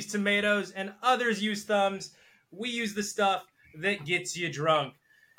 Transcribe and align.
use 0.00 0.10
tomatoes 0.10 0.70
and 0.70 0.94
others 1.02 1.42
use 1.42 1.64
thumbs. 1.64 2.12
We 2.50 2.70
use 2.70 2.94
the 2.94 3.02
stuff 3.02 3.44
that 3.80 4.06
gets 4.06 4.34
you 4.34 4.50
drunk. 4.50 4.94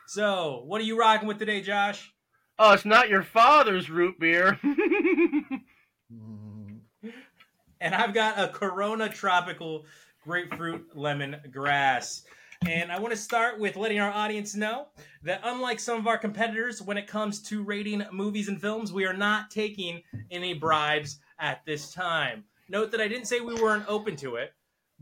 So, 0.08 0.62
what 0.66 0.80
are 0.80 0.84
you 0.84 1.00
rocking 1.00 1.28
with 1.28 1.40
today, 1.40 1.62
Josh? 1.62 2.14
Oh, 2.60 2.74
it's 2.74 2.86
not 2.86 3.10
your 3.10 3.24
father's 3.24 3.90
root 3.90 4.20
beer. 4.20 4.60
and 7.82 7.96
I've 7.96 8.14
got 8.14 8.38
a 8.38 8.50
Corona 8.50 9.10
Tropical 9.10 9.86
Grapefruit 10.24 10.96
Lemon 10.96 11.38
Grass. 11.52 12.24
And 12.68 12.92
I 12.92 13.00
want 13.00 13.12
to 13.12 13.18
start 13.20 13.60
with 13.60 13.76
letting 13.76 14.00
our 14.00 14.12
audience 14.12 14.54
know 14.54 14.90
that 15.24 15.42
unlike 15.44 15.80
some 15.80 15.98
of 15.98 16.06
our 16.06 16.20
competitors, 16.20 16.84
when 16.84 16.98
it 16.98 17.08
comes 17.08 17.42
to 17.44 17.64
rating 17.64 18.06
movies 18.12 18.48
and 18.48 18.62
films, 18.62 18.94
we 18.94 19.06
are 19.06 19.18
not 19.18 19.50
taking 19.50 20.04
any 20.30 20.54
bribes 20.54 21.18
at 21.40 21.66
this 21.66 21.92
time. 21.92 22.44
Note 22.72 22.92
that 22.92 23.02
I 23.02 23.10
didn't 23.10 23.26
say 23.26 23.42
we 23.42 23.56
weren't 23.56 23.84
open 23.90 24.16
to 24.18 24.38
it, 24.38 24.54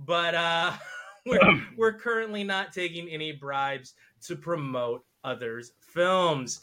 but 0.06 0.36
uh, 0.36 0.74
we're, 1.26 1.40
we're 1.78 1.94
currently 1.94 2.44
not 2.44 2.74
taking 2.74 3.10
any 3.10 3.32
bribes 3.32 3.94
to 4.28 4.36
promote 4.36 5.04
others' 5.24 5.74
films. 5.80 6.62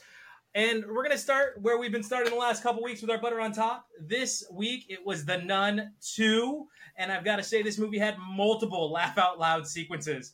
And 0.55 0.87
we're 0.87 1.03
going 1.03 1.11
to 1.11 1.19
start 1.19 1.61
where 1.61 1.79
we've 1.79 1.93
been 1.93 2.03
starting 2.03 2.33
the 2.33 2.39
last 2.39 2.63
couple 2.63 2.83
weeks 2.83 3.03
with 3.03 3.11
our 3.11 3.21
butter 3.21 3.41
on 3.43 3.53
top. 3.53 3.87
This 4.01 4.43
week 4.51 4.87
it 4.89 5.05
was 5.05 5.27
The 5.27 5.37
Nun 5.37 5.93
2. 6.15 6.67
And 6.97 7.13
I've 7.13 7.27
got 7.27 7.37
to 7.37 7.43
say, 7.43 7.61
this 7.61 7.79
movie 7.79 7.99
had 7.99 8.17
multiple 8.19 8.91
laugh 8.91 9.19
out 9.19 9.39
loud 9.39 9.67
sequences. 9.67 10.33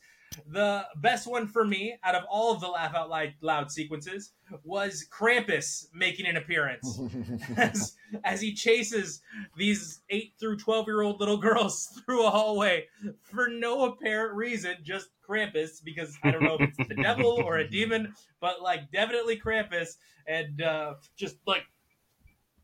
The 0.49 0.87
best 0.97 1.27
one 1.27 1.47
for 1.47 1.65
me 1.65 1.97
out 2.05 2.15
of 2.15 2.25
all 2.29 2.53
of 2.53 2.61
the 2.61 2.69
laugh 2.69 2.95
out 2.95 3.11
loud 3.41 3.71
sequences 3.71 4.33
was 4.65 5.07
Krampus 5.11 5.87
making 5.95 6.27
an 6.27 6.37
appearance. 6.37 7.01
As, 7.57 7.97
as 8.25 8.41
he 8.41 8.53
chases 8.55 9.23
these 9.57 10.01
8 10.11 10.35
through 10.39 10.59
12 10.59 10.87
year 10.87 11.01
old 11.03 11.21
little 11.21 11.39
girls 11.39 11.87
through 12.07 12.27
a 12.27 12.31
hallway 12.31 12.87
for 13.23 13.49
no 13.49 13.85
apparent 13.87 14.35
reason, 14.35 14.77
just 14.83 15.09
Krampus, 15.27 15.83
because 15.83 16.17
I 16.23 16.31
don't 16.31 16.43
know 16.43 16.57
if 16.61 16.71
it's 16.79 16.89
the 16.89 16.95
devil 17.03 17.27
or 17.45 17.57
a 17.59 17.69
demon, 17.69 18.15
but 18.41 18.61
like 18.61 18.91
definitely 18.93 19.39
Krampus, 19.41 19.97
and 20.27 20.61
uh, 20.63 20.95
just 21.17 21.37
like 21.47 21.65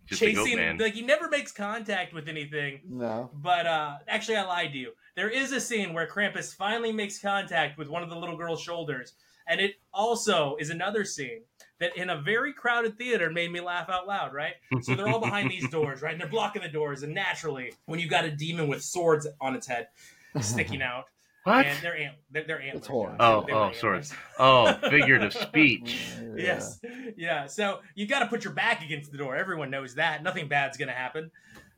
Just 0.07 0.21
chasing 0.21 0.79
like 0.79 0.95
he 0.95 1.03
never 1.03 1.29
makes 1.29 1.53
contact 1.53 2.13
with 2.13 2.29
anything. 2.29 2.81
No. 2.89 3.31
but 3.35 3.67
uh 3.67 3.97
actually 4.07 4.37
i 4.37 4.45
lied 4.45 4.73
to 4.73 4.79
you 4.79 4.93
there 5.19 5.29
is 5.29 5.51
a 5.53 5.61
scene 5.61 5.93
where 5.93 6.07
krampus 6.07 6.55
finally 6.55 6.93
makes 6.93 7.19
contact 7.19 7.77
with 7.77 7.89
one 7.89 8.03
of 8.03 8.09
the 8.09 8.17
little 8.17 8.37
girl's 8.37 8.63
shoulders 8.63 9.15
and 9.49 9.61
it 9.61 9.75
also 9.93 10.57
is 10.61 10.71
another 10.71 11.05
scene 11.05 11.41
that 11.81 11.97
in 11.97 12.11
a 12.11 12.21
very 12.21 12.53
crowded 12.53 12.97
theater 12.97 13.29
made 13.31 13.51
me 13.51 13.61
laugh 13.61 13.89
out 13.89 14.07
loud 14.07 14.33
right 14.33 14.55
so 14.81 14.95
they're 14.95 15.09
all 15.09 15.21
behind 15.21 15.51
these 15.51 15.69
doors 15.71 16.03
right 16.03 16.13
and 16.13 16.21
they're 16.21 16.29
blocking 16.29 16.63
the 16.63 16.69
doors 16.69 17.03
and 17.03 17.13
naturally 17.13 17.73
when 17.87 17.99
you 17.99 18.09
got 18.09 18.25
a 18.25 18.31
demon 18.31 18.69
with 18.69 18.83
swords 18.83 19.27
on 19.41 19.55
its 19.57 19.67
head 19.67 19.89
sticking 20.41 20.83
out 20.83 21.07
What? 21.45 21.67
and 21.67 21.83
they're 21.83 21.97
ant- 21.97 22.17
they're, 22.31 22.45
they're 22.45 22.63
antlers 22.63 22.87
horrible. 22.87 23.19
Josh. 23.19 23.27
Oh, 23.29 23.45
They 23.47 23.53
were 23.53 23.59
oh, 23.59 23.73
sorry. 23.73 24.03
Oh, 24.39 24.73
figurative 24.91 25.33
speech. 25.33 26.13
Yes. 26.37 26.79
Yeah. 27.17 27.47
So 27.47 27.81
you've 27.95 28.09
got 28.09 28.21
to 28.21 28.27
put 28.27 28.45
your 28.45 28.53
back 28.53 28.85
against 28.85 29.11
the 29.11 29.19
door. 29.19 29.35
Everyone 29.35 29.71
knows 29.71 29.95
that. 29.97 30.23
Nothing 30.23 30.47
bad's 30.47 30.77
going 30.77 30.89
to 30.89 30.95
happen. 30.95 31.31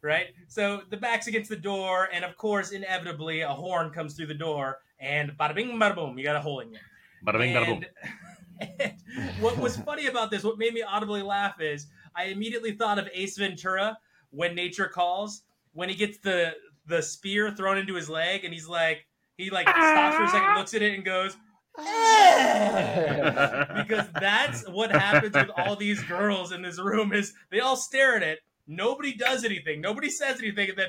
Right. 0.02 0.28
So 0.48 0.82
the 0.90 0.96
back's 0.96 1.26
against 1.26 1.50
the 1.50 1.56
door. 1.56 2.08
And 2.12 2.24
of 2.24 2.36
course, 2.36 2.70
inevitably, 2.70 3.42
a 3.42 3.48
horn 3.48 3.90
comes 3.90 4.14
through 4.14 4.26
the 4.26 4.34
door. 4.34 4.78
And 4.98 5.32
bada 5.38 5.54
bing, 5.54 5.68
bada 5.78 5.94
boom, 5.94 6.18
you 6.18 6.24
got 6.24 6.36
a 6.36 6.40
hole 6.40 6.60
in 6.60 6.72
you. 6.72 6.78
Bada 7.26 7.38
bing, 7.38 7.54
bada 7.54 7.66
boom. 7.66 7.84
What 9.40 9.56
was 9.56 9.78
funny 9.78 10.06
about 10.06 10.30
this, 10.30 10.44
what 10.44 10.58
made 10.58 10.74
me 10.74 10.82
audibly 10.82 11.22
laugh 11.22 11.62
is 11.62 11.86
I 12.14 12.24
immediately 12.24 12.72
thought 12.72 12.98
of 12.98 13.08
Ace 13.14 13.38
Ventura 13.38 13.96
when 14.30 14.54
nature 14.54 14.86
calls, 14.86 15.42
when 15.72 15.88
he 15.88 15.94
gets 15.94 16.18
the 16.18 16.52
the 16.86 17.00
spear 17.00 17.52
thrown 17.52 17.78
into 17.78 17.94
his 17.94 18.10
leg 18.10 18.44
and 18.44 18.52
he's 18.52 18.68
like, 18.68 19.06
he 19.36 19.48
like 19.48 19.68
stops 19.68 20.16
for 20.16 20.24
a 20.24 20.28
second, 20.28 20.56
looks 20.56 20.74
at 20.74 20.82
it 20.82 20.94
and 20.94 21.04
goes, 21.04 21.36
eh! 21.78 23.64
because 23.82 24.06
that's 24.20 24.68
what 24.68 24.90
happens 24.90 25.34
with 25.34 25.50
all 25.56 25.76
these 25.76 26.02
girls 26.02 26.52
in 26.52 26.62
this 26.62 26.78
room 26.78 27.12
is 27.12 27.32
they 27.50 27.60
all 27.60 27.76
stare 27.76 28.16
at 28.16 28.22
it 28.22 28.40
nobody 28.66 29.12
does 29.14 29.44
anything. 29.44 29.80
Nobody 29.80 30.10
says 30.10 30.38
anything 30.40 30.70
and 30.70 30.78
then 30.78 30.88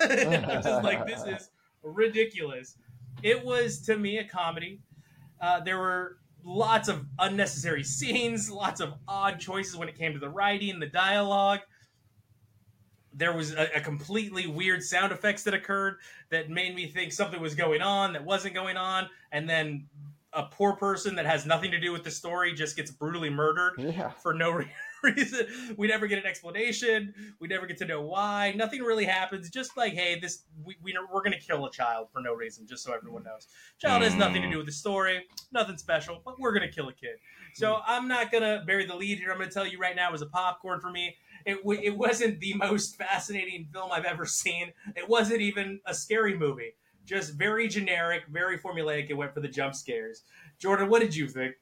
and 0.00 0.44
i'm 0.50 0.62
just 0.62 0.84
like 0.84 1.06
this 1.06 1.22
is 1.24 1.50
ridiculous. 1.82 2.76
It 3.22 3.44
was 3.44 3.80
to 3.82 3.96
me 3.96 4.18
a 4.18 4.24
comedy. 4.24 4.80
Uh, 5.40 5.60
there 5.60 5.78
were 5.78 6.18
lots 6.44 6.88
of 6.88 7.06
unnecessary 7.20 7.84
scenes 7.96 8.50
lots 8.50 8.80
of 8.80 8.94
odd 9.06 9.38
choices 9.38 9.76
when 9.76 9.88
it 9.88 9.96
came 9.96 10.12
to 10.12 10.18
the 10.18 10.28
writing 10.28 10.78
the 10.80 10.86
dialogue. 10.86 11.60
There 13.14 13.32
was 13.36 13.52
a, 13.54 13.68
a 13.76 13.80
completely 13.80 14.46
weird 14.46 14.82
sound 14.82 15.12
effects 15.12 15.42
that 15.44 15.52
occurred 15.54 15.96
that 16.30 16.48
made 16.48 16.74
me 16.74 16.86
think 16.86 17.12
something 17.12 17.40
was 17.40 17.54
going 17.54 17.82
on 17.82 18.12
that 18.14 18.24
wasn't 18.24 18.54
going 18.54 18.76
on 18.76 19.08
and 19.32 19.48
then 19.48 19.86
a 20.32 20.44
poor 20.44 20.74
person 20.76 21.14
that 21.16 21.26
has 21.26 21.44
nothing 21.44 21.70
to 21.70 21.78
do 21.78 21.92
with 21.92 22.04
the 22.04 22.10
story 22.10 22.54
just 22.54 22.74
gets 22.74 22.90
brutally 22.90 23.28
murdered 23.28 23.74
Yeah. 23.76 24.10
for 24.10 24.32
no 24.32 24.50
re- 24.52 24.70
reason. 25.02 25.46
We 25.76 25.88
never 25.88 26.06
get 26.06 26.18
an 26.18 26.26
explanation. 26.26 27.14
We 27.40 27.48
never 27.48 27.66
get 27.66 27.78
to 27.78 27.86
know 27.86 28.02
why. 28.02 28.52
Nothing 28.56 28.82
really 28.82 29.04
happens. 29.04 29.50
Just 29.50 29.76
like, 29.76 29.94
hey, 29.94 30.18
this 30.20 30.44
we, 30.64 30.76
we 30.82 30.94
we're 31.12 31.22
gonna 31.22 31.38
kill 31.38 31.64
a 31.66 31.70
child 31.70 32.08
for 32.12 32.20
no 32.20 32.34
reason, 32.34 32.66
just 32.66 32.84
so 32.84 32.92
everyone 32.92 33.24
knows. 33.24 33.48
Child 33.78 34.02
has 34.02 34.14
nothing 34.14 34.42
to 34.42 34.48
hmm. 34.48 34.52
do 34.52 34.56
with 34.58 34.66
the 34.66 34.72
story. 34.72 35.24
Nothing 35.52 35.76
special, 35.78 36.20
but 36.24 36.38
we're 36.38 36.52
gonna 36.52 36.70
kill 36.70 36.88
a 36.88 36.92
kid. 36.92 37.16
So 37.54 37.74
hmm. 37.74 37.80
I'm 37.86 38.08
not 38.08 38.30
gonna 38.30 38.62
bury 38.66 38.86
the 38.86 38.96
lead 38.96 39.18
here. 39.18 39.30
I'm 39.32 39.38
gonna 39.38 39.50
tell 39.50 39.66
you 39.66 39.78
right 39.78 39.96
now, 39.96 40.08
it 40.08 40.12
was 40.12 40.22
a 40.22 40.26
popcorn 40.26 40.80
for 40.80 40.90
me. 40.90 41.16
It, 41.44 41.56
w- 41.58 41.80
it 41.82 41.96
wasn't 41.96 42.40
the 42.40 42.54
most 42.54 42.96
fascinating 42.96 43.68
film 43.72 43.90
I've 43.90 44.04
ever 44.04 44.26
seen. 44.26 44.72
It 44.94 45.08
wasn't 45.08 45.40
even 45.40 45.80
a 45.86 45.94
scary 45.94 46.36
movie. 46.36 46.74
Just 47.04 47.34
very 47.34 47.66
generic, 47.66 48.24
very 48.30 48.58
formulaic. 48.58 49.10
It 49.10 49.14
went 49.14 49.34
for 49.34 49.40
the 49.40 49.48
jump 49.48 49.74
scares. 49.74 50.22
Jordan, 50.58 50.88
what 50.88 51.00
did 51.00 51.16
you 51.16 51.28
think? 51.28 51.56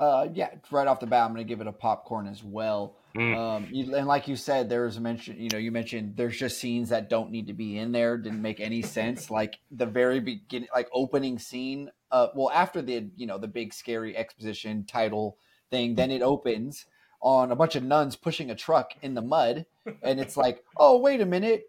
Uh, 0.00 0.28
yeah, 0.32 0.48
right 0.70 0.86
off 0.86 0.98
the 0.98 1.06
bat, 1.06 1.26
I'm 1.26 1.34
going 1.34 1.46
to 1.46 1.48
give 1.48 1.60
it 1.60 1.66
a 1.66 1.72
popcorn 1.72 2.26
as 2.26 2.42
well. 2.42 2.96
Mm. 3.14 3.36
Um, 3.36 3.68
you, 3.70 3.94
and 3.94 4.06
like 4.06 4.28
you 4.28 4.34
said, 4.34 4.70
there 4.70 4.84
was 4.84 4.96
a 4.96 5.00
mention. 5.00 5.38
You 5.38 5.50
know, 5.50 5.58
you 5.58 5.70
mentioned 5.70 6.14
there's 6.16 6.38
just 6.38 6.58
scenes 6.58 6.88
that 6.88 7.10
don't 7.10 7.30
need 7.30 7.48
to 7.48 7.52
be 7.52 7.76
in 7.76 7.92
there. 7.92 8.16
Didn't 8.16 8.40
make 8.40 8.60
any 8.60 8.80
sense. 8.80 9.30
Like 9.30 9.58
the 9.70 9.84
very 9.84 10.20
beginning, 10.20 10.68
like 10.74 10.88
opening 10.94 11.38
scene. 11.38 11.90
Uh, 12.10 12.28
well, 12.34 12.50
after 12.50 12.80
the 12.80 13.10
you 13.16 13.26
know 13.26 13.36
the 13.36 13.46
big 13.46 13.74
scary 13.74 14.16
exposition 14.16 14.84
title 14.86 15.36
thing, 15.70 15.96
then 15.96 16.10
it 16.10 16.22
opens 16.22 16.86
on 17.20 17.52
a 17.52 17.56
bunch 17.56 17.76
of 17.76 17.82
nuns 17.82 18.16
pushing 18.16 18.50
a 18.50 18.54
truck 18.54 18.92
in 19.02 19.12
the 19.12 19.22
mud, 19.22 19.66
and 20.02 20.18
it's 20.18 20.36
like, 20.36 20.64
oh 20.78 20.98
wait 20.98 21.20
a 21.20 21.26
minute, 21.26 21.64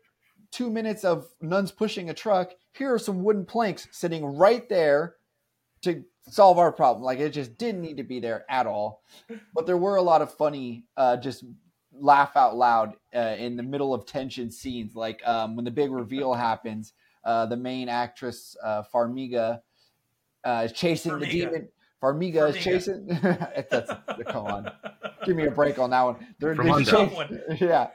two 0.51 0.69
minutes 0.69 1.03
of 1.03 1.27
nuns 1.41 1.71
pushing 1.71 2.09
a 2.09 2.13
truck. 2.13 2.51
Here 2.73 2.93
are 2.93 2.99
some 2.99 3.23
wooden 3.23 3.45
planks 3.45 3.89
sitting 3.91 4.23
right 4.23 4.69
there 4.69 5.15
to 5.83 6.03
solve 6.29 6.57
our 6.59 6.71
problem. 6.71 7.03
Like 7.03 7.19
it 7.19 7.31
just 7.31 7.57
didn't 7.57 7.81
need 7.81 7.97
to 7.97 8.03
be 8.03 8.19
there 8.19 8.45
at 8.49 8.67
all. 8.67 9.03
But 9.53 9.65
there 9.65 9.77
were 9.77 9.95
a 9.95 10.01
lot 10.01 10.21
of 10.21 10.33
funny, 10.33 10.85
uh, 10.97 11.17
just 11.17 11.43
laugh 11.93 12.35
out 12.37 12.55
loud 12.55 12.93
uh, 13.15 13.35
in 13.37 13.57
the 13.57 13.63
middle 13.63 13.93
of 13.93 14.05
tension 14.05 14.51
scenes. 14.51 14.95
Like 14.95 15.21
um, 15.27 15.55
when 15.55 15.65
the 15.65 15.71
big 15.71 15.91
reveal 15.91 16.33
happens, 16.33 16.93
uh, 17.23 17.45
the 17.45 17.57
main 17.57 17.89
actress 17.89 18.55
uh, 18.63 18.83
Farmiga 18.93 19.61
uh, 20.43 20.63
is 20.65 20.71
chasing 20.71 21.19
the 21.19 21.25
Farmiga. 21.25 21.31
demon. 21.31 21.69
Farmiga, 22.01 22.49
is 22.49 22.63
chasing. 22.63 23.05
That's 23.69 23.91
come 24.27 24.45
on, 24.47 24.71
give 25.23 25.35
me 25.35 25.45
a 25.45 25.51
break 25.51 25.77
on 25.77 25.91
that 25.91 26.01
one. 26.01 26.15
They're, 26.39 26.55
From 26.55 26.65
they're 26.65 26.75
under. 26.77 26.89
Tough 26.89 27.09
chas- 27.09 27.15
one. 27.15 27.57
yeah, 27.59 27.87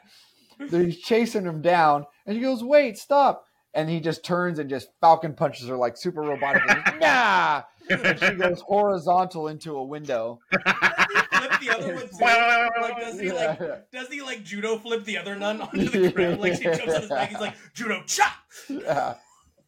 they're 0.71 0.93
chasing 0.93 1.44
him 1.44 1.61
down, 1.61 2.06
and 2.25 2.37
he 2.37 2.41
goes, 2.43 2.62
"Wait, 2.62 2.99
stop!" 2.99 3.45
And 3.76 3.88
he 3.88 4.00
just 4.00 4.25
turns 4.25 4.58
and 4.58 4.69
just 4.69 4.88
falcon 5.00 5.34
punches 5.34 5.69
her 5.69 5.76
like 5.76 5.96
super 5.96 6.23
robotic. 6.23 6.62
nah, 7.00 7.62
and 7.90 8.19
she 8.19 8.31
goes 8.31 8.61
horizontal 8.62 9.49
into 9.49 9.76
a 9.76 9.84
window. 9.84 10.40
Does 10.50 10.62
he 10.64 11.20
flip 11.38 11.61
the 11.61 11.70
other 11.70 11.94
one 11.94 12.08
too? 12.08 12.81
Like, 12.82 12.99
does 13.00 13.20
he 13.20 13.31
like 13.32 13.61
Yeah. 13.61 13.76
does 13.93 14.08
he 14.08 14.23
like 14.23 14.43
judo 14.44 14.78
flip 14.78 15.05
the 15.05 15.19
other 15.19 15.37
nun 15.37 15.61
onto 15.61 15.88
the 15.90 16.11
ground? 16.11 16.40
Like 16.40 16.55
she 16.55 16.64
jumps 16.64 16.81
on 16.88 17.00
his 17.02 17.08
back, 17.11 17.28
he's 17.28 17.38
like 17.40 17.55
judo 17.75 18.02
chop. 18.06 18.32
Yeah. 18.70 19.14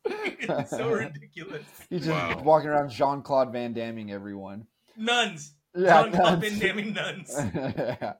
it's 0.07 0.71
so 0.71 0.89
ridiculous. 0.91 1.65
He's 1.91 2.07
just 2.07 2.11
Wow. 2.11 2.43
walking 2.43 2.71
around 2.71 2.89
Jean 2.91 3.21
Claude 3.21 3.53
Van 3.53 3.75
Damming 3.75 4.11
everyone. 4.11 4.67
Nuns. 4.97 5.53
Yeah, 5.77 6.03
John 6.05 6.13
Claude 6.13 6.41
nuns. 6.41 6.59
Van 6.59 6.77
Damme 6.77 6.93
nuns. 6.95 7.37
Yeah. 7.77 8.13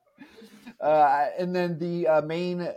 uh, 0.81 1.27
and 1.39 1.57
then 1.57 1.79
the 1.79 2.07
uh, 2.07 2.23
main, 2.23 2.69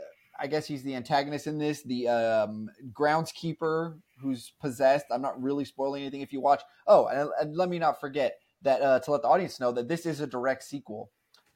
I 0.41 0.47
guess 0.47 0.65
he's 0.65 0.81
the 0.81 0.95
antagonist 0.95 1.45
in 1.45 1.59
this, 1.59 1.83
the 1.83 2.07
um, 2.07 2.69
groundskeeper 2.91 3.99
who's 4.19 4.53
possessed. 4.59 5.05
I'm 5.11 5.21
not 5.21 5.41
really 5.41 5.65
spoiling 5.65 6.01
anything 6.01 6.21
if 6.21 6.33
you 6.33 6.41
watch. 6.41 6.63
Oh, 6.87 7.05
and, 7.07 7.29
and 7.39 7.55
let 7.55 7.69
me 7.69 7.77
not 7.77 8.01
forget 8.01 8.39
that 8.63 8.81
uh, 8.81 8.99
to 9.01 9.11
let 9.11 9.21
the 9.21 9.27
audience 9.27 9.59
know 9.59 9.71
that 9.71 9.87
this 9.87 10.05
is 10.05 10.19
a 10.19 10.27
direct 10.27 10.63
sequel 10.63 11.11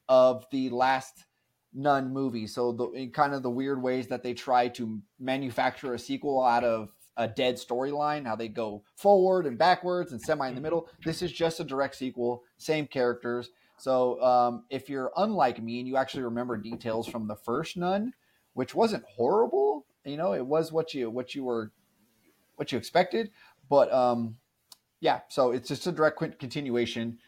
of 0.07 0.45
the 0.51 0.69
last 0.69 1.25
Nun 1.73 2.13
movie. 2.13 2.47
So 2.47 2.71
the 2.71 2.91
in 2.91 3.11
kind 3.11 3.33
of 3.33 3.43
the 3.43 3.49
weird 3.49 3.81
ways 3.81 4.07
that 4.07 4.23
they 4.23 4.33
try 4.33 4.67
to 4.69 5.01
manufacture 5.19 5.93
a 5.93 5.99
sequel 5.99 6.43
out 6.43 6.63
of 6.63 6.89
a 7.17 7.27
dead 7.27 7.55
storyline, 7.55 8.25
how 8.25 8.35
they 8.35 8.47
go 8.47 8.83
forward 8.95 9.45
and 9.45 9.57
backwards 9.57 10.11
and 10.11 10.21
semi 10.21 10.47
in 10.47 10.55
the 10.55 10.61
middle. 10.61 10.87
This 11.03 11.21
is 11.21 11.31
just 11.31 11.59
a 11.59 11.63
direct 11.63 11.95
sequel, 11.95 12.43
same 12.57 12.87
characters. 12.87 13.49
So 13.77 14.21
um, 14.21 14.63
if 14.69 14.89
you're 14.89 15.11
unlike 15.17 15.61
me 15.61 15.79
and 15.79 15.87
you 15.87 15.97
actually 15.97 16.23
remember 16.23 16.55
details 16.55 17.07
from 17.07 17.27
the 17.27 17.35
first 17.35 17.77
Nun, 17.77 18.13
which 18.55 18.73
wasn't 18.73 19.03
horrible, 19.05 19.85
you 20.03 20.17
know, 20.17 20.33
it 20.33 20.45
was 20.45 20.71
what 20.71 20.93
you 20.93 21.09
what 21.11 21.35
you 21.35 21.43
were 21.43 21.71
what 22.55 22.71
you 22.71 22.77
expected, 22.77 23.31
but 23.69 23.91
um, 23.93 24.37
yeah. 25.01 25.21
So 25.29 25.51
it's 25.51 25.67
just 25.67 25.85
a 25.87 25.91
direct 25.91 26.17
continuation. 26.39 27.19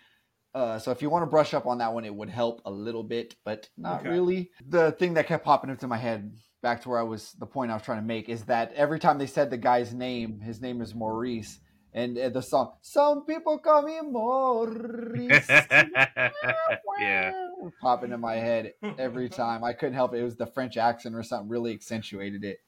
Uh, 0.55 0.79
so 0.79 0.89
if 0.91 1.01
you 1.01 1.09
want 1.09 1.21
to 1.23 1.27
brush 1.29 1.53
up 1.53 1.67
on 1.67 1.77
that 1.79 1.93
one, 1.93 2.05
it 2.05 2.15
would 2.15 2.29
help 2.29 2.61
a 2.65 2.71
little 2.71 3.03
bit, 3.03 3.35
but 3.45 3.69
not 3.77 4.01
Okay. 4.01 4.09
really. 4.09 4.51
The 4.69 4.91
thing 4.93 5.13
that 5.15 5.27
kept 5.27 5.45
popping 5.45 5.69
into 5.69 5.87
my 5.87 5.97
head, 5.97 6.35
back 6.63 6.81
to 6.81 6.89
where 6.89 6.99
I 6.99 7.03
was, 7.03 7.33
the 7.33 7.45
point 7.45 7.69
I 7.69 7.75
was 7.75 7.83
trying 7.83 7.99
to 7.99 8.05
make, 8.05 8.29
is 8.29 8.45
that 8.45 8.73
every 8.73 8.99
time 8.99 9.19
they 9.19 9.27
said 9.27 9.49
the 9.51 9.57
guy's 9.57 9.93
name, 9.93 10.39
his 10.39 10.59
name 10.61 10.81
is 10.81 10.95
Maurice, 10.95 11.59
and 11.93 12.17
uh, 12.17 12.29
the 12.29 12.41
song, 12.41 12.73
"Some 12.81 13.25
people 13.25 13.59
call 13.59 13.83
me 13.83 13.99
Maurice," 14.01 15.47
yeah. 16.99 17.46
Pop 17.81 18.03
into 18.03 18.17
my 18.17 18.35
head 18.37 18.73
every 18.97 19.29
time. 19.29 19.63
I 19.63 19.73
couldn't 19.73 19.95
help 19.95 20.13
it. 20.13 20.19
It 20.19 20.23
was 20.23 20.35
the 20.35 20.45
French 20.45 20.77
accent 20.77 21.15
or 21.15 21.23
something 21.23 21.49
really 21.49 21.73
accentuated 21.73 22.43
it. 22.43 22.59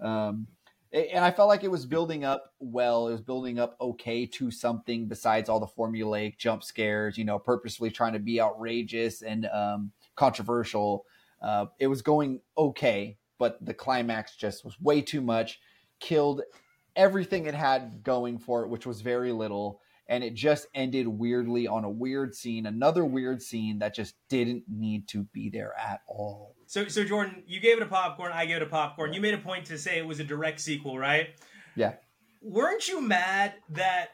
Um, 0.00 0.46
and 0.92 1.24
I 1.24 1.30
felt 1.30 1.48
like 1.48 1.62
it 1.62 1.70
was 1.70 1.86
building 1.86 2.24
up 2.24 2.52
well. 2.58 3.06
It 3.08 3.12
was 3.12 3.20
building 3.20 3.60
up 3.60 3.76
okay 3.80 4.26
to 4.26 4.50
something 4.50 5.06
besides 5.06 5.48
all 5.48 5.60
the 5.60 5.66
formulaic 5.66 6.36
jump 6.36 6.64
scares, 6.64 7.16
you 7.16 7.24
know, 7.24 7.38
purposefully 7.38 7.90
trying 7.90 8.14
to 8.14 8.18
be 8.18 8.40
outrageous 8.40 9.22
and 9.22 9.46
um, 9.46 9.92
controversial. 10.16 11.04
Uh, 11.40 11.66
it 11.78 11.86
was 11.86 12.02
going 12.02 12.40
okay, 12.58 13.16
but 13.38 13.64
the 13.64 13.74
climax 13.74 14.34
just 14.34 14.64
was 14.64 14.80
way 14.80 15.00
too 15.00 15.20
much, 15.20 15.60
killed 16.00 16.42
everything 16.96 17.46
it 17.46 17.54
had 17.54 18.02
going 18.02 18.38
for 18.38 18.64
it, 18.64 18.68
which 18.68 18.84
was 18.84 19.00
very 19.00 19.30
little. 19.30 19.80
And 20.10 20.24
it 20.24 20.34
just 20.34 20.66
ended 20.74 21.06
weirdly 21.06 21.68
on 21.68 21.84
a 21.84 21.88
weird 21.88 22.34
scene, 22.34 22.66
another 22.66 23.04
weird 23.04 23.40
scene 23.40 23.78
that 23.78 23.94
just 23.94 24.16
didn't 24.28 24.64
need 24.68 25.06
to 25.08 25.22
be 25.22 25.48
there 25.48 25.72
at 25.78 26.00
all. 26.08 26.56
So, 26.66 26.88
so 26.88 27.04
Jordan, 27.04 27.44
you 27.46 27.60
gave 27.60 27.76
it 27.76 27.82
a 27.84 27.86
popcorn. 27.86 28.32
I 28.32 28.44
gave 28.44 28.56
it 28.56 28.62
a 28.62 28.66
popcorn. 28.66 29.12
You 29.12 29.20
made 29.20 29.34
a 29.34 29.38
point 29.38 29.66
to 29.66 29.78
say 29.78 29.98
it 29.98 30.06
was 30.06 30.18
a 30.18 30.24
direct 30.24 30.60
sequel, 30.60 30.98
right? 30.98 31.28
Yeah. 31.76 31.94
Weren't 32.42 32.88
you 32.88 33.00
mad 33.00 33.54
that 33.70 34.10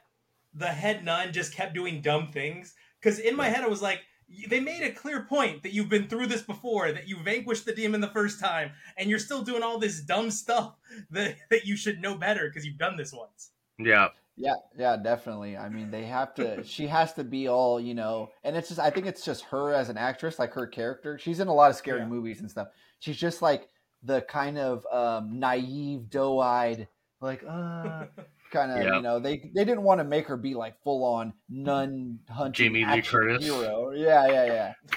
the 0.53 0.69
head 0.69 1.03
nun 1.03 1.33
just 1.33 1.55
kept 1.55 1.75
doing 1.75 2.03
dumb 2.03 2.31
things? 2.31 2.75
Because 3.01 3.19
in 3.19 3.35
my 3.35 3.49
head, 3.49 3.65
I 3.65 3.69
was 3.69 3.81
like, 3.81 4.01
they 4.49 4.61
made 4.61 4.83
a 4.83 4.93
clear 4.93 5.23
point 5.23 5.63
that 5.63 5.73
you've 5.73 5.89
been 5.89 6.09
through 6.09 6.27
this 6.27 6.43
before, 6.43 6.93
that 6.93 7.09
you 7.09 7.23
vanquished 7.23 7.65
the 7.65 7.75
demon 7.75 8.01
the 8.01 8.09
first 8.09 8.41
time, 8.41 8.73
and 8.99 9.09
you're 9.09 9.19
still 9.19 9.43
doing 9.43 9.63
all 9.63 9.79
this 9.79 10.01
dumb 10.01 10.31
stuff 10.31 10.75
that, 11.11 11.37
that 11.51 11.65
you 11.65 11.77
should 11.77 12.03
know 12.03 12.17
better 12.17 12.49
because 12.49 12.67
you've 12.67 12.79
done 12.79 12.97
this 12.97 13.13
once. 13.13 13.53
Yeah. 13.79 14.09
Yeah, 14.37 14.55
yeah, 14.79 14.97
definitely. 14.97 15.57
I 15.57 15.69
mean, 15.71 15.91
they 15.91 16.05
have 16.05 16.35
to. 16.35 16.63
she 16.65 16.87
has 16.89 17.13
to 17.15 17.25
be 17.25 17.49
all 17.49 17.81
you 17.81 17.95
know, 17.95 18.31
and 18.45 18.55
it's 18.57 18.69
just. 18.69 18.81
I 18.81 18.91
think 18.91 19.07
it's 19.07 19.25
just 19.25 19.45
her 19.47 19.73
as 19.73 19.89
an 19.89 19.97
actress, 19.97 20.39
like 20.39 20.53
her 20.53 20.67
character. 20.67 21.19
She's 21.19 21.41
in 21.41 21.49
a 21.49 21.55
lot 21.55 21.71
of 21.71 21.77
scary 21.77 22.01
Yeah. 22.01 22.07
movies 22.07 22.41
and 22.41 22.51
stuff. 22.51 22.69
She's 22.99 23.17
just 23.17 23.41
like 23.41 23.69
the 24.03 24.21
kind 24.23 24.59
of 24.59 24.85
um, 24.93 25.39
naive, 25.39 26.11
doe-eyed, 26.11 26.87
like 27.21 27.43
uh, 27.49 28.05
kind 28.53 28.73
of. 28.73 28.83
Yeah. 28.83 28.97
You 28.97 29.03
know, 29.03 29.19
they 29.19 29.39
they 29.55 29.65
didn't 29.65 29.83
want 29.85 30.01
to 30.01 30.05
make 30.05 30.27
her 30.27 30.37
be 30.37 30.55
like 30.55 30.83
full 30.83 31.03
on 31.05 31.33
nun 31.49 32.19
hunting 32.29 32.53
Jamie 32.53 32.85
Lee 32.85 33.01
Curtis. 33.03 33.43
hero. 33.45 33.93
Yeah, 33.93 34.27
yeah, 34.29 34.45
yeah. 34.47 34.73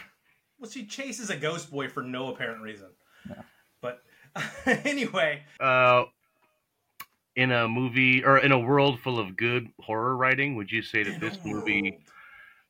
Well, 0.61 0.69
she 0.69 0.85
chases 0.85 1.29
a 1.29 1.37
ghost 1.37 1.71
boy 1.71 1.87
for 1.87 2.03
no 2.03 2.33
apparent 2.33 2.61
reason. 2.61 2.89
Yeah. 3.29 3.43
But 3.81 4.03
anyway, 4.65 5.43
Uh, 5.57 6.03
in 7.39 7.53
a 7.53 7.69
movie 7.69 8.21
or 8.23 8.37
in 8.37 8.51
a 8.51 8.59
world 8.59 8.99
full 8.99 9.17
of 9.17 9.37
good 9.37 9.69
horror 9.79 10.17
writing, 10.17 10.55
would 10.57 10.69
you 10.69 10.81
say 10.81 11.03
that 11.03 11.21
this 11.21 11.37
movie 11.45 11.97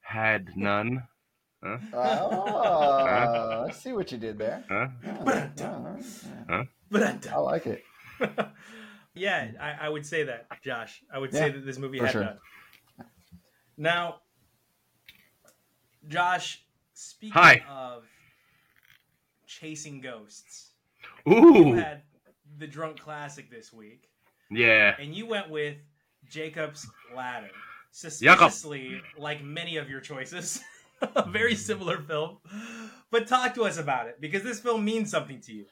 had 0.01 0.55
none? 0.55 1.07
Oh, 1.91 3.65
I 3.67 3.71
see 3.71 3.93
what 3.93 4.11
you 4.11 4.19
did 4.19 4.37
there. 4.37 4.63
Huh? 4.69 4.87
Yeah, 5.09 5.49
yeah, 5.57 5.97
yeah. 6.47 6.63
But 6.91 7.27
I 7.33 7.37
like 7.37 7.65
it. 7.65 7.83
yeah, 9.15 9.51
I, 9.59 9.87
I 9.87 9.89
would 9.89 10.05
say 10.05 10.23
that, 10.25 10.47
Josh. 10.63 11.01
I 11.11 11.17
would 11.17 11.33
Yeah, 11.33 11.39
say 11.39 11.49
that 11.49 11.65
this 11.65 11.79
movie 11.79 11.99
had 11.99 12.11
sure. 12.11 12.21
none. 12.21 12.37
Now, 13.75 14.17
Josh, 16.07 16.63
speaking 16.93 17.33
Hi. 17.33 17.63
of 17.67 18.03
chasing 19.47 19.99
ghosts, 19.99 20.73
you 21.25 21.33
Ooh, 21.33 21.73
had 21.73 22.03
the 22.57 22.67
drunk 22.67 22.99
classic 22.99 23.49
this 23.49 23.73
week, 23.73 24.08
yeah. 24.49 24.95
and 24.99 25.13
you 25.13 25.25
went 25.25 25.49
with 25.49 25.77
Jacob's 26.29 26.87
Ladder. 27.15 27.49
Suspiciously, 27.91 29.01
like 29.17 29.43
many 29.43 29.77
of 29.77 29.89
your 29.89 29.99
choices, 29.99 30.61
a 31.01 31.27
very 31.27 31.55
similar 31.55 31.99
film. 31.99 32.37
But 33.11 33.27
talk 33.27 33.55
to 33.55 33.63
us 33.63 33.77
about 33.79 34.07
it 34.07 34.21
because 34.21 34.43
this 34.43 34.59
film 34.59 34.85
means 34.85 35.09
something 35.09 35.41
to 35.41 35.53
you. 35.53 35.65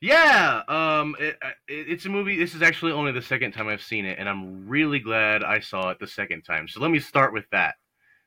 Yeah, 0.00 0.62
um, 0.68 1.16
it, 1.18 1.36
it, 1.68 1.88
it's 1.88 2.04
a 2.06 2.08
movie. 2.08 2.36
This 2.36 2.54
is 2.54 2.62
actually 2.62 2.92
only 2.92 3.12
the 3.12 3.22
second 3.22 3.52
time 3.52 3.68
I've 3.68 3.82
seen 3.82 4.04
it, 4.04 4.18
and 4.18 4.28
I'm 4.28 4.68
really 4.68 4.98
glad 4.98 5.42
I 5.42 5.60
saw 5.60 5.90
it 5.90 5.98
the 5.98 6.06
second 6.06 6.42
time. 6.42 6.68
So 6.68 6.80
let 6.80 6.90
me 6.90 6.98
start 6.98 7.32
with 7.32 7.44
that. 7.52 7.74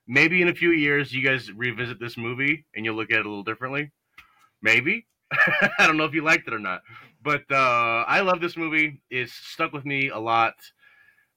Maybe 0.07 0.41
in 0.41 0.47
a 0.47 0.55
few 0.55 0.71
years, 0.71 1.13
you 1.13 1.23
guys 1.23 1.51
revisit 1.51 1.99
this 1.99 2.17
movie 2.17 2.65
and 2.75 2.83
you'll 2.83 2.95
look 2.95 3.11
at 3.11 3.19
it 3.19 3.25
a 3.25 3.29
little 3.29 3.43
differently. 3.43 3.91
Maybe. 4.61 5.05
I 5.31 5.85
don't 5.85 5.97
know 5.97 6.05
if 6.05 6.15
you 6.15 6.23
liked 6.23 6.47
it 6.47 6.53
or 6.53 6.59
not, 6.59 6.81
but 7.21 7.43
uh, 7.51 8.03
I 8.07 8.21
love 8.21 8.39
this 8.41 8.55
movie. 8.57 9.01
It's 9.09 9.33
stuck 9.33 9.73
with 9.73 9.85
me 9.85 10.09
a 10.09 10.17
lot. 10.19 10.55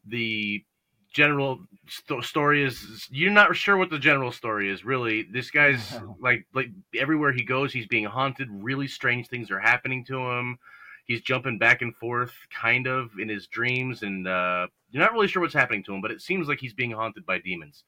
The 0.06 0.64
general 1.12 1.60
sto- 1.88 2.20
story 2.22 2.64
is 2.64 3.06
you're 3.10 3.30
not 3.30 3.54
sure 3.54 3.76
what 3.76 3.90
the 3.90 3.98
general 3.98 4.32
story 4.32 4.70
is 4.70 4.84
really. 4.84 5.24
This 5.24 5.50
guy's 5.50 5.94
like 6.20 6.46
like 6.54 6.70
everywhere 6.96 7.32
he 7.32 7.44
goes, 7.44 7.72
he's 7.72 7.86
being 7.86 8.04
haunted. 8.04 8.48
Really 8.50 8.88
strange 8.88 9.28
things 9.28 9.50
are 9.50 9.60
happening 9.60 10.04
to 10.06 10.18
him. 10.18 10.58
He's 11.06 11.20
jumping 11.20 11.58
back 11.58 11.82
and 11.82 11.94
forth, 11.96 12.32
kind 12.54 12.86
of 12.86 13.10
in 13.18 13.28
his 13.28 13.48
dreams, 13.48 14.02
and 14.02 14.26
uh, 14.28 14.68
you're 14.90 15.02
not 15.02 15.12
really 15.12 15.26
sure 15.28 15.42
what's 15.42 15.52
happening 15.54 15.82
to 15.84 15.94
him. 15.94 16.00
But 16.00 16.12
it 16.12 16.22
seems 16.22 16.46
like 16.48 16.60
he's 16.60 16.74
being 16.74 16.92
haunted 16.92 17.26
by 17.26 17.38
demons 17.38 17.84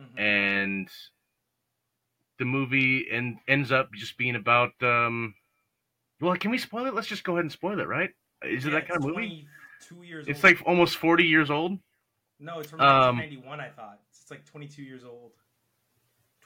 Mhm. 0.00 0.18
and 0.20 0.88
the 2.38 2.44
movie 2.44 3.06
and 3.10 3.38
ends 3.46 3.70
up 3.70 3.92
just 3.94 4.18
being 4.18 4.34
about 4.36 4.72
um 4.82 5.34
well 6.24 6.36
can 6.36 6.50
we 6.50 6.58
spoil 6.58 6.86
it 6.86 6.94
let's 6.94 7.06
just 7.08 7.24
go 7.24 7.32
ahead 7.34 7.44
and 7.44 7.52
spoil 7.52 7.78
it 7.80 7.86
right 7.88 8.10
is 8.44 8.64
it 8.64 8.72
Yeah, 8.72 8.80
that 8.80 8.88
kind 8.88 8.98
of 8.98 9.06
movie 9.08 9.46
22 9.88 10.06
years 10.08 10.26
it's 10.28 10.38
old. 10.38 10.44
like 10.44 10.62
almost 10.66 10.96
40 10.96 11.24
years 11.24 11.50
old 11.50 11.78
No, 12.40 12.58
it's 12.60 12.70
from 12.70 12.80
Um, 12.80 13.16
1991. 13.18 13.60
I 13.60 13.68
thought 13.68 14.00
it's 14.10 14.30
like 14.30 14.44
22 14.44 14.82
years 14.82 15.04
old. 15.04 15.32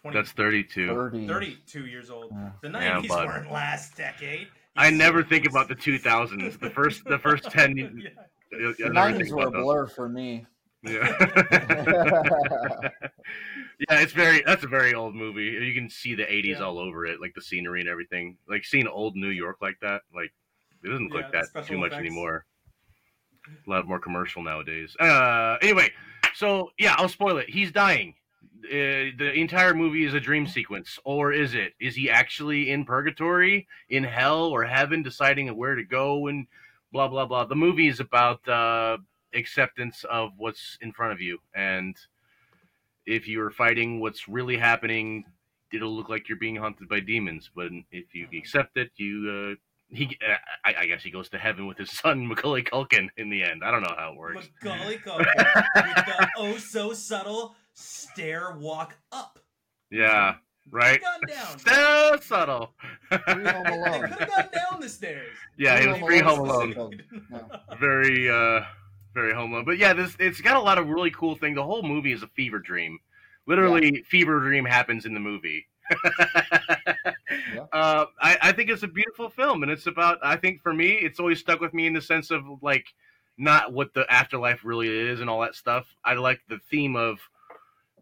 20, 0.03 0.17
that's 0.17 0.31
32 0.33 0.87
30. 0.95 1.27
32 1.27 1.87
years 1.87 2.09
old. 2.11 2.31
Yeah. 2.31 2.51
The 2.63 2.69
Yeah, 2.71 3.01
90s 3.01 3.09
bud. 3.09 3.27
weren't 3.27 3.51
last 3.53 3.97
decade. 3.97 4.43
You 4.43 4.47
i 4.77 4.91
never 4.91 5.23
think 5.25 5.45
goose. 5.45 5.53
about 5.53 5.69
the 5.69 5.75
2000s 5.87 6.61
the 6.61 6.71
first 6.71 7.05
the 7.05 7.19
first 7.19 7.45
10 7.51 7.77
yeah. 7.77 8.73
The 8.79 8.91
nineties 8.91 9.33
were 9.33 9.41
a 9.41 9.43
about 9.49 9.53
those. 9.55 9.65
blur 9.65 9.87
for 9.89 10.09
me. 10.09 10.47
yeah 10.83 11.09
yeah 13.89 14.01
it's 14.01 14.13
very 14.13 14.43
that's 14.47 14.65
a 14.65 14.69
very 14.69 14.95
old 14.95 15.15
movie. 15.15 15.45
You 15.45 15.75
can 15.75 15.89
see 15.91 16.15
the 16.15 16.25
80s 16.25 16.59
Yeah. 16.59 16.65
all 16.65 16.79
over 16.79 17.07
it 17.07 17.21
like 17.21 17.35
the 17.35 17.43
scenery 17.43 17.81
and 17.81 17.89
everything. 17.89 18.37
Like 18.49 18.65
seeing 18.65 18.87
old 18.89 19.17
new 19.17 19.29
york 19.31 19.57
like 19.61 19.79
that 19.81 20.03
like 20.15 20.33
it 20.83 20.89
doesn't 20.89 21.11
look 21.13 21.27
Yeah, 21.33 21.41
like 21.41 21.53
that 21.53 21.67
too 21.67 21.79
much 21.79 21.93
effects. 21.93 22.01
anymore. 22.07 22.45
A 23.67 23.71
lot 23.71 23.87
more 23.87 23.99
commercial 23.99 24.43
nowadays. 24.43 24.97
Uh 25.01 25.57
anyway 25.63 25.91
so 26.35 26.71
yeah 26.79 26.95
i'll 26.99 27.09
spoil 27.09 27.39
it. 27.39 27.49
He's 27.51 27.73
dying. 27.73 28.15
Uh, 28.65 29.15
the 29.19 29.33
entire 29.35 29.73
movie 29.73 30.05
is 30.05 30.15
a 30.15 30.21
dream 30.21 30.45
sequence. 30.47 30.99
Or 31.05 31.33
is 31.33 31.55
it? 31.55 31.75
Is 31.81 31.95
he 31.95 32.11
actually 32.11 32.71
in 32.71 32.85
purgatory 32.85 33.69
in 33.89 34.03
hell 34.03 34.47
or 34.47 34.65
heaven 34.65 35.03
deciding 35.03 35.55
where 35.57 35.77
to 35.77 35.85
go 35.85 36.27
and 36.27 36.47
blah 36.93 37.07
blah 37.09 37.25
blah? 37.27 37.45
The 37.45 37.55
movie 37.55 37.87
is 37.89 38.01
about 38.01 38.47
uh 38.49 38.99
acceptance 39.35 40.05
of 40.11 40.33
what's 40.37 40.77
in 40.81 40.91
front 40.93 41.13
of 41.13 41.21
you. 41.21 41.39
And 41.55 41.97
if 43.09 43.27
you're 43.27 43.51
fighting 43.51 44.01
what's 44.01 44.29
really 44.29 44.57
happening 44.57 45.25
it'll 45.73 45.95
look 45.97 46.09
like 46.09 46.29
you're 46.29 46.39
being 46.39 46.57
haunted 46.57 46.89
by 46.89 47.01
demons 47.01 47.51
but 47.57 47.69
if 47.91 48.15
you 48.15 48.27
accept 48.37 48.77
it 48.77 48.91
you 48.97 49.11
uh 49.31 49.55
he 49.91 50.05
uh, 50.23 50.35
I, 50.65 50.83
I 50.83 50.87
guess 50.87 51.03
he 51.03 51.11
goes 51.11 51.29
to 51.31 51.39
heaven 51.39 51.67
with 51.67 51.79
his 51.79 51.91
son 52.01 52.27
macaulay 52.29 52.63
culkin 52.63 53.09
in 53.17 53.31
the 53.31 53.43
end 53.43 53.63
i 53.65 53.71
don't 53.71 53.83
know 53.83 53.95
how 53.97 54.13
it 54.13 54.19
works 54.19 54.49
Macaulay 54.63 54.99
Culkin 54.99 55.25
with 55.27 56.07
the 56.07 56.29
oh 56.37 56.57
so 56.59 56.93
subtle 56.93 57.55
stair 57.75 58.57
walk 58.59 58.97
up. 59.13 59.39
yeah 59.91 60.35
right 60.71 61.01
Could 61.03 61.29
down. 61.29 61.59
so 61.67 62.19
subtle 62.21 62.75
Free 63.09 63.45
Home 63.47 63.65
They 64.03 64.09
could 64.09 64.19
have 64.21 64.29
gone 64.29 64.49
down 64.53 64.81
the 64.81 64.89
stairs. 64.89 65.35
yeah 65.57 65.81
he 65.81 65.89
was 65.89 65.99
free 65.99 66.19
home 66.21 66.41
alone. 66.41 67.01
No. 67.31 67.41
very 67.81 68.29
uh 68.29 68.61
very 69.15 69.33
alone 69.33 69.65
but 69.65 69.79
yeah 69.79 69.93
this 69.93 70.15
it's 70.19 70.41
got 70.41 70.57
a 70.57 70.61
lot 70.61 70.79
of 70.79 70.89
really 70.89 71.11
cool 71.11 71.37
thing. 71.37 71.55
The 71.55 71.65
whole 71.65 71.83
movie 71.83 72.13
is 72.13 72.23
a 72.23 72.29
fever 72.29 72.59
dream. 72.59 72.99
Literally 73.47 74.03
fever 74.03 74.41
dream 74.41 74.65
happens 74.65 75.07
in 75.07 75.15
the 75.15 75.21
movie. 75.21 75.67
Uh, 77.73 78.07
I, 78.21 78.39
I 78.41 78.53
think 78.53 78.71
it's 78.71 78.83
a 78.83 78.89
beautiful 78.89 79.29
film 79.29 79.63
and 79.63 79.71
it's 79.71 79.87
about 79.87 80.19
i 80.23 80.37
think 80.37 80.63
for 80.63 80.73
me 80.73 80.93
it's 80.93 81.21
always 81.21 81.41
stuck 81.41 81.61
with 81.61 81.75
me 81.75 81.87
in 81.87 81.93
the 81.93 82.01
sense 82.01 82.31
of 82.31 82.43
like 82.63 82.87
not 83.39 83.73
what 83.73 83.95
the 83.95 84.05
afterlife 84.13 84.61
really 84.65 84.89
is 84.89 85.21
and 85.21 85.31
all 85.31 85.41
that 85.41 85.55
stuff. 85.55 85.87
I 86.05 86.15
like 86.15 86.41
the 86.49 86.59
theme 86.71 86.97
of 86.97 87.21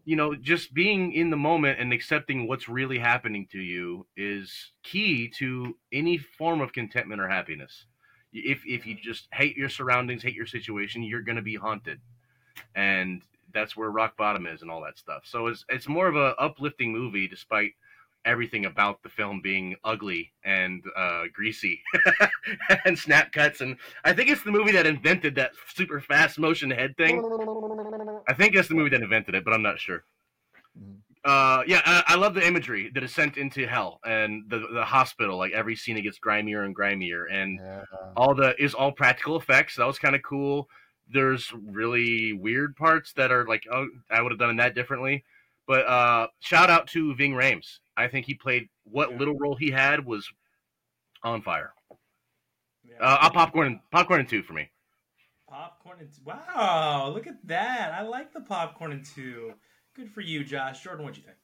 you 0.03 0.15
know 0.15 0.35
just 0.35 0.73
being 0.73 1.13
in 1.13 1.29
the 1.29 1.37
moment 1.37 1.79
and 1.79 1.93
accepting 1.93 2.47
what's 2.47 2.67
really 2.67 2.97
happening 2.97 3.47
to 3.51 3.59
you 3.59 4.07
is 4.17 4.71
key 4.83 5.29
to 5.37 5.77
any 5.93 6.17
form 6.17 6.59
of 6.59 6.73
contentment 6.73 7.21
or 7.21 7.27
happiness 7.27 7.85
if 8.33 8.65
if 8.65 8.85
you 8.85 8.95
just 8.95 9.27
hate 9.33 9.57
your 9.57 9.69
surroundings, 9.69 10.23
hate 10.23 10.35
your 10.35 10.45
situation, 10.45 11.03
you're 11.03 11.21
gonna 11.21 11.41
be 11.41 11.55
haunted, 11.55 11.99
and 12.75 13.21
that's 13.53 13.75
where 13.77 13.89
rock 13.89 14.17
bottom 14.17 14.45
is 14.45 14.61
and 14.61 14.69
all 14.71 14.81
that 14.83 14.97
stuff. 14.97 15.23
So 15.25 15.47
it's 15.47 15.65
it's 15.69 15.87
more 15.87 16.07
of 16.07 16.15
a 16.15 16.35
uplifting 16.39 16.91
movie, 16.91 17.27
despite 17.27 17.73
everything 18.25 18.65
about 18.65 19.01
the 19.03 19.09
film 19.09 19.39
being 19.41 19.75
ugly 19.85 20.33
and 20.43 20.83
uh, 20.97 21.23
greasy 21.33 21.81
and 22.85 22.97
snap 22.99 23.31
cuts. 23.31 23.61
And 23.61 23.77
I 24.03 24.11
think 24.13 24.29
it's 24.29 24.43
the 24.43 24.51
movie 24.51 24.73
that 24.73 24.85
invented 24.85 25.35
that 25.35 25.51
super 25.73 26.01
fast 26.01 26.37
motion 26.37 26.69
head 26.69 26.97
thing. 26.97 27.21
I 28.27 28.33
think 28.33 28.53
that's 28.53 28.67
the 28.67 28.75
movie 28.75 28.89
that 28.89 29.01
invented 29.01 29.35
it, 29.35 29.45
but 29.45 29.53
I'm 29.53 29.61
not 29.61 29.79
sure. 29.79 30.03
Mhm. 30.77 30.97
Uh, 31.27 31.61
yeah, 31.67 31.81
I, 31.85 32.03
I 32.07 32.15
love 32.15 32.33
the 32.35 32.47
imagery, 32.47 32.89
the 32.93 33.01
descent 33.01 33.35
into 33.37 33.67
hell, 33.67 33.99
and 34.05 34.43
the 34.49 34.59
the 34.73 34.85
hospital. 34.85 35.37
Like 35.37 35.51
every 35.51 35.75
scene, 35.75 35.97
it 35.97 36.03
gets 36.03 36.19
grimier 36.19 36.63
and 36.63 36.73
grimier, 36.73 37.25
and 37.29 37.59
Yeah. 37.59 37.83
all 38.15 38.33
the 38.33 38.55
is 38.63 38.73
all 38.73 38.93
practical 38.93 39.35
effects. 39.35 39.75
That 39.75 39.85
was 39.87 39.99
kind 39.99 40.15
of 40.15 40.21
cool. 40.23 40.69
There's 41.09 41.51
really 41.53 42.31
weird 42.33 42.75
parts 42.77 43.11
that 43.13 43.31
are 43.31 43.45
like, 43.45 43.63
oh, 43.71 43.87
I 44.09 44.21
would 44.21 44.31
have 44.31 44.39
done 44.39 44.55
that 44.57 44.73
differently. 44.73 45.25
But 45.67 45.85
uh, 45.85 46.27
shout 46.39 46.69
out 46.69 46.87
to 46.89 47.13
Ving 47.15 47.33
Rhames. 47.33 47.79
I 47.97 48.07
think 48.07 48.25
he 48.25 48.33
played 48.33 48.69
what 48.85 49.11
Yeah. 49.11 49.17
little 49.17 49.37
role 49.37 49.55
he 49.55 49.69
had 49.71 50.05
was 50.05 50.29
on 51.23 51.41
fire. 51.41 51.73
Yeah. 52.85 52.95
Uh, 53.01 53.17
I'll 53.21 53.31
popcorn, 53.31 53.81
popcorn 53.91 54.21
and 54.21 54.29
two 54.29 54.43
for 54.43 54.53
me. 54.53 54.69
Popcorn 55.49 55.99
and 55.99 56.13
two. 56.13 56.21
Wow, 56.23 57.11
look 57.13 57.27
at 57.27 57.45
that. 57.47 57.93
I 57.93 58.01
like 58.03 58.31
the 58.33 58.41
popcorn 58.41 58.93
and 58.93 59.05
two. 59.05 59.53
Good 59.97 60.11
for 60.11 60.21
you, 60.21 60.43
Josh. 60.43 60.83
Jordan, 60.83 61.03
what'd 61.03 61.17
you 61.17 61.23
think? 61.23 61.37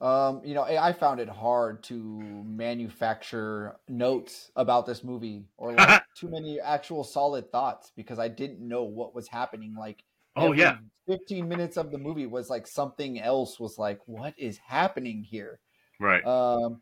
Um, 0.00 0.42
you 0.44 0.54
know, 0.54 0.62
I 0.62 0.88
I 0.88 0.92
found 0.92 1.18
it 1.18 1.28
hard 1.28 1.82
to 1.84 2.44
manufacture 2.46 3.76
notes 3.88 4.52
about 4.54 4.86
this 4.86 5.02
movie 5.02 5.46
or 5.56 5.72
like 5.72 6.02
too 6.16 6.28
many 6.30 6.60
actual 6.60 7.02
solid 7.02 7.50
thoughts 7.50 7.92
because 7.96 8.18
I 8.18 8.28
didn't 8.28 8.60
know 8.60 8.84
what 8.84 9.14
was 9.14 9.26
happening. 9.28 9.74
Like, 9.76 10.04
Oh 10.36 10.52
yeah, 10.52 10.76
15 11.08 11.48
minutes 11.48 11.76
of 11.76 11.90
the 11.90 11.98
movie 11.98 12.26
was 12.26 12.48
like 12.48 12.66
something 12.66 13.20
else 13.20 13.58
was 13.58 13.76
like, 13.76 14.00
what 14.06 14.34
is 14.38 14.58
happening 14.58 15.22
here? 15.22 15.58
right. 15.98 16.24
Um, 16.24 16.80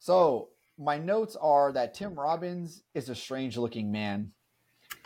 so 0.00 0.48
my 0.78 0.98
notes 0.98 1.36
are 1.40 1.72
that 1.72 1.94
Tim 1.94 2.14
Robbins 2.14 2.82
is 2.94 3.08
a 3.08 3.14
strange 3.14 3.56
looking 3.56 3.90
man. 3.92 4.32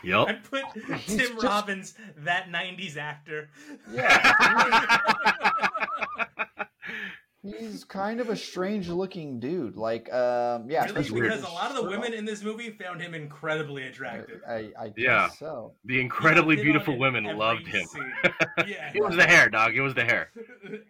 I 0.03 0.07
Yep. 0.07 0.43
put 0.49 0.63
He's 0.99 1.17
Tim 1.17 1.31
just- 1.33 1.43
Robbins, 1.43 1.93
that 2.17 2.49
90s 2.51 2.97
actor. 2.97 3.49
Yeah, 3.91 4.99
he's 7.43 7.83
kind 7.83 8.19
of 8.21 8.29
a 8.29 8.35
strange 8.35 8.87
looking 8.89 9.39
dude. 9.39 9.75
Like, 9.75 10.11
um, 10.13 10.69
yeah, 10.69 10.79
really? 10.79 10.85
especially 10.87 11.21
weird. 11.21 11.33
Because 11.33 11.49
a 11.49 11.53
lot 11.53 11.71
of 11.71 11.75
the 11.77 11.89
women 11.89 12.13
in 12.13 12.23
this 12.25 12.41
movie 12.43 12.69
found 12.71 13.01
him 13.01 13.13
incredibly 13.13 13.83
attractive. 13.83 14.41
I, 14.47 14.71
I 14.79 14.87
guess 14.87 14.93
Yeah. 14.97 15.29
so. 15.29 15.73
The 15.85 15.99
incredibly 15.99 16.55
beautiful 16.55 16.97
women 16.97 17.23
loved 17.37 17.67
him. 17.67 17.85
Yeah. 18.65 18.91
It 18.93 19.03
was 19.03 19.15
the 19.15 19.25
hair, 19.25 19.49
dog. 19.49 19.75
It 19.75 19.81
was 19.81 19.93
the 19.93 20.05
hair. 20.05 20.29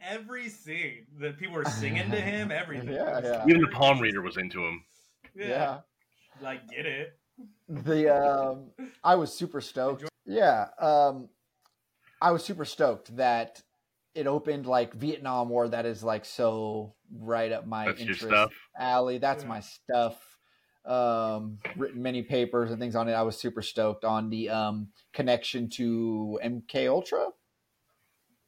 every 0.07 0.47
scene 0.49 1.05
that 1.19 1.39
people 1.39 1.55
were 1.55 1.65
singing 1.65 2.09
to 2.11 2.19
him, 2.21 2.51
everything. 2.51 2.89
Yeah, 2.93 3.19
yeah. 3.23 3.45
Even 3.47 3.61
the 3.61 3.67
palm 3.69 3.99
reader 3.99 4.21
was 4.21 4.37
into 4.37 4.63
him. 4.63 4.83
Yeah. 5.35 5.47
Yeah. 5.47 5.77
Like, 6.41 6.67
get 6.69 6.85
it. 6.85 7.17
The 7.67 8.13
um, 8.13 8.71
I 9.03 9.15
was 9.15 9.33
super 9.33 9.61
stoked. 9.61 10.03
Yeah, 10.25 10.67
um, 10.79 11.29
I 12.21 12.31
was 12.31 12.43
super 12.43 12.65
stoked 12.65 13.15
that 13.17 13.61
it 14.13 14.27
opened 14.27 14.65
like 14.65 14.93
Vietnam 14.93 15.49
War. 15.49 15.67
That 15.67 15.85
is 15.85 16.03
like 16.03 16.25
so 16.25 16.93
right 17.11 17.51
up 17.51 17.65
my 17.65 17.87
That's 17.87 18.01
interest 18.01 18.53
alley. 18.77 19.17
That's 19.17 19.43
Yeah. 19.43 19.49
my 19.49 19.59
stuff. 19.61 20.37
Um, 20.85 21.59
written 21.77 22.01
many 22.01 22.21
papers 22.23 22.69
and 22.71 22.79
things 22.79 22.95
on 22.95 23.07
it. 23.07 23.13
I 23.13 23.21
was 23.21 23.37
super 23.39 23.61
stoked 23.61 24.03
on 24.03 24.29
the 24.29 24.49
um 24.49 24.89
connection 25.13 25.69
to 25.71 26.39
MK 26.43 26.87
Ultra. 26.89 27.29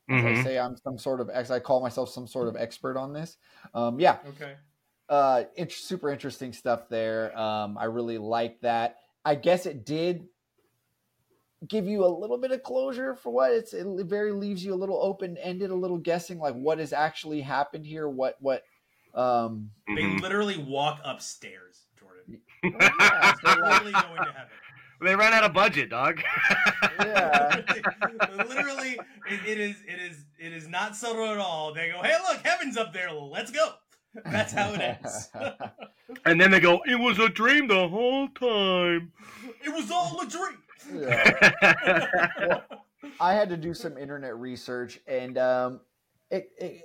As 0.09 0.39
I 0.39 0.43
say, 0.43 0.59
I'm 0.59 0.77
some 0.77 0.99
sort 0.99 1.19
of 1.19 1.29
ex. 1.33 1.49
I 1.49 1.59
call 1.59 1.81
myself 1.81 2.09
some 2.09 2.27
sort 2.27 2.47
of 2.47 2.55
expert 2.55 2.95
on 2.97 3.11
this. 3.13 3.37
Um, 3.73 3.99
yeah, 3.99 4.19
Okay. 4.27 4.55
Uh 5.09 5.43
int- 5.55 5.71
super 5.71 6.09
interesting 6.11 6.51
stuff 6.53 6.89
there 6.89 7.37
um 7.37 7.77
i 7.77 7.85
really 7.85 8.17
like 8.17 8.59
that 8.61 8.97
i 9.23 9.35
guess 9.35 9.65
it 9.65 9.85
did 9.85 10.27
give 11.67 11.87
you 11.87 12.05
a 12.05 12.07
little 12.07 12.37
bit 12.37 12.51
of 12.51 12.61
closure 12.63 13.15
for 13.15 13.31
what 13.31 13.51
it's 13.51 13.73
it 13.73 13.85
very 14.05 14.31
leaves 14.31 14.63
you 14.63 14.73
a 14.73 14.75
little 14.75 14.99
open 15.01 15.37
ended 15.37 15.69
a 15.71 15.75
little 15.75 15.97
guessing 15.97 16.37
like 16.39 16.53
what 16.53 16.79
has 16.79 16.93
actually 16.93 17.41
happened 17.41 17.85
here 17.85 18.07
what 18.09 18.35
what 18.39 18.63
um 19.13 19.71
They 19.87 20.01
Mhm. 20.03 20.21
literally 20.21 20.57
walk 20.57 20.99
upstairs, 21.05 21.85
Jordan. 21.97 22.41
yeah, 22.63 23.33
so, 23.35 23.47
like, 23.47 23.57
literally 23.61 23.91
going 23.93 24.17
to 24.25 24.31
heaven. 24.33 24.51
They 25.01 25.15
ran 25.15 25.31
out 25.33 25.43
of 25.45 25.53
budget, 25.53 25.89
dog. 25.89 26.21
Yeah. 26.99 27.61
literally, 28.45 28.99
it, 29.25 29.39
it 29.45 29.57
is 29.59 29.77
it 29.87 29.99
is 29.99 30.25
it 30.37 30.51
is 30.51 30.67
not 30.67 30.95
subtle 30.97 31.31
at 31.31 31.37
all. 31.37 31.73
They 31.73 31.89
go, 31.89 32.01
"Hey, 32.01 32.15
look, 32.29 32.45
heaven's 32.45 32.75
up 32.75 32.91
there. 32.91 33.11
Let's 33.11 33.51
go." 33.51 33.73
That's 34.25 34.53
how 34.53 34.73
it 34.73 34.79
ends. 35.03 35.29
and 36.25 36.39
then 36.39 36.51
they 36.51 36.59
go, 36.59 36.81
"It 36.85 36.95
was 36.99 37.19
a 37.19 37.29
dream 37.29 37.67
the 37.67 37.87
whole 37.87 38.27
time." 38.29 39.11
it 39.63 39.69
was 39.73 39.91
all 39.91 40.21
a 40.21 40.27
dream. 40.27 40.57
yeah. 40.93 42.59
I 43.19 43.33
had 43.33 43.49
to 43.49 43.57
do 43.57 43.73
some 43.73 43.97
internet 43.97 44.37
research, 44.37 44.99
and 45.07 45.37
um, 45.37 45.81
it, 46.29 46.51
it 46.57 46.81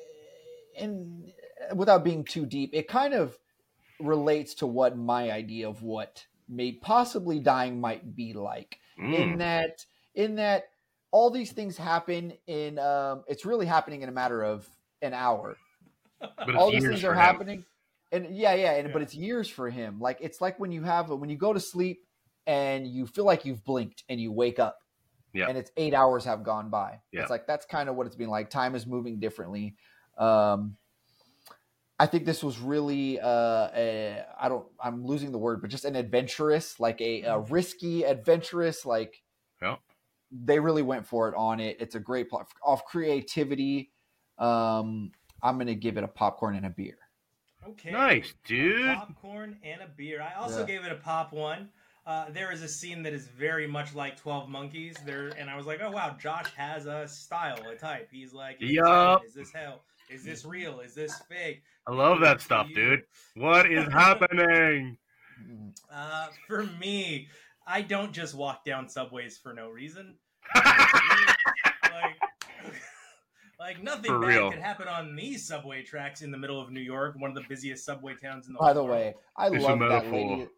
and 0.79 1.31
without 1.75 2.05
being 2.05 2.25
too 2.25 2.47
deep, 2.47 2.71
it 2.73 2.89
kind 2.89 3.15
of 3.15 3.37
relates 3.99 4.55
to 4.55 4.67
what 4.67 4.97
my 4.97 5.31
idea 5.31 5.69
of 5.69 5.83
what 5.83 6.25
may 6.49 6.73
possibly 6.73 7.39
dying 7.39 7.81
might 7.81 8.17
be 8.17 8.33
like. 8.33 8.79
In 8.99 9.13
Mm. 9.37 9.39
that, 9.39 9.85
in 10.15 10.35
that, 10.37 10.65
all 11.11 11.31
these 11.31 11.53
things 11.53 11.77
happen 11.77 12.35
in. 12.47 12.79
Um, 12.79 13.25
it's 13.29 13.47
really 13.47 13.67
happening 13.67 14.03
in 14.03 14.09
a 14.09 14.13
matter 14.13 14.43
of 14.43 14.69
an 15.01 15.15
hour. 15.15 15.57
But 16.21 16.55
all 16.55 16.71
these 16.71 16.85
things 16.85 17.05
are 17.05 17.12
him. 17.12 17.19
happening, 17.19 17.65
and 18.12 18.35
yeah, 18.37 18.55
yeah, 18.55 18.73
and 18.75 18.93
but 18.93 19.03
it's 19.03 19.15
years 19.15 19.49
for 19.49 19.71
him. 19.71 20.00
Like 20.00 20.19
it's 20.21 20.41
like 20.41 20.59
when 20.61 20.73
you 20.73 20.83
have 20.83 21.09
when 21.11 21.31
you 21.31 21.37
go 21.37 21.53
to 21.53 21.61
sleep 21.61 22.00
and 22.47 22.87
you 22.87 23.07
feel 23.07 23.25
like 23.25 23.45
you've 23.45 23.65
blinked 23.65 24.05
and 24.09 24.21
you 24.21 24.33
wake 24.33 24.59
up 24.59 24.79
Yeah. 25.33 25.47
and 25.49 25.57
it's 25.59 25.71
eight 25.77 25.95
hours 25.95 26.25
have 26.25 26.43
gone 26.43 26.71
by. 26.71 27.00
Yeah. 27.12 27.21
It's 27.23 27.31
like 27.31 27.47
that's 27.47 27.67
kind 27.67 27.89
of 27.89 27.97
what 27.97 28.07
it's 28.07 28.17
been 28.17 28.31
like. 28.31 28.50
Time 28.50 28.75
is 28.75 28.87
moving 28.87 29.21
differently. 29.21 29.77
Um, 30.19 30.77
I 31.99 32.07
think 32.07 32.25
this 32.25 32.43
was 32.43 32.59
really 32.59 33.21
uh, 33.21 33.69
a, 33.75 34.25
I 34.41 34.49
don't 34.49 34.67
I'm 34.83 35.05
losing 35.05 35.33
the 35.33 35.39
word, 35.39 35.61
but 35.61 35.69
just 35.71 35.85
an 35.85 35.97
adventurous, 35.97 36.81
like 36.81 37.00
a, 37.03 37.23
a 37.23 37.39
risky, 37.41 38.05
adventurous, 38.05 38.87
like 38.87 39.23
Yeah. 39.61 39.77
they 40.33 40.59
really 40.59 40.83
went 40.83 41.07
for 41.07 41.29
it 41.29 41.35
on 41.37 41.61
it. 41.61 41.77
It's 41.79 41.95
a 41.95 42.00
great 42.00 42.31
plot 42.31 42.49
off 42.65 42.85
creativity. 42.87 43.91
Um, 44.39 45.12
I'm 45.42 45.59
gonna 45.59 45.75
give 45.75 45.97
it 45.97 46.04
a 46.04 46.09
popcorn 46.09 46.56
and 46.56 46.66
a 46.66 46.70
beer. 46.70 46.99
Okay. 47.66 47.90
Nice, 47.90 48.35
dude. 48.47 48.87
Popcorn 48.97 49.59
and 49.62 49.82
a 49.82 49.88
beer. 49.88 50.23
I 50.23 50.35
also 50.35 50.61
Yeah. 50.61 50.66
gave 50.66 50.85
it 50.85 50.92
a 50.92 50.97
pop 50.97 51.32
one. 51.32 51.70
Uh, 52.06 52.30
there 52.30 52.50
is 52.50 52.62
a 52.62 52.68
scene 52.68 53.02
that 53.02 53.12
is 53.12 53.26
very 53.28 53.66
much 53.66 53.94
like 53.94 54.16
Twelve 54.16 54.49
Monkeys. 54.49 54.97
There, 55.04 55.28
and 55.28 55.50
I 55.50 55.56
was 55.56 55.66
like, 55.66 55.80
"Oh 55.82 55.90
wow, 55.90 56.16
Josh 56.18 56.50
has 56.54 56.87
a 56.87 57.06
style, 57.06 57.62
a 57.68 57.76
type." 57.76 58.09
He's 58.11 58.32
like, 58.32 58.56
"Is 58.62 58.68
this 58.68 58.70
Yup. 58.76 59.25
Is 59.26 59.35
this 59.35 59.52
hell? 59.52 59.85
Is 60.09 60.25
this 60.25 60.44
real? 60.44 60.80
Is 60.80 60.94
this 60.94 61.16
fake?" 61.28 61.62
I 61.87 61.92
love 61.92 62.20
that 62.20 62.40
stuff, 62.40 62.68
dude. 62.75 63.04
What 63.35 63.70
is 63.70 63.87
happening? 63.92 64.97
Uh, 65.90 66.28
for 66.47 66.64
me, 66.64 67.28
I 67.66 67.80
don't 67.80 68.12
just 68.12 68.35
walk 68.35 68.62
down 68.62 68.90
subways 68.90 69.38
for 69.38 69.54
no 69.54 69.70
reason. 69.70 70.18
like, 70.54 72.18
like 73.61 73.83
nothing 73.83 74.07
For 74.11 74.19
bad 74.21 74.26
real. 74.29 74.50
could 74.50 74.61
happen 74.61 74.88
on 74.88 75.14
these 75.14 75.47
subway 75.47 75.83
tracks 75.83 76.23
in 76.23 76.31
the 76.31 76.38
middle 76.38 76.61
of 76.61 76.71
New 76.73 76.81
York, 76.81 77.14
one 77.19 77.31
of 77.31 77.35
the 77.37 77.45
busiest 77.49 77.85
subway 77.85 78.14
towns 78.14 78.47
in 78.49 78.55
the 78.55 78.59
By 78.59 78.73
the 78.73 78.83
world. 78.83 78.97
way, 78.97 79.14
I 79.37 79.49
It's 79.49 79.62
love 79.62 79.79
that 79.81 80.11
lady. 80.11 80.49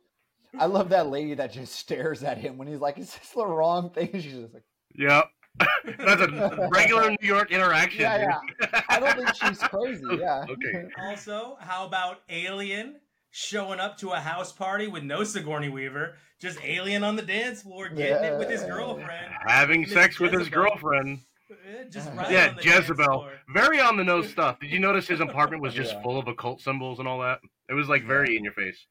I 0.59 0.67
love 0.67 0.89
that 0.91 1.09
lady 1.09 1.35
that 1.35 1.53
just 1.53 1.75
stares 1.75 2.23
at 2.23 2.39
him 2.39 2.57
when 2.59 2.69
he's 2.69 2.79
like, 2.81 2.99
"Is 2.99 3.13
this 3.15 3.31
the 3.31 3.47
wrong 3.47 3.91
thing?" 3.91 4.11
She's 4.13 4.25
just 4.33 4.55
like, 4.55 4.65
yep. 4.95 5.25
That's 5.99 6.23
a 6.23 6.69
regular 6.73 7.11
New 7.11 7.17
York 7.27 7.51
interaction. 7.51 8.01
"Yeah, 8.03 8.39
yeah." 8.63 8.81
I 8.89 9.01
don't 9.01 9.17
think 9.17 9.35
she's 9.35 9.59
crazy. 9.59 10.03
Yeah. 10.19 10.45
Okay. 10.49 10.85
Also, 11.07 11.57
how 11.61 11.87
about 11.87 12.19
Alien 12.31 13.01
showing 13.31 13.81
up 13.81 13.97
to 13.99 14.11
a 14.11 14.17
house 14.21 14.53
party 14.53 14.87
with 14.89 15.03
no 15.03 15.25
Sigourney 15.25 15.69
Weaver, 15.71 16.15
just 16.41 16.59
Alien 16.65 17.03
on 17.03 17.17
the 17.17 17.23
dance 17.23 17.63
floor, 17.63 17.89
getting 17.89 18.23
it 18.25 18.39
with 18.39 18.49
his 18.51 18.63
girlfriend, 18.63 19.27
Having 19.47 19.87
sex 19.87 20.21
with 20.21 20.33
his 20.33 20.43
Jezebel. 20.49 20.63
girlfriend. 20.65 21.19
Eh, 21.67 21.85
just 21.91 22.11
right 22.15 22.31
Yeah, 22.31 22.49
on 22.51 22.57
the 22.57 22.63
dance 22.63 22.89
Jezebel. 22.89 23.29
Very 23.53 23.81
on 23.81 23.97
the 23.97 24.05
nose 24.05 24.29
stuff. 24.33 24.59
Did 24.61 24.71
you 24.71 24.79
notice 24.79 25.07
his 25.09 25.21
apartment 25.21 25.63
was 25.63 25.75
just 25.75 25.93
Yeah. 25.95 26.03
full 26.03 26.19
of 26.19 26.29
occult 26.29 26.61
symbols 26.61 26.99
and 26.99 27.07
all 27.09 27.21
that? 27.21 27.41
It 27.69 27.75
was 27.75 27.89
like 27.89 28.05
very 28.05 28.37
in 28.37 28.45
your 28.45 28.53
face. 28.53 28.87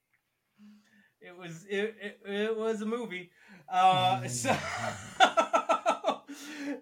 It 1.20 1.38
was 1.38 1.66
it, 1.70 1.96
it, 2.02 2.20
it 2.26 2.58
was 2.58 2.82
a 2.82 2.86
movie. 2.86 3.30
Uh, 3.72 4.28
so 4.28 4.56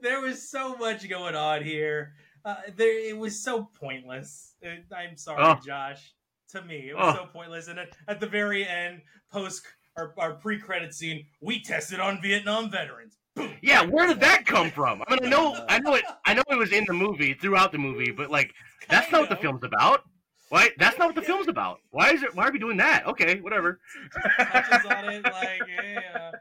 there 0.01 0.21
was 0.21 0.49
so 0.49 0.75
much 0.77 1.07
going 1.09 1.35
on 1.35 1.63
here. 1.63 2.13
Uh, 2.45 2.55
there 2.75 2.97
it 3.09 3.17
was 3.17 3.39
so 3.43 3.69
pointless. 3.79 4.55
It- 4.61 4.85
I'm 4.95 5.17
sorry, 5.17 5.43
Oh. 5.43 5.59
Josh. 5.65 6.13
To 6.51 6.63
me, 6.63 6.89
it 6.89 6.95
was 6.97 7.15
Oh. 7.15 7.25
so 7.25 7.25
pointless. 7.31 7.67
And 7.67 7.77
at, 7.77 7.89
at 8.07 8.19
the 8.19 8.25
very 8.25 8.65
end, 8.67 9.01
post 9.31 9.61
our, 9.95 10.13
our 10.17 10.33
pre-credit 10.33 10.93
scene. 10.95 11.25
We 11.41 11.61
tested 11.61 11.99
on 11.99 12.21
Vietnam 12.21 12.71
veterans. 12.71 13.17
Yeah, 13.61 13.83
where 13.83 14.07
did 14.07 14.19
that 14.21 14.45
come 14.45 14.69
from? 14.71 15.03
I 15.07 15.15
mean, 15.15 15.25
I 15.25 15.29
know, 15.29 15.65
I 15.69 15.79
know 15.79 15.93
it, 15.95 16.03
I 16.25 16.33
know 16.33 16.43
it 16.49 16.55
was 16.57 16.71
in 16.71 16.85
the 16.85 16.93
movie 16.93 17.33
throughout 17.33 17.71
the 17.71 17.77
movie, 17.77 18.11
but 18.11 18.29
like, 18.29 18.53
that's 18.89 19.11
not 19.11 19.21
what 19.21 19.29
the 19.29 19.35
film's 19.37 19.63
about. 19.63 20.03
Why? 20.49 20.69
That's 20.79 20.97
not 20.97 21.07
what 21.09 21.15
the 21.15 21.21
film's 21.21 21.47
about. 21.47 21.79
Why 21.91 22.11
is 22.11 22.23
it? 22.23 22.35
Why 22.35 22.47
are 22.47 22.51
we 22.51 22.57
doing 22.57 22.77
that? 22.77 23.05
Okay, 23.05 23.39
whatever. 23.39 23.79
it 24.39 25.23
like 25.23 25.61
yeah. 25.67 26.31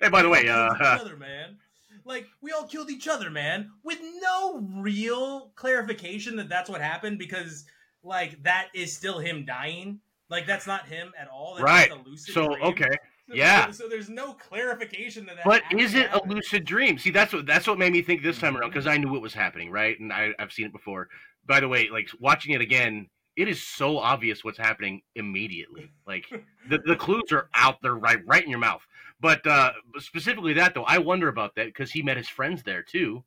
Hey, 0.00 0.08
by 0.08 0.22
the 0.22 0.28
way, 0.28 0.44
We 0.44 0.50
all 0.50 0.68
killed 0.70 0.80
uh, 0.82 0.98
other, 1.00 1.16
man. 1.16 1.56
Like 2.04 2.26
we 2.40 2.52
all 2.52 2.64
killed 2.68 2.90
each 2.90 3.08
other, 3.08 3.28
man, 3.28 3.72
with 3.82 3.98
no 4.22 4.64
real 4.76 5.50
clarification 5.56 6.36
that 6.36 6.48
that's 6.48 6.70
what 6.70 6.80
happened 6.80 7.18
because 7.18 7.64
like 8.04 8.40
that 8.44 8.68
is 8.72 8.94
still 8.94 9.18
him 9.18 9.44
dying. 9.44 9.98
Like 10.30 10.46
that's 10.46 10.68
not 10.68 10.86
him 10.86 11.12
at 11.18 11.26
all. 11.26 11.54
That's 11.56 11.64
Right. 11.64 11.88
just 11.88 12.00
a 12.00 12.08
lucid 12.08 12.34
So 12.34 12.46
dream. 12.46 12.62
okay, 12.66 12.96
yeah. 13.28 13.70
So, 13.70 13.88
there's 13.88 14.08
no 14.08 14.32
clarification 14.34 15.26
that 15.26 15.36
that. 15.36 15.44
but 15.44 15.62
is 15.78 15.94
it 15.94 16.08
a 16.12 16.22
lucid 16.26 16.64
dream? 16.64 16.98
See, 16.98 17.10
that's 17.10 17.32
what 17.32 17.46
that's 17.46 17.66
what 17.66 17.78
made 17.78 17.92
me 17.92 18.02
think 18.02 18.22
this 18.22 18.38
time 18.38 18.56
around 18.56 18.70
because 18.70 18.86
I 18.86 18.96
knew 18.96 19.10
what 19.10 19.22
was 19.22 19.34
happening, 19.34 19.70
right? 19.70 19.98
And 19.98 20.12
I, 20.12 20.30
I've 20.38 20.52
seen 20.52 20.66
it 20.66 20.72
before. 20.72 21.08
By 21.46 21.60
the 21.60 21.68
way, 21.68 21.88
like 21.90 22.08
watching 22.20 22.54
it 22.54 22.60
again, 22.60 23.08
it 23.36 23.48
is 23.48 23.62
so 23.62 23.98
obvious 23.98 24.44
what's 24.44 24.58
happening 24.58 25.02
immediately. 25.14 25.90
Like 26.06 26.26
the 26.68 26.78
the 26.78 26.96
clues 26.96 27.32
are 27.32 27.48
out 27.54 27.82
there, 27.82 27.94
right, 27.94 28.18
right 28.26 28.42
in 28.42 28.50
your 28.50 28.58
mouth. 28.58 28.82
But 29.20 29.46
uh, 29.46 29.72
specifically 29.98 30.54
that 30.54 30.74
though, 30.74 30.84
I 30.84 30.98
wonder 30.98 31.28
about 31.28 31.54
that 31.56 31.66
because 31.66 31.90
he 31.90 32.02
met 32.02 32.16
his 32.16 32.28
friends 32.28 32.62
there 32.62 32.82
too. 32.82 33.24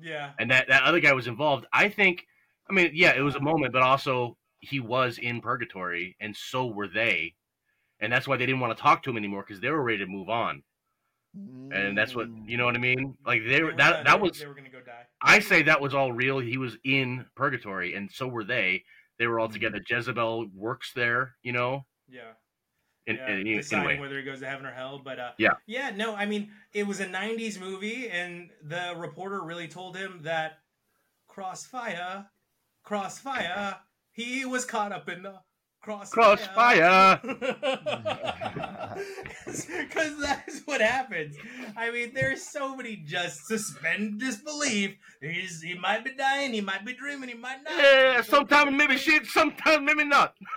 Yeah. 0.00 0.30
and 0.38 0.50
that 0.50 0.68
that 0.68 0.84
other 0.84 1.00
guy 1.00 1.12
was 1.12 1.26
involved. 1.26 1.66
I 1.72 1.88
think, 1.88 2.26
I 2.68 2.72
mean, 2.72 2.92
yeah, 2.94 3.16
it 3.16 3.20
was 3.20 3.34
a 3.34 3.40
moment, 3.40 3.72
but 3.72 3.82
also 3.82 4.36
he 4.60 4.80
was 4.80 5.18
in 5.18 5.40
purgatory, 5.40 6.16
and 6.20 6.36
so 6.36 6.66
were 6.66 6.88
they, 6.88 7.34
and 8.00 8.12
that's 8.12 8.26
why 8.28 8.36
they 8.36 8.46
didn't 8.46 8.60
want 8.60 8.76
to 8.76 8.82
talk 8.82 9.02
to 9.04 9.10
him 9.10 9.16
anymore 9.16 9.44
because 9.46 9.60
they 9.60 9.70
were 9.70 9.82
ready 9.82 9.98
to 9.98 10.06
move 10.06 10.28
on, 10.28 10.62
and 11.34 11.96
that's 11.96 12.14
what 12.14 12.28
you 12.46 12.56
know 12.56 12.64
what 12.66 12.74
I 12.74 12.78
mean. 12.78 13.16
Like 13.26 13.42
they 13.46 13.62
were 13.62 13.72
that 13.76 14.04
that 14.04 14.20
was 14.20 14.38
They 14.38 14.46
were 14.46 14.54
gonna 14.54 14.70
go 14.70 14.80
die. 14.80 15.06
I 15.22 15.40
say 15.40 15.62
that 15.62 15.80
was 15.80 15.94
all 15.94 16.12
real. 16.12 16.38
He 16.38 16.56
was 16.56 16.76
in 16.84 17.26
purgatory, 17.34 17.94
and 17.94 18.10
so 18.10 18.26
were 18.28 18.44
they. 18.44 18.84
They 19.18 19.26
were 19.26 19.40
all 19.40 19.48
Mhm. 19.48 19.52
together. 19.54 19.80
Jezebel 19.84 20.46
works 20.54 20.92
there, 20.94 21.34
you 21.42 21.52
know. 21.52 21.84
Yeah. 22.08 22.32
In, 23.08 23.16
yeah, 23.16 23.28
in- 23.30 23.44
deciding 23.56 23.88
anyway, 23.88 24.00
whether 24.00 24.16
he 24.18 24.22
goes 24.24 24.38
to 24.40 24.46
heaven 24.46 24.64
or 24.66 24.70
hell. 24.70 24.98
But 25.00 25.18
uh, 25.18 25.32
Yeah. 25.38 25.54
yeah, 25.66 25.90
no, 25.90 26.14
I 26.14 26.24
mean, 26.26 26.52
it 26.72 26.86
was 26.86 27.00
a 27.00 27.06
'90s 27.06 27.58
movie, 27.58 28.08
and 28.10 28.50
the 28.62 28.94
reporter 28.96 29.42
really 29.42 29.66
told 29.66 29.96
him 29.96 30.22
that 30.22 30.60
Crossfire, 31.26 32.30
Crossfire, 32.84 33.80
he 34.12 34.44
was 34.44 34.64
caught 34.64 34.92
up 34.92 35.08
in 35.08 35.22
the 35.22 35.40
crossfire. 35.80 37.20
Because 39.46 40.18
that's 40.20 40.60
what 40.64 40.80
happens. 40.80 41.36
I 41.76 41.90
mean, 41.90 42.12
there's 42.14 42.42
so 42.42 42.76
many 42.76 42.96
just 42.96 43.46
suspend 43.46 44.20
disbelief. 44.20 44.96
He's, 45.20 45.62
he 45.62 45.74
might 45.74 46.04
be 46.04 46.12
dying, 46.14 46.52
he 46.52 46.60
might 46.60 46.84
be 46.84 46.92
dreaming, 46.94 47.28
he 47.28 47.34
might 47.34 47.62
not. 47.64 47.74
yeah, 47.76 48.20
sometimes 48.22 48.76
maybe 48.76 48.96
shit, 48.96 49.26
sometimes 49.26 49.82
maybe 49.84 50.04
not. 50.04 50.34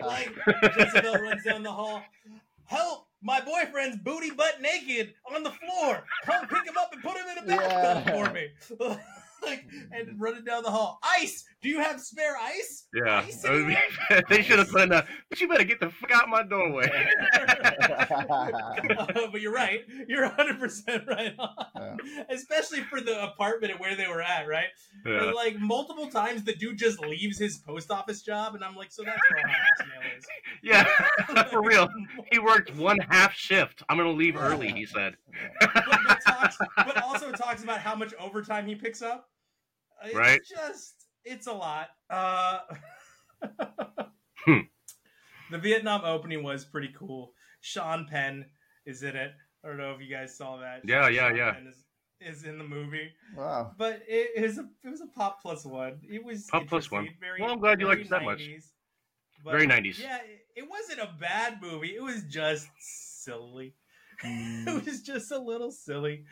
like 0.00 0.30
Jezebel 0.76 1.14
runs 1.14 1.44
down 1.44 1.62
the 1.62 1.72
hall. 1.72 2.02
Help! 2.66 3.06
My 3.20 3.40
boyfriend's 3.40 3.96
booty 3.96 4.30
butt 4.30 4.60
naked 4.60 5.12
on 5.34 5.42
the 5.42 5.50
floor. 5.50 6.04
Come 6.24 6.46
pick 6.46 6.64
him 6.66 6.76
up 6.78 6.92
and 6.92 7.02
put 7.02 7.16
him 7.16 7.26
in 7.32 7.38
a 7.38 7.46
bathtub 7.46 8.06
Yeah. 8.06 8.26
for 8.26 8.32
me. 8.32 8.48
like 9.44 9.66
and 9.92 10.20
running 10.20 10.44
down 10.44 10.62
the 10.62 10.70
hall. 10.70 10.98
Ice! 11.18 11.44
Do 11.60 11.68
you 11.68 11.80
have 11.80 12.00
spare 12.00 12.36
ice? 12.36 12.86
Yeah, 12.94 13.24
Ice 13.26 13.44
I 13.44 13.50
mean, 13.52 13.76
they 14.28 14.42
should 14.42 14.58
have 14.58 14.70
put 14.70 14.82
in 14.82 14.92
a. 14.92 15.04
But 15.28 15.40
you 15.40 15.48
better 15.48 15.64
get 15.64 15.80
the 15.80 15.90
fuck 15.90 16.12
out 16.12 16.28
my 16.28 16.44
doorway. 16.44 16.88
but 19.32 19.40
you're 19.40 19.52
right. 19.52 19.80
You're 20.06 20.22
100 20.22 20.60
percent 20.60 21.02
right 21.08 21.34
on. 21.38 21.98
Especially 22.30 22.82
for 22.82 23.00
the 23.00 23.24
apartment 23.24 23.72
and 23.72 23.80
where 23.80 23.96
they 23.96 24.06
were 24.06 24.22
at, 24.22 24.46
right? 24.46 24.68
Yeah. 25.04 25.24
And, 25.24 25.34
like 25.34 25.58
multiple 25.58 26.08
times, 26.08 26.44
the 26.44 26.54
dude 26.54 26.78
just 26.78 27.00
leaves 27.00 27.38
his 27.38 27.58
post 27.58 27.90
office 27.90 28.22
job, 28.22 28.54
and 28.54 28.62
I'm 28.64 28.76
like, 28.76 28.92
so 28.92 29.02
that's 29.02 29.20
where 29.30 29.42
my 29.42 29.52
last 29.52 29.82
mail 29.88 30.02
is. 30.16 30.24
Yeah, 30.62 30.84
for 31.50 31.62
real. 31.62 31.88
He 32.30 32.38
worked 32.38 32.74
one 32.76 32.98
half 33.10 33.34
shift. 33.34 33.82
I'm 33.88 33.96
gonna 33.96 34.10
leave 34.10 34.36
early. 34.36 34.72
He 34.72 34.86
said. 34.86 35.16
but, 35.60 35.70
but, 35.74 36.18
talks, 36.26 36.56
but 36.76 37.02
also 37.02 37.32
talks 37.32 37.62
about 37.62 37.80
how 37.80 37.94
much 37.94 38.14
overtime 38.20 38.66
he 38.66 38.74
picks 38.74 39.02
up. 39.02 39.27
It's 40.04 40.14
Right. 40.14 40.40
just, 40.48 41.06
it's 41.24 41.46
a 41.46 41.52
lot. 41.52 41.88
Uh, 42.10 42.60
Hmm. 44.44 44.60
The 45.50 45.58
Vietnam 45.58 46.02
opening 46.04 46.42
was 46.42 46.64
pretty 46.64 46.90
cool. 46.96 47.32
Sean 47.60 48.06
Penn 48.06 48.46
is 48.86 49.02
in 49.02 49.16
it. 49.16 49.32
I 49.64 49.68
don't 49.68 49.76
know 49.76 49.92
if 49.92 50.00
you 50.00 50.08
guys 50.14 50.36
saw 50.36 50.58
that. 50.58 50.82
Yeah, 50.84 51.08
yeah, 51.08 51.28
Sean 51.28 51.36
yeah. 51.36 51.52
Penn 51.52 51.66
is, 51.66 51.84
is 52.36 52.44
in 52.44 52.56
the 52.58 52.64
movie, 52.64 53.10
wow. 53.36 53.72
but 53.76 54.00
it, 54.08 54.30
it 54.36 54.42
was 54.42 54.58
a 54.58 54.68
it 54.84 54.88
was 54.88 55.00
a 55.00 55.06
pop 55.06 55.42
plus 55.42 55.64
one. 55.66 56.00
It 56.08 56.24
was 56.24 56.46
Pop 56.46 56.66
plus 56.66 56.90
one. 56.90 57.08
Very, 57.20 57.42
Well, 57.42 57.50
I'm 57.52 57.58
glad 57.58 57.80
you 57.80 57.86
very 57.86 57.98
liked 57.98 58.06
it 58.06 58.10
that 58.10 58.22
much. 58.24 58.48
But, 59.44 59.52
Very 59.52 59.66
90s. 59.66 60.00
Yeah, 60.00 60.16
it, 60.18 60.62
it 60.62 60.68
wasn't 60.68 61.00
a 61.00 61.10
bad 61.20 61.60
movie. 61.62 61.94
It 61.94 62.02
was 62.02 62.22
just 62.24 62.68
silly. 62.78 63.74
It 64.24 64.84
was 64.84 65.02
just 65.02 65.30
a 65.30 65.38
little 65.38 65.70
silly. 65.70 66.24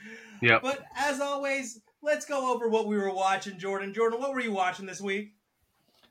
Yeah. 0.42 0.59
But 0.61 0.83
as 0.96 1.20
always, 1.20 1.81
let's 2.07 2.25
go 2.25 2.55
over 2.55 2.69
what 2.69 2.87
we 2.87 2.97
were 2.97 3.12
watching, 3.12 3.59
Jordan. 3.59 3.92
Jordan, 3.92 4.21
what 4.21 4.33
were 4.33 4.40
you 4.40 4.53
watching 4.53 4.87
this 4.87 5.01
week? 5.01 5.35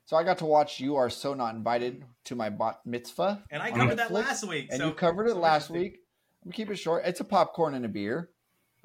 So 0.03 0.15
I 0.17 0.23
got 0.23 0.37
to 0.39 0.45
watch 0.45 0.79
You 0.79 0.97
Are 0.97 1.09
So 1.09 1.33
Not 1.33 1.55
Invited 1.55 2.03
to 2.25 2.35
My 2.35 2.49
Bat 2.49 2.81
Mitzvah. 2.85 3.41
And 3.49 3.63
I 3.63 3.71
covered 3.71 3.97
that 3.97 4.11
last 4.11 4.43
week. 4.47 4.67
And 4.69 4.79
so- 4.79 4.87
you 4.89 4.93
covered 4.93 5.25
it 5.27 5.31
so 5.31 5.39
last 5.39 5.69
week. 5.71 5.99
I'm 6.43 6.51
gonna 6.51 6.55
keep 6.57 6.69
it 6.69 6.75
short. 6.75 7.03
It's 7.05 7.21
a 7.21 7.23
popcorn 7.23 7.73
and 7.73 7.85
a 7.85 7.89
beer. 7.89 8.29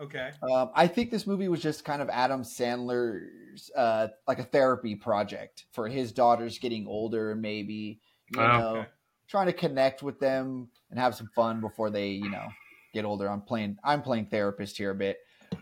Okay. 0.00 0.30
Um, 0.42 0.70
I 0.74 0.86
think 0.86 1.10
this 1.10 1.26
movie 1.26 1.48
was 1.48 1.60
just 1.60 1.84
kind 1.84 2.00
of 2.00 2.08
Adam 2.08 2.42
Sandler's 2.42 3.70
uh, 3.76 4.08
like 4.26 4.38
a 4.38 4.44
therapy 4.44 4.94
project 4.94 5.66
for 5.72 5.88
his 5.88 6.10
daughters 6.12 6.58
getting 6.58 6.86
older, 6.86 7.34
maybe 7.34 8.00
you 8.34 8.40
Oh. 8.40 8.46
know, 8.58 8.76
Okay. 8.76 8.88
trying 9.28 9.46
to 9.46 9.52
connect 9.52 10.02
with 10.02 10.18
them 10.20 10.70
and 10.90 10.98
have 10.98 11.14
some 11.14 11.28
fun 11.34 11.60
before 11.60 11.90
they, 11.90 12.08
you 12.12 12.30
know, 12.30 12.48
get 12.94 13.04
older. 13.04 13.28
I'm 13.28 13.42
playing 13.42 13.76
I'm 13.84 14.00
playing 14.00 14.26
therapist 14.26 14.78
here 14.78 14.90
a 14.90 14.94
bit. 14.94 15.18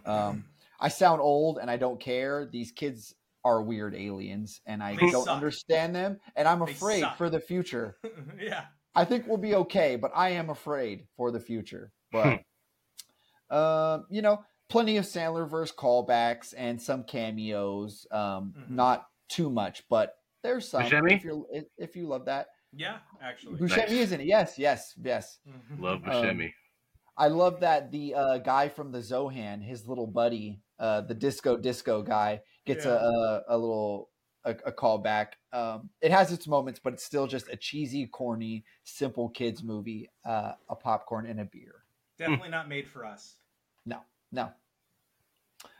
Um, 0.07 0.45
I 0.81 0.89
sound 0.89 1.21
old 1.21 1.59
and 1.59 1.71
I 1.71 1.77
don't 1.77 2.01
care. 2.01 2.47
These 2.51 2.73
kids 2.73 3.15
are 3.45 3.63
weird 3.63 3.95
aliens 3.95 4.61
and 4.67 4.83
I 4.83 4.97
They 4.97 5.11
don't 5.11 5.25
suck. 5.25 5.35
understand 5.35 5.95
them 5.95 6.19
and 6.37 6.47
I'm 6.47 6.65
They 6.65 6.73
afraid 6.73 7.01
suck. 7.01 7.17
for 7.19 7.31
the 7.31 7.41
future. 7.41 7.97
yeah. 8.41 8.67
I 8.95 9.05
think 9.05 9.27
we'll 9.27 9.39
be 9.39 9.55
okay, 9.55 9.97
but 9.97 10.11
I 10.15 10.31
am 10.31 10.51
afraid 10.51 11.07
for 11.17 11.31
the 11.31 11.41
future. 11.41 11.93
But 12.11 12.41
um, 13.51 14.07
you 14.11 14.23
know, 14.23 14.45
plenty 14.69 14.97
of 14.97 15.05
Sandler 15.05 15.49
verse 15.49 15.73
callbacks 15.73 16.53
and 16.57 16.81
some 16.81 17.05
cameos. 17.05 18.07
Um, 18.11 18.55
Mhm. 18.57 18.71
not 18.71 19.07
too 19.29 19.51
much, 19.51 19.85
but 19.89 20.17
there's 20.43 20.69
some. 20.69 20.83
Buscemi? 20.85 21.13
If 21.17 21.25
you 21.25 21.47
if, 21.53 21.65
if 21.77 21.97
you 21.97 22.07
love 22.09 22.25
that, 22.27 22.49
Yeah, 22.73 22.99
actually. 23.23 23.59
Buscemi 23.59 23.77
Nice. 23.77 23.91
is 23.91 24.13
in 24.13 24.21
it. 24.21 24.27
Yes, 24.27 24.59
yes, 24.59 24.95
yes. 25.03 25.39
Mhm. 25.49 25.81
Love 25.81 26.07
Um, 26.09 26.51
I 27.17 27.29
love 27.29 27.61
that 27.61 27.91
the 27.91 28.15
uh, 28.15 28.39
guy 28.39 28.69
from 28.69 28.93
the 28.93 28.99
Zohan, 29.01 29.63
his 29.63 29.87
little 29.89 30.07
buddy, 30.07 30.61
uh, 30.79 31.03
the 31.03 31.15
disco 31.15 31.57
disco 31.57 32.03
guy, 32.03 32.43
gets 32.65 32.85
Yeah. 32.85 32.93
a, 32.93 32.97
a 32.97 33.43
a 33.49 33.59
little 33.59 34.11
a, 34.45 34.51
a 34.67 34.73
callback. 34.73 35.33
Um, 35.53 35.91
it 36.01 36.11
has 36.11 36.33
its 36.33 36.47
moments, 36.47 36.81
but 36.83 36.93
it's 36.93 37.05
still 37.05 37.27
just 37.27 37.49
a 37.49 37.57
cheesy, 37.57 38.07
corny, 38.07 38.65
simple 38.85 39.29
kids 39.31 39.63
movie. 39.63 40.11
Uh, 40.25 40.53
a 40.69 40.77
popcorn 40.77 41.27
and 41.27 41.41
a 41.41 41.45
beer. 41.45 41.85
Definitely 42.19 42.51
not 42.51 42.69
made 42.69 42.89
for 42.89 43.05
us. 43.05 43.37
No, 43.87 44.01
no. 44.33 44.53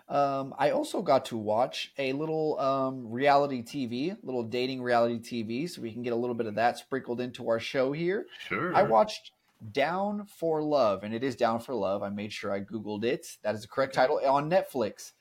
Um, 0.09 0.55
I 0.59 0.71
also 0.71 1.03
got 1.03 1.27
to 1.27 1.37
watch 1.37 1.93
a 1.99 2.15
little 2.15 2.59
um, 2.59 3.11
reality 3.11 3.63
TV, 3.63 4.17
little 4.23 4.43
dating 4.43 4.83
reality 4.83 5.19
TV, 5.19 5.69
so 5.69 5.83
we 5.83 5.93
can 5.93 6.03
get 6.03 6.15
a 6.15 6.17
little 6.17 6.35
bit 6.35 6.47
of 6.47 6.55
that 6.55 6.79
sprinkled 6.79 7.21
into 7.21 7.49
our 7.51 7.61
show 7.61 7.93
here. 7.93 8.27
Sure. 8.49 8.75
I 8.75 8.85
watched 8.85 9.33
Down 9.73 10.27
for 10.27 10.63
Love, 10.63 11.03
and 11.03 11.15
it 11.15 11.25
is 11.25 11.37
Down 11.37 11.61
for 11.61 11.75
Love. 11.75 12.03
I 12.03 12.11
made 12.11 12.33
sure 12.33 12.53
I 12.53 12.61
Googled 12.61 13.05
it. 13.05 13.27
That 13.43 13.55
is 13.55 13.63
the 13.63 13.69
correct 13.69 13.95
title 13.95 14.21
on 14.27 14.51
Netflix. 14.51 15.13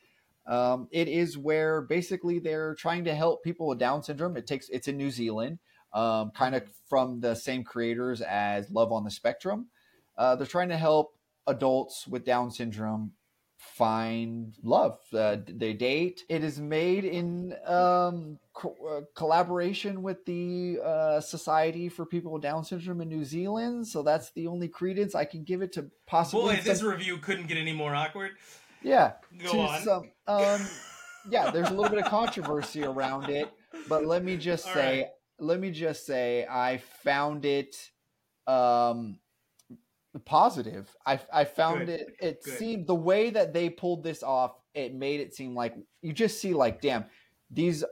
Um, 0.46 0.88
it 0.90 1.08
is 1.08 1.36
where 1.36 1.82
basically 1.82 2.38
they're 2.38 2.74
trying 2.74 3.04
to 3.04 3.14
help 3.14 3.42
people 3.42 3.66
with 3.66 3.78
Down 3.78 4.02
syndrome. 4.02 4.36
It 4.36 4.46
takes 4.46 4.68
it's 4.70 4.88
in 4.88 4.96
New 4.96 5.10
Zealand, 5.10 5.58
um, 5.92 6.30
kind 6.30 6.54
of 6.54 6.62
from 6.88 7.20
the 7.20 7.34
same 7.34 7.64
creators 7.64 8.20
as 8.22 8.70
Love 8.70 8.92
on 8.92 9.04
the 9.04 9.10
Spectrum. 9.10 9.66
Uh, 10.16 10.36
they're 10.36 10.46
trying 10.46 10.70
to 10.70 10.76
help 10.76 11.14
adults 11.46 12.06
with 12.06 12.24
Down 12.24 12.50
syndrome 12.50 13.12
find 13.58 14.54
love. 14.62 14.98
Uh, 15.12 15.36
they 15.46 15.72
date. 15.72 16.22
It 16.28 16.42
is 16.44 16.58
made 16.60 17.04
in 17.04 17.54
um, 17.66 18.38
co- 18.54 18.76
uh, 18.88 19.00
collaboration 19.14 20.02
with 20.02 20.24
the 20.24 20.78
uh, 20.84 21.20
Society 21.20 21.88
for 21.88 22.06
People 22.06 22.32
with 22.32 22.42
Down 22.42 22.64
Syndrome 22.64 23.00
in 23.00 23.08
New 23.08 23.24
Zealand. 23.24 23.86
So 23.86 24.02
that's 24.02 24.30
the 24.30 24.46
only 24.46 24.68
credence 24.68 25.14
I 25.14 25.24
can 25.24 25.42
give 25.44 25.60
it 25.62 25.72
to 25.74 25.90
possibly. 26.06 26.56
Boy, 26.56 26.62
this 26.62 26.82
review 26.82 27.18
couldn't 27.18 27.46
get 27.48 27.58
any 27.58 27.72
more 27.72 27.94
awkward. 27.94 28.32
yeah. 28.82 29.12
Go 29.42 29.60
on. 29.60 29.82
some- 29.82 30.10
um, 30.26 30.60
yeah, 31.30 31.50
there's 31.50 31.68
a 31.68 31.74
little 31.74 31.90
bit 31.90 32.04
of 32.04 32.10
controversy 32.10 32.84
around 32.84 33.28
it, 33.28 33.48
but 33.88 34.06
let 34.06 34.22
me 34.24 34.36
just 34.36 34.66
All 34.68 34.74
say, 34.74 34.98
right. 35.02 35.08
let 35.40 35.58
me 35.60 35.70
just 35.70 36.06
say, 36.06 36.46
I 36.48 36.78
found 37.02 37.44
it 37.44 37.76
um, 38.46 39.18
positive. 40.24 40.94
I 41.06 41.20
I 41.32 41.44
found 41.44 41.86
Good. 41.86 42.00
it. 42.00 42.16
It 42.20 42.44
Good. 42.44 42.58
seemed 42.58 42.86
the 42.86 42.94
way 42.94 43.30
that 43.30 43.52
they 43.52 43.70
pulled 43.70 44.02
this 44.02 44.22
off. 44.22 44.52
It 44.74 44.94
made 44.94 45.20
it 45.20 45.34
seem 45.34 45.54
like 45.54 45.74
you 46.02 46.12
just 46.12 46.40
see 46.40 46.54
like, 46.54 46.80
damn, 46.80 47.04
these. 47.50 47.84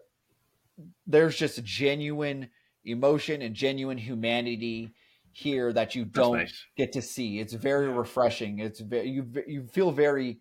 There's 1.06 1.36
just 1.36 1.64
genuine 1.64 2.50
emotion 2.84 3.40
and 3.42 3.54
genuine 3.54 3.98
humanity 3.98 4.92
here 5.32 5.72
that 5.72 5.94
you 5.94 6.04
don't 6.04 6.38
nice. 6.38 6.64
get 6.76 6.92
to 6.92 7.02
see. 7.02 7.40
It's 7.40 7.52
very 7.52 7.88
refreshing. 7.88 8.58
It's 8.58 8.80
very 8.80 9.08
you 9.08 9.26
you 9.46 9.66
feel 9.66 9.90
very 9.90 10.40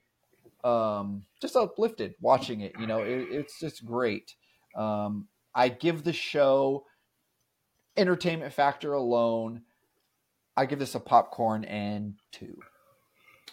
um 0.63 1.23
just 1.41 1.55
uplifted 1.55 2.15
watching 2.21 2.61
it. 2.61 2.73
You 2.79 2.87
know, 2.87 2.99
it, 2.99 3.27
it's 3.29 3.59
just 3.59 3.85
great. 3.85 4.35
Um, 4.75 5.27
I 5.53 5.69
give 5.69 6.03
the 6.03 6.13
show 6.13 6.85
entertainment 7.97 8.53
factor 8.53 8.93
alone. 8.93 9.61
I 10.57 10.65
give 10.65 10.79
this 10.79 10.95
a 10.95 10.99
popcorn 10.99 11.65
and 11.65 12.13
two. 12.31 12.57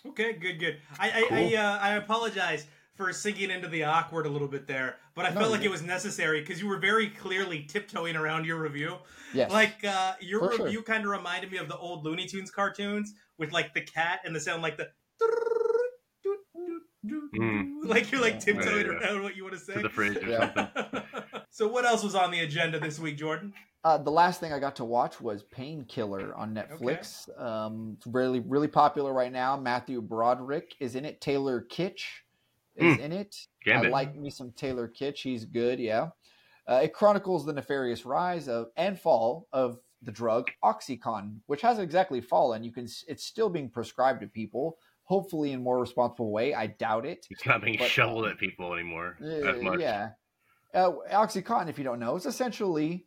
Okay, 0.06 0.32
good, 0.34 0.58
good. 0.58 0.78
I 0.98 1.10
I 1.10 1.22
Cool. 1.28 1.38
I, 1.38 1.54
uh, 1.54 1.78
I 1.78 1.90
apologize 1.94 2.66
for 2.94 3.12
sinking 3.12 3.50
into 3.50 3.68
the 3.68 3.84
awkward 3.84 4.26
a 4.26 4.28
little 4.28 4.48
bit 4.48 4.66
there, 4.66 4.96
but 5.14 5.24
I 5.24 5.30
No, 5.30 5.40
felt 5.40 5.52
like 5.52 5.62
you- 5.62 5.68
it 5.70 5.72
was 5.72 5.82
necessary 5.82 6.40
because 6.40 6.60
you 6.60 6.68
were 6.68 6.78
very 6.78 7.08
clearly 7.08 7.64
tiptoeing 7.64 8.16
around 8.16 8.44
your 8.44 8.58
review. 8.60 8.98
Yes, 9.32 9.50
Like 9.50 9.82
uh, 9.84 10.14
your 10.20 10.40
For 10.50 10.56
sure. 10.56 10.64
review 10.66 10.82
kind 10.82 11.04
of 11.04 11.10
reminded 11.10 11.50
me 11.50 11.58
of 11.58 11.68
the 11.68 11.76
old 11.76 12.04
Looney 12.04 12.26
Tunes 12.26 12.50
cartoons 12.50 13.14
with 13.38 13.50
like 13.52 13.72
the 13.74 13.80
cat 13.80 14.20
and 14.24 14.34
the 14.36 14.40
sound 14.40 14.62
like 14.62 14.76
the. 14.76 14.90
Mm. 17.34 17.84
Like 17.84 18.12
you're 18.12 18.20
like 18.20 18.38
tiptoeing 18.40 18.86
Yeah, 18.86 18.92
yeah, 18.92 18.98
yeah. 19.00 19.06
around 19.08 19.22
what 19.22 19.36
you 19.36 19.42
want 19.44 19.54
to 19.54 19.60
say. 19.60 19.74
To 19.74 19.80
the 19.82 19.88
fridge 19.90 20.18
or 20.18 20.28
Yeah. 20.28 20.52
something. 20.54 21.02
so 21.50 21.66
what 21.66 21.84
else 21.84 22.04
was 22.04 22.14
on 22.14 22.30
the 22.30 22.40
agenda 22.40 22.78
this 22.78 22.98
week, 22.98 23.16
Jordan? 23.16 23.54
Uh, 23.84 23.98
the 23.98 24.10
last 24.10 24.38
thing 24.38 24.52
I 24.52 24.60
got 24.60 24.76
to 24.76 24.84
watch 24.84 25.20
was 25.20 25.42
Painkiller 25.42 26.34
on 26.36 26.54
Netflix. 26.54 27.28
Um, 27.40 27.94
it's 27.96 28.06
really, 28.06 28.38
really 28.40 28.68
popular 28.68 29.12
right 29.12 29.32
now. 29.32 29.56
Matthew 29.56 30.00
Broderick 30.00 30.74
is 30.78 30.94
in 30.94 31.04
it. 31.04 31.20
Taylor 31.20 31.62
Kitsch 31.68 32.04
is 32.76 32.98
in 32.98 33.10
it. 33.10 33.36
I 33.66 33.80
like 33.88 34.14
me 34.16 34.30
some 34.30 34.52
Taylor 34.52 34.88
Kitsch. 34.88 35.22
He's 35.22 35.44
good. 35.44 35.80
Yeah. 35.80 36.10
Uh, 36.68 36.80
it 36.84 36.92
chronicles 36.94 37.44
the 37.44 37.52
nefarious 37.52 38.06
rise 38.06 38.48
of 38.48 38.68
and 38.76 38.98
fall 38.98 39.48
of 39.52 39.78
the 40.00 40.12
drug 40.12 40.48
OxyContin, 40.62 41.38
which 41.46 41.60
hasn't 41.62 41.84
exactly 41.84 42.20
fallen. 42.20 42.62
You 42.62 42.70
can. 42.70 42.86
It's 43.08 43.24
still 43.24 43.48
being 43.48 43.68
prescribed 43.68 44.20
to 44.20 44.28
people, 44.28 44.78
hopefully 45.02 45.50
in 45.52 45.62
more 45.62 45.80
responsible 45.80 46.30
way. 46.30 46.54
I 46.54 46.68
doubt 46.68 47.04
it. 47.04 47.26
It's 47.30 47.44
not 47.44 47.62
being 47.62 47.78
But- 47.78 47.88
shoveled 47.90 48.26
at 48.26 48.38
people 48.38 48.72
anymore 48.74 49.16
as 49.20 49.44
Uh, 49.44 49.62
much. 49.62 49.80
yeah. 49.80 50.10
Uh, 50.72 50.92
OxyContin, 51.10 51.68
if 51.68 51.78
you 51.78 51.84
don't 51.84 51.98
know, 51.98 52.14
is 52.14 52.26
essentially 52.26 53.06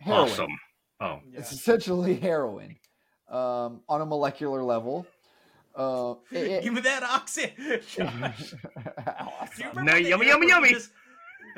heroin. 0.00 0.20
Awesome. 0.30 0.58
Oh, 1.00 1.20
Yeah. 1.30 1.38
It's 1.40 1.52
essentially 1.52 2.14
heroin 2.16 2.76
um, 3.28 3.80
on 3.88 4.00
a 4.00 4.06
molecular 4.06 4.62
level. 4.62 5.06
Uh, 5.74 6.14
it- 6.32 6.62
Give 6.64 6.72
me 6.74 6.80
that 6.82 7.02
oxy. 7.02 7.52
it- 7.56 7.86
Josh. 7.96 8.50
Do 8.50 8.56
you 8.56 8.58
Awesome. 9.06 9.68
remember 9.76 9.82
Now, 9.84 9.92
when 9.94 10.04
yummy, 10.06 10.26
yummy, 10.28 10.48
yummy. 10.48 10.68
just- 10.70 10.90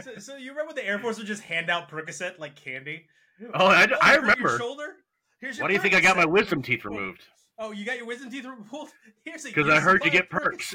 so, 0.02 0.16
so 0.18 0.36
you 0.36 0.50
remember 0.50 0.72
the 0.72 0.86
Air 0.86 0.98
Force 0.98 1.18
would 1.18 1.26
just 1.26 1.42
hand 1.42 1.68
out 1.70 1.90
Percocet 1.90 2.38
like 2.38 2.54
candy? 2.56 3.06
Oh, 3.54 3.66
I- 3.66 3.82
I 3.82 3.84
you 3.84 3.86
hurt 3.88 4.00
your 4.00 4.20
remember. 4.22 4.58
shoulder? 4.58 4.96
Here's 5.40 5.56
your 5.56 5.64
why 5.64 5.68
do 5.68 5.74
you 5.74 5.80
think 5.80 5.94
I 5.94 6.00
got 6.00 6.16
my 6.16 6.26
wisdom 6.26 6.60
teeth 6.62 6.84
removed? 6.84 7.22
Oh, 7.58 7.72
you 7.72 7.84
got 7.84 7.96
your 7.98 8.06
wisdom 8.06 8.30
teeth 8.30 8.44
removed? 8.44 8.92
Here's 9.24 9.44
a 9.44 9.52
'Cause 9.52 9.66
year's 9.66 9.78
I 9.78 9.80
heard 9.80 10.04
you 10.04 10.10
get 10.10 10.28
perks. 10.30 10.74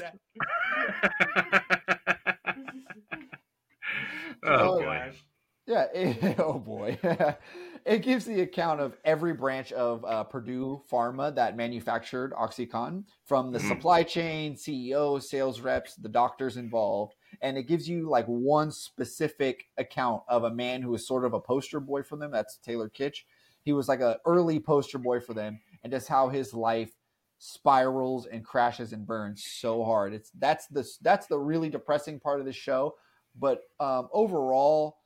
Oh 4.44 4.48
Oh, 4.48 4.78
boy. 4.80 4.84
gosh. 4.84 5.24
Yeah. 5.66 5.86
it- 5.94 6.36
oh 6.38 6.58
boy. 6.58 6.98
it 7.84 7.98
gives 8.02 8.24
the 8.24 8.40
account 8.42 8.80
of 8.80 8.96
every 9.04 9.32
branch 9.32 9.72
of 9.72 10.04
uh, 10.04 10.24
Purdue 10.24 10.82
Pharma 10.90 11.34
that 11.34 11.56
manufactured 11.56 12.32
OxyContin, 12.32 13.04
from 13.24 13.52
the 13.52 13.58
Mhm. 13.58 13.68
supply 13.68 14.02
chain, 14.02 14.56
CEOs, 14.56 15.28
sales 15.28 15.60
reps, 15.60 15.96
the 15.96 16.08
doctors 16.08 16.56
involved, 16.56 17.14
and 17.40 17.56
it 17.58 17.64
gives 17.64 17.88
you 17.88 18.08
like 18.08 18.26
one 18.26 18.70
specific 18.70 19.66
account 19.76 20.22
of 20.28 20.44
a 20.44 20.50
man 20.54 20.82
who 20.82 20.90
was 20.90 21.06
sort 21.06 21.24
of 21.24 21.34
a 21.34 21.40
poster 21.40 21.80
boy 21.80 22.02
for 22.02 22.16
them. 22.16 22.30
That's 22.30 22.58
Taylor 22.58 22.88
Kitsch. 22.88 23.24
He 23.62 23.72
was 23.72 23.88
like 23.88 24.00
a 24.00 24.18
early 24.24 24.60
poster 24.60 24.98
boy 24.98 25.20
for 25.20 25.34
them, 25.34 25.60
and 25.82 25.92
just 25.92 26.06
how 26.08 26.28
his 26.28 26.54
life 26.54 26.92
spirals 27.38 28.26
and 28.26 28.44
crashes 28.44 28.92
and 28.92 29.06
burns 29.06 29.44
so 29.44 29.84
hard. 29.84 30.14
It's 30.14 30.30
that's 30.38 30.66
the 30.68 30.88
that's 31.02 31.26
the 31.26 31.38
really 31.38 31.68
depressing 31.68 32.20
part 32.20 32.40
of 32.40 32.46
the 32.46 32.52
show. 32.52 32.94
But 33.38 33.62
um, 33.80 34.08
overall, 34.12 34.98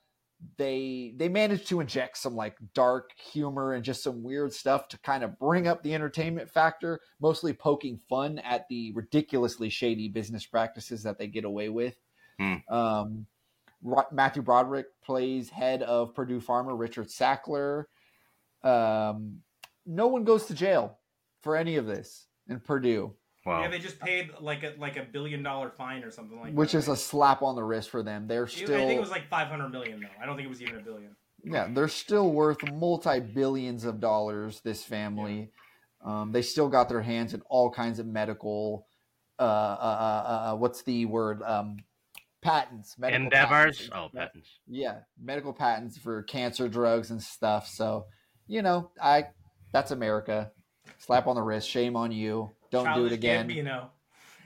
they 0.57 1.13
they 1.17 1.29
managed 1.29 1.69
to 1.69 1.81
inject 1.81 2.17
some 2.19 2.35
like 2.35 2.57
dark 2.75 3.11
humor 3.19 3.75
and 3.75 3.85
just 3.85 4.03
some 4.03 4.23
weird 4.23 4.53
stuff 4.53 4.89
to 4.89 4.99
kind 4.99 5.23
of 5.23 5.39
bring 5.39 5.69
up 5.69 5.83
the 5.83 5.95
entertainment 5.95 6.51
factor, 6.51 7.01
mostly 7.21 7.53
poking 7.53 7.99
fun 8.09 8.39
at 8.39 8.67
the 8.69 8.93
ridiculously 8.93 9.69
shady 9.69 10.09
business 10.09 10.47
practices 10.47 11.03
that 11.03 11.19
they 11.19 11.27
get 11.27 11.45
away 11.45 11.69
with. 11.69 11.97
Hmm. 12.39 12.57
Um, 12.69 13.27
Matthew 14.13 14.43
Broderick 14.43 14.87
plays 15.03 15.49
head 15.51 15.83
of 15.83 16.15
Purdue 16.15 16.41
Pharma 16.41 16.79
Richard 16.79 17.09
Sackler. 17.09 17.85
Um, 18.63 19.41
no 19.87 20.07
one 20.07 20.25
goes 20.25 20.47
to 20.47 20.55
jail 20.55 20.99
for 21.43 21.57
any 21.57 21.77
of 21.77 21.87
this 21.87 22.27
in 22.49 22.61
Purdue, 22.61 23.15
Wow. 23.47 23.63
Yeah, 23.63 23.69
they 23.69 23.79
just 23.79 23.99
paid 23.99 24.31
like 24.41 24.63
a 24.65 24.75
like 24.79 24.97
a 24.97 25.03
billion 25.03 25.43
dollar 25.43 25.71
fine 25.71 26.05
or 26.05 26.11
something 26.11 26.39
like 26.39 26.51
that. 26.51 26.55
which 26.55 26.73
that. 26.73 26.79
is 26.79 26.89
a 26.89 26.97
slap 26.97 27.43
on 27.43 27.57
the 27.57 27.63
wrist 27.65 27.89
for 27.89 28.03
them. 28.03 28.27
They're 28.27 28.47
still 28.47 28.75
I 28.75 28.87
think 28.87 28.99
it 28.99 29.01
was 29.01 29.11
like 29.11 29.29
500 29.29 29.69
million 29.71 30.01
though. 30.01 30.09
I 30.23 30.27
don't 30.27 30.37
think 30.37 30.47
it 30.47 30.51
was 30.51 30.61
even 30.61 30.77
a 30.77 30.83
billion. 30.83 31.17
Yeah, 31.43 31.69
they're 31.71 31.89
still 31.89 32.31
worth 32.31 32.59
multi 32.71 33.21
billions 33.21 33.85
of 33.85 33.99
dollars. 33.99 34.61
This 34.63 34.83
family, 34.85 35.51
um, 36.05 36.33
they 36.33 36.43
still 36.43 36.69
got 36.69 36.91
their 36.91 37.01
hands 37.01 37.33
in 37.33 37.41
all 37.49 37.71
kinds 37.71 37.99
of 37.99 38.07
medical. 38.07 38.87
Uh, 39.39 39.43
uh, 39.43 39.45
uh, 39.47 40.53
uh, 40.53 40.57
what's 40.57 40.83
the 40.83 41.07
word? 41.07 41.43
Um, 41.43 41.79
patents. 42.43 42.99
Medical 42.99 43.25
Endeavors. 43.25 43.89
patents. 43.89 43.91
Oh, 43.95 44.09
patents. 44.15 44.49
Yeah, 44.67 44.99
medical 45.19 45.55
patents 45.55 45.97
for 45.97 46.23
cancer 46.25 46.69
drugs 46.69 47.11
and 47.11 47.23
stuff. 47.23 47.69
So, 47.69 48.05
you 48.47 48.61
know, 48.61 48.91
I 49.01 49.29
that's 49.73 49.93
America. 49.93 50.53
Slap 50.99 51.27
on 51.27 51.37
the 51.37 51.43
wrist. 51.43 51.71
Shame 51.71 51.97
on 51.97 52.13
you. 52.13 52.51
Don't 52.71 52.95
do 52.95 53.07
it 53.07 53.13
again. 53.13 53.49
Gambino. 53.49 53.89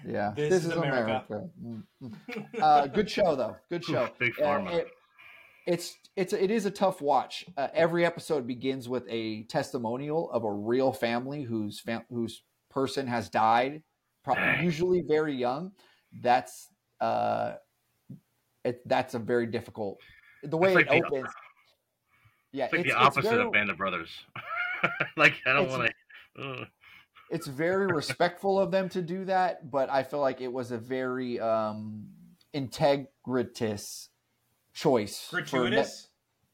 Yeah, 0.07 0.33
This 0.37 0.51
this, 0.51 0.65
is 0.65 0.71
is 0.71 0.77
America. 0.77 1.25
America. 1.31 1.49
Mm, 1.65 1.83
uh, 2.61 2.87
good 2.89 3.09
show 3.11 3.35
though. 3.35 3.57
Good 3.71 3.85
show. 3.85 4.09
Big 4.19 4.39
Uh, 4.41 4.45
pharma. 4.45 4.73
it- 4.75 4.89
it's 5.67 5.97
it's 6.15 6.35
it 6.35 6.51
is 6.51 6.67
a 6.67 6.71
tough 6.71 7.01
watch. 7.01 7.47
Uh, 7.57 7.69
every 7.73 8.05
episode 8.05 8.47
begins 8.47 8.87
with 8.87 9.05
a 9.09 9.45
testimonial 9.45 10.31
of 10.31 10.45
a 10.45 10.53
real 10.53 10.93
family 10.93 11.43
whose 11.43 11.81
fam- 11.81 12.05
whose 12.11 12.43
person 12.69 13.07
has 13.07 13.31
died, 13.31 13.83
pro- 14.25 14.35
Dang. 14.35 14.63
usually 14.63 15.01
very 15.01 15.35
young. 15.35 15.73
That's 16.21 16.69
uh, 17.01 17.55
it, 18.63 18.87
that's 18.87 19.15
a 19.15 19.19
very 19.19 19.47
difficult. 19.47 20.01
The 20.43 20.57
way 20.59 20.73
It's 20.75 20.83
it 20.83 20.89
the- 20.89 21.07
opens. 21.07 21.29
Yeah, 22.53 22.65
It's 22.67 22.73
like 22.75 22.81
it's, 22.83 22.91
the 22.95 22.97
it's 22.99 23.07
opposite 23.07 23.31
very- 23.31 23.45
of 23.47 23.53
Band 23.53 23.71
of 23.71 23.79
Brothers. 23.79 24.11
like 25.17 25.33
I 25.47 25.55
don't 25.55 25.71
want 25.71 25.91
to. 26.37 26.67
It's 27.35 27.47
very 27.47 27.87
respectful 27.87 28.59
of 28.59 28.71
them 28.71 28.89
to 28.91 29.03
do 29.03 29.25
that, 29.27 29.71
but 29.71 29.91
I 29.91 30.03
feel 30.05 30.21
like 30.21 30.41
it 30.41 30.53
was 30.53 30.71
a 30.71 30.79
very 30.79 31.41
um 31.41 32.09
integritous 32.55 34.09
choice. 34.73 35.21
for 35.29 35.37
Net- 35.41 35.51
Gratuitous. 35.51 36.09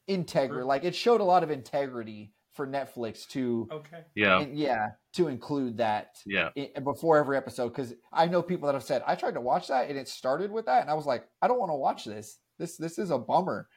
Integri 0.08 0.66
like 0.66 0.82
it 0.84 0.94
showed 0.94 1.20
a 1.20 1.24
lot 1.24 1.42
of 1.44 1.50
integrity 1.50 2.32
for 2.52 2.66
Netflix 2.66 3.28
to 3.28 3.68
Okay. 3.70 4.02
Yeah. 4.16 4.40
in- 4.40 4.56
yeah, 4.56 4.88
to 5.12 5.28
include 5.28 5.76
that 5.76 6.18
Yeah. 6.26 6.50
i- 6.56 6.72
before 6.80 7.16
every 7.18 7.36
episode 7.36 7.70
cuz 7.70 7.94
I 8.12 8.26
know 8.26 8.42
people 8.42 8.66
that 8.66 8.74
have 8.74 8.82
said 8.82 9.04
I 9.06 9.14
tried 9.14 9.34
to 9.34 9.40
watch 9.40 9.68
that 9.68 9.88
and 9.88 9.96
it 9.96 10.08
started 10.08 10.50
with 10.50 10.66
that 10.66 10.80
and 10.80 10.90
I 10.90 10.94
was 10.94 11.06
like 11.06 11.28
I 11.40 11.46
don't 11.48 11.60
want 11.60 11.70
to 11.70 11.76
watch 11.76 12.04
this. 12.04 12.40
This 12.58 12.76
this 12.76 12.98
is 12.98 13.10
a 13.10 13.18
bummer. 13.18 13.68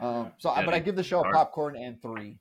Um, 0.00 0.32
so, 0.38 0.50
Yeah, 0.54 0.64
but 0.64 0.72
I 0.72 0.78
give 0.78 0.96
the 0.96 1.02
show 1.02 1.20
a 1.20 1.30
popcorn 1.30 1.76
and 1.76 2.00
three. 2.00 2.38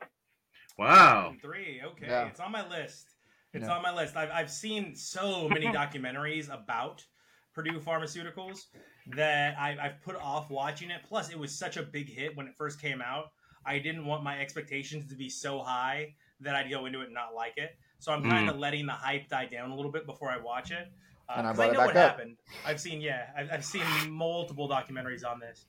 Wow. 0.78 1.34
Three. 1.42 1.82
Okay. 1.84 2.06
Yeah. 2.08 2.28
It's 2.28 2.40
on 2.40 2.52
my 2.54 2.66
list. 2.70 3.16
It's 3.54 3.68
on 3.68 3.82
my 3.82 3.94
list. 3.94 4.16
I've, 4.16 4.30
I've 4.32 4.52
seen 4.52 4.96
so 4.96 5.50
many 5.50 5.66
documentaries 5.82 6.54
about 6.54 7.04
Purdue 7.54 7.80
Pharmaceuticals 7.80 8.66
that 9.16 9.58
I, 9.58 9.78
I've 9.82 10.02
put 10.04 10.16
off 10.16 10.50
watching 10.50 10.92
it. 10.92 11.02
Plus, 11.08 11.30
it 11.32 11.40
was 11.40 11.58
such 11.58 11.78
a 11.78 11.84
big 11.84 12.10
hit 12.10 12.36
when 12.38 12.48
it 12.48 12.54
first 12.58 12.80
came 12.82 13.02
out. 13.02 13.32
I 13.66 13.80
didn't 13.80 14.06
want 14.06 14.24
my 14.24 14.40
expectations 14.40 15.10
to 15.10 15.16
be 15.16 15.30
so 15.30 15.60
high 15.60 16.16
that 16.42 16.56
I'd 16.56 16.70
go 16.70 16.86
into 16.86 17.02
it 17.02 17.06
and 17.06 17.14
not 17.14 17.34
like 17.36 17.54
it. 17.58 17.78
So 18.00 18.14
I'm 18.14 18.24
kind 18.24 18.50
of 18.50 18.58
letting 18.58 18.86
the 18.86 18.94
hype 18.94 19.28
die 19.28 19.46
down 19.46 19.72
a 19.72 19.76
little 19.76 19.92
bit 19.92 20.06
before 20.06 20.30
I 20.32 20.38
watch 20.38 20.72
it. 20.72 20.88
Uh, 21.28 21.34
And 21.38 21.48
I 21.48 21.52
it 21.52 21.74
know 21.74 21.80
what 21.80 21.90
up. 21.90 22.12
happened. 22.12 22.38
I've 22.66 22.80
seen, 22.80 23.02
yeah, 23.02 23.28
I've, 23.38 23.50
I've 23.52 23.66
seen 23.66 23.84
multiple 24.08 24.70
documentaries 24.70 25.26
on 25.26 25.40
this. 25.40 25.66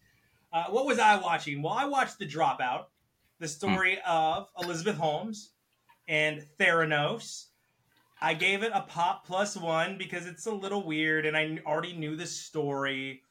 Uh, 0.52 0.64
what 0.66 0.86
was 0.86 0.98
I 0.98 1.16
watching? 1.16 1.60
Well, 1.62 1.72
I 1.72 1.86
watched 1.86 2.18
The 2.18 2.26
Dropout, 2.26 2.84
the 3.40 3.48
story 3.48 3.98
of 4.06 4.48
Elizabeth 4.62 4.96
Holmes 4.96 5.50
and 6.08 6.44
Theranos. 6.58 7.46
I 8.22 8.34
gave 8.34 8.62
it 8.62 8.72
a 8.74 8.82
pop 8.82 9.26
plus 9.26 9.56
one 9.56 9.96
because 9.96 10.26
it's 10.26 10.46
a 10.46 10.52
little 10.52 10.84
weird 10.86 11.24
and 11.26 11.36
I 11.36 11.58
already 11.66 11.94
knew 11.94 12.16
the 12.16 12.26
story. 12.26 13.22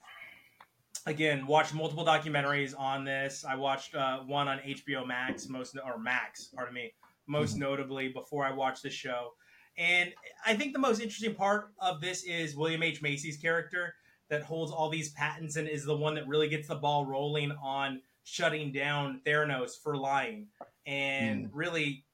Again, 1.05 1.45
watched 1.47 1.73
multiple 1.73 2.05
documentaries 2.05 2.77
on 2.77 3.03
this. 3.05 3.45
I 3.47 3.55
watched 3.55 3.95
uh, 3.95 4.19
one 4.19 4.47
on 4.47 4.59
HBO 4.59 5.05
Max, 5.05 5.47
most 5.47 5.77
or 5.83 5.97
Max, 5.97 6.45
pardon 6.55 6.73
me, 6.73 6.91
most 7.27 7.55
notably 7.57 8.09
before 8.09 8.45
I 8.45 8.51
watched 8.51 8.83
the 8.83 8.89
show. 8.89 9.33
And 9.77 10.13
I 10.45 10.55
think 10.55 10.73
the 10.73 10.79
most 10.79 10.99
interesting 11.01 11.35
part 11.35 11.71
of 11.79 12.01
this 12.01 12.23
is 12.23 12.55
William 12.55 12.83
H 12.83 13.01
Macy's 13.01 13.37
character 13.37 13.93
that 14.29 14.43
holds 14.43 14.71
all 14.71 14.89
these 14.89 15.11
patents 15.13 15.55
and 15.55 15.67
is 15.67 15.85
the 15.85 15.95
one 15.95 16.15
that 16.15 16.27
really 16.27 16.49
gets 16.49 16.67
the 16.67 16.75
ball 16.75 17.05
rolling 17.05 17.51
on 17.63 18.01
shutting 18.23 18.71
down 18.71 19.21
Theranos 19.25 19.81
for 19.81 19.95
lying 19.95 20.47
and 20.85 21.45
Mm. 21.45 21.49
really 21.53 22.05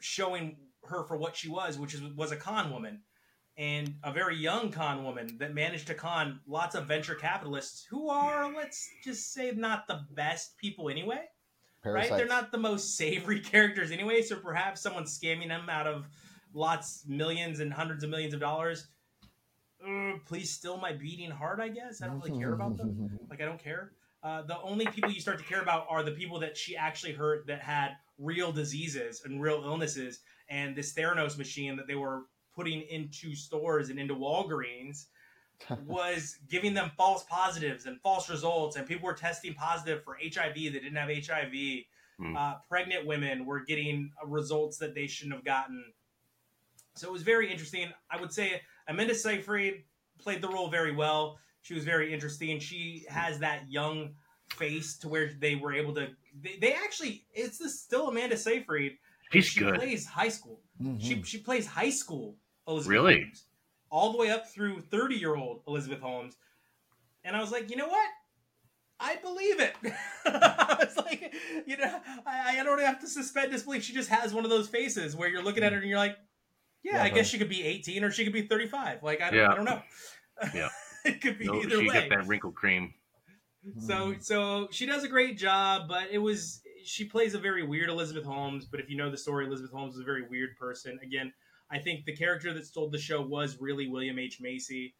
showing 0.00 0.56
her 0.88 1.04
for 1.04 1.16
what 1.16 1.36
she 1.36 1.48
was, 1.48 1.78
which 1.78 1.94
is 1.94 2.02
was 2.14 2.32
a 2.32 2.36
con 2.36 2.70
woman 2.70 3.00
and 3.58 3.94
a 4.04 4.12
very 4.12 4.36
young 4.36 4.70
con 4.70 5.02
woman 5.02 5.36
that 5.38 5.54
managed 5.54 5.86
to 5.86 5.94
con 5.94 6.40
lots 6.46 6.74
of 6.74 6.86
venture 6.86 7.14
capitalists 7.14 7.86
who 7.88 8.08
are, 8.10 8.52
let's 8.54 8.90
just 9.02 9.32
say, 9.32 9.50
not 9.52 9.86
the 9.86 10.04
best 10.12 10.58
people 10.58 10.90
anyway. 10.90 11.24
Right? 11.84 12.10
They're 12.10 12.26
not 12.26 12.50
the 12.52 12.58
most 12.58 12.96
savory 12.96 13.40
characters 13.52 13.92
anyway, 13.92 14.20
so 14.22 14.36
perhaps 14.36 14.80
someone's 14.80 15.16
scamming 15.16 15.48
them 15.48 15.70
out 15.70 15.86
of 15.86 16.08
lots, 16.52 17.04
millions, 17.06 17.60
and 17.60 17.72
hundreds 17.72 18.02
of 18.02 18.10
millions 18.10 18.34
of 18.34 18.40
dollars. 18.40 18.88
Uh, 19.86 20.14
please 20.26 20.50
still 20.50 20.78
my 20.78 20.92
beating 20.92 21.30
heart, 21.30 21.60
I 21.60 21.68
guess. 21.68 22.02
I 22.02 22.08
don't 22.08 22.20
really 22.20 22.38
care 22.38 22.52
about 22.52 22.76
them. 22.76 23.18
Like, 23.30 23.40
I 23.40 23.44
don't 23.44 23.62
care. 23.62 23.92
Uh, 24.22 24.42
the 24.42 24.60
only 24.60 24.86
people 24.86 25.10
you 25.10 25.20
start 25.20 25.38
to 25.38 25.44
care 25.44 25.62
about 25.62 25.86
are 25.88 26.02
the 26.02 26.10
people 26.10 26.40
that 26.40 26.56
she 26.56 26.76
actually 26.76 27.12
hurt 27.12 27.46
that 27.46 27.60
had 27.60 27.92
real 28.18 28.50
diseases 28.50 29.22
and 29.24 29.40
real 29.40 29.62
illnesses. 29.64 30.20
And 30.48 30.76
this 30.76 30.92
Theranos 30.92 31.36
machine 31.38 31.76
that 31.76 31.86
they 31.86 31.94
were 31.94 32.22
putting 32.54 32.82
into 32.82 33.34
stores 33.34 33.90
and 33.90 33.98
into 33.98 34.14
Walgreens 34.14 35.06
was 35.86 36.38
giving 36.48 36.74
them 36.74 36.90
false 36.96 37.24
positives 37.24 37.86
and 37.86 38.00
false 38.00 38.30
results. 38.30 38.76
And 38.76 38.86
people 38.86 39.06
were 39.06 39.14
testing 39.14 39.54
positive 39.54 40.02
for 40.04 40.18
HIV 40.22 40.54
that 40.54 40.82
didn't 40.82 40.96
have 40.96 41.10
HIV. 41.10 41.84
Hmm. 42.18 42.36
Uh, 42.36 42.54
pregnant 42.68 43.06
women 43.06 43.44
were 43.44 43.60
getting 43.60 44.10
uh, 44.22 44.26
results 44.26 44.78
that 44.78 44.94
they 44.94 45.06
shouldn't 45.06 45.34
have 45.34 45.44
gotten. 45.44 45.84
So 46.94 47.08
it 47.08 47.12
was 47.12 47.22
very 47.22 47.50
interesting. 47.52 47.88
I 48.10 48.18
would 48.18 48.32
say 48.32 48.62
Amanda 48.88 49.14
Seyfried 49.14 49.84
played 50.18 50.40
the 50.40 50.48
role 50.48 50.68
very 50.68 50.92
well. 50.92 51.38
She 51.60 51.74
was 51.74 51.84
very 51.84 52.12
interesting. 52.14 52.58
She 52.58 53.04
has 53.08 53.38
that 53.40 53.70
young 53.70 54.14
face 54.50 54.96
to 54.98 55.08
where 55.08 55.32
they 55.38 55.56
were 55.56 55.74
able 55.74 55.92
to. 55.94 56.08
They, 56.40 56.56
they 56.58 56.72
actually, 56.72 57.26
it's 57.34 57.58
the, 57.58 57.68
still 57.68 58.08
Amanda 58.08 58.36
Seyfried. 58.36 58.96
But 59.30 59.32
She's 59.42 59.46
she 59.46 59.60
good. 59.60 59.74
plays 59.76 60.06
high 60.06 60.28
school. 60.28 60.60
She 61.00 61.16
Mhm. 61.16 61.26
she 61.26 61.38
plays 61.38 61.66
high 61.66 61.90
school 61.90 62.36
Elizabeth 62.68 62.90
Really? 62.90 63.20
Holmes, 63.22 63.44
all 63.90 64.12
the 64.12 64.18
way 64.18 64.30
up 64.30 64.48
through 64.50 64.80
thirty 64.82 65.16
year 65.16 65.34
old 65.34 65.62
Elizabeth 65.66 66.00
Holmes, 66.00 66.36
and 67.24 67.34
I 67.36 67.40
was 67.40 67.50
like, 67.52 67.70
you 67.70 67.76
know 67.76 67.88
what? 67.88 68.08
I 68.98 69.16
believe 69.16 69.60
it. 69.60 69.74
I 70.24 70.76
was 70.80 70.96
like, 70.96 71.34
you 71.66 71.76
know, 71.76 72.00
I, 72.26 72.60
I 72.60 72.64
don't 72.64 72.80
have 72.80 72.98
to 73.00 73.06
suspend 73.06 73.52
disbelief. 73.52 73.84
She 73.84 73.92
just 73.92 74.08
has 74.08 74.32
one 74.32 74.44
of 74.44 74.50
those 74.50 74.68
faces 74.68 75.14
where 75.14 75.28
you're 75.28 75.42
looking 75.42 75.62
at 75.64 75.72
her 75.72 75.78
and 75.78 75.86
you're 75.88 75.98
like, 75.98 76.16
yeah, 76.82 76.92
Yeah, 76.96 77.02
I 77.02 77.08
but- 77.10 77.16
guess 77.16 77.26
she 77.26 77.36
could 77.36 77.50
be 77.50 77.62
18 77.62 78.04
or 78.04 78.10
she 78.10 78.24
could 78.24 78.32
be 78.32 78.42
35. 78.46 79.02
Like, 79.02 79.20
I 79.20 79.30
don't, 79.30 79.38
Yeah. 79.38 79.48
I 79.50 79.54
don't 79.54 79.64
know. 79.66 79.82
Yeah. 80.54 80.68
it 81.04 81.20
could 81.20 81.38
be 81.38 81.44
No, 81.46 81.60
either 81.62 81.78
she 81.80 81.88
way. 81.88 81.94
got 81.94 82.08
that 82.08 82.26
wrinkle 82.26 82.52
cream. 82.52 82.94
So 83.80 84.14
so 84.20 84.68
she 84.70 84.86
does 84.86 85.02
a 85.04 85.08
great 85.08 85.36
job, 85.36 85.88
but 85.88 86.08
it 86.10 86.18
was 86.18 86.62
she 86.86 87.04
plays 87.04 87.34
a 87.34 87.38
very 87.38 87.62
weird 87.66 87.88
Elizabeth 87.88 88.24
Holmes. 88.24 88.64
But 88.66 88.80
if 88.80 88.88
you 88.90 88.96
know 88.96 89.10
the 89.10 89.16
story, 89.18 89.46
Elizabeth 89.46 89.72
Holmes 89.72 89.94
is 89.94 90.00
a 90.00 90.04
very 90.04 90.26
weird 90.28 90.56
person. 90.58 90.98
Again, 91.02 91.32
I 91.70 91.78
think 91.78 92.04
the 92.04 92.14
character 92.16 92.52
that 92.54 92.64
stole 92.66 92.88
the 92.90 92.98
show 92.98 93.20
was 93.20 93.58
really 93.60 93.88
William 93.88 94.18
H 94.18 94.40
Macy. 94.40 94.94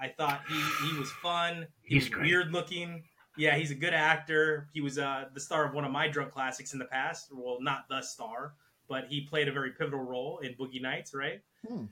I 0.00 0.08
thought 0.08 0.42
he 0.48 0.88
he 0.88 0.98
was 0.98 1.10
fun. 1.22 1.66
He 1.82 1.94
He's 1.96 2.04
was 2.04 2.10
great. 2.10 2.26
weird 2.30 2.52
looking. 2.52 3.04
Yeah, 3.36 3.56
he's 3.56 3.70
a 3.72 3.74
good 3.76 3.94
actor. 3.94 4.68
He 4.72 4.80
was 4.80 4.98
uh, 4.98 5.24
the 5.34 5.40
star 5.40 5.66
of 5.66 5.74
one 5.74 5.84
of 5.84 5.90
my 5.90 6.06
drunk 6.08 6.32
classics 6.32 6.72
in 6.72 6.78
the 6.78 6.84
past. 6.84 7.28
Well, 7.32 7.58
not 7.60 7.88
the 7.88 8.00
star, 8.00 8.54
but 8.88 9.06
he 9.08 9.22
played 9.22 9.48
a 9.48 9.52
very 9.52 9.72
pivotal 9.72 10.00
role 10.00 10.38
in 10.38 10.54
Boogie 10.54 10.80
Nights, 10.80 11.14
right? 11.14 11.40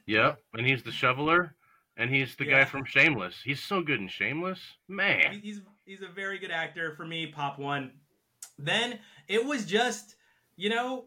Yep, 0.06 0.38
and 0.54 0.66
he's 0.66 0.82
the 0.84 0.92
shoveler, 0.92 1.56
and 1.96 2.10
he's 2.14 2.36
the 2.36 2.44
Yeah. 2.44 2.58
guy 2.60 2.64
from 2.64 2.84
Shameless. 2.84 3.40
He's 3.42 3.60
so 3.62 3.82
good 3.82 3.98
in 4.00 4.06
Shameless, 4.08 4.60
man. 4.88 5.40
he's 5.42 5.60
he's 5.84 6.02
a 6.02 6.08
very 6.08 6.38
good 6.38 6.50
actor 6.52 6.94
for 6.96 7.04
me 7.04 7.26
pop 7.26 7.58
one 7.58 7.92
then 8.58 8.98
it 9.28 9.44
was 9.44 9.64
just 9.64 10.14
you 10.56 10.68
know 10.68 11.06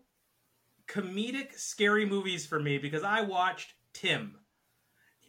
comedic 0.87 1.57
scary 1.57 2.05
movies 2.05 2.45
for 2.45 2.59
me 2.59 2.77
because 2.77 3.03
i 3.03 3.21
watched 3.21 3.73
tim. 3.93 4.37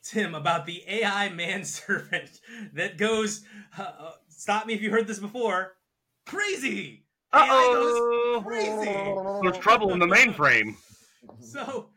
Tim 0.03 0.35
about 0.37 0.67
the 0.67 0.85
ai 0.87 1.31
manservant 1.31 2.41
that 2.75 2.97
goes 2.97 3.45
uh, 3.79 3.83
uh, 3.83 4.13
stop 4.29 4.67
me 4.67 4.75
if 4.75 4.83
you 4.83 4.91
heard 4.91 5.07
this 5.07 5.19
before. 5.19 5.73
Crazy! 6.27 7.05
Uh 7.33 7.39
AI 7.39 7.49
oh, 7.51 8.43
crazy! 8.47 9.43
There's 9.43 9.59
trouble 9.59 9.93
in 9.93 9.99
the 9.99 10.07
mainframe. 10.07 10.77
so 11.41 11.91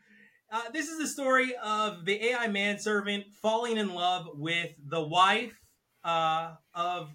uh, 0.50 0.62
this 0.72 0.88
is 0.88 0.98
the 0.98 1.06
story 1.06 1.54
of 1.62 2.04
the 2.04 2.30
AI 2.30 2.48
manservant 2.48 3.24
falling 3.40 3.76
in 3.76 3.94
love 3.94 4.28
with 4.34 4.70
the 4.88 5.00
wife 5.00 5.54
uh, 6.02 6.54
of 6.74 7.10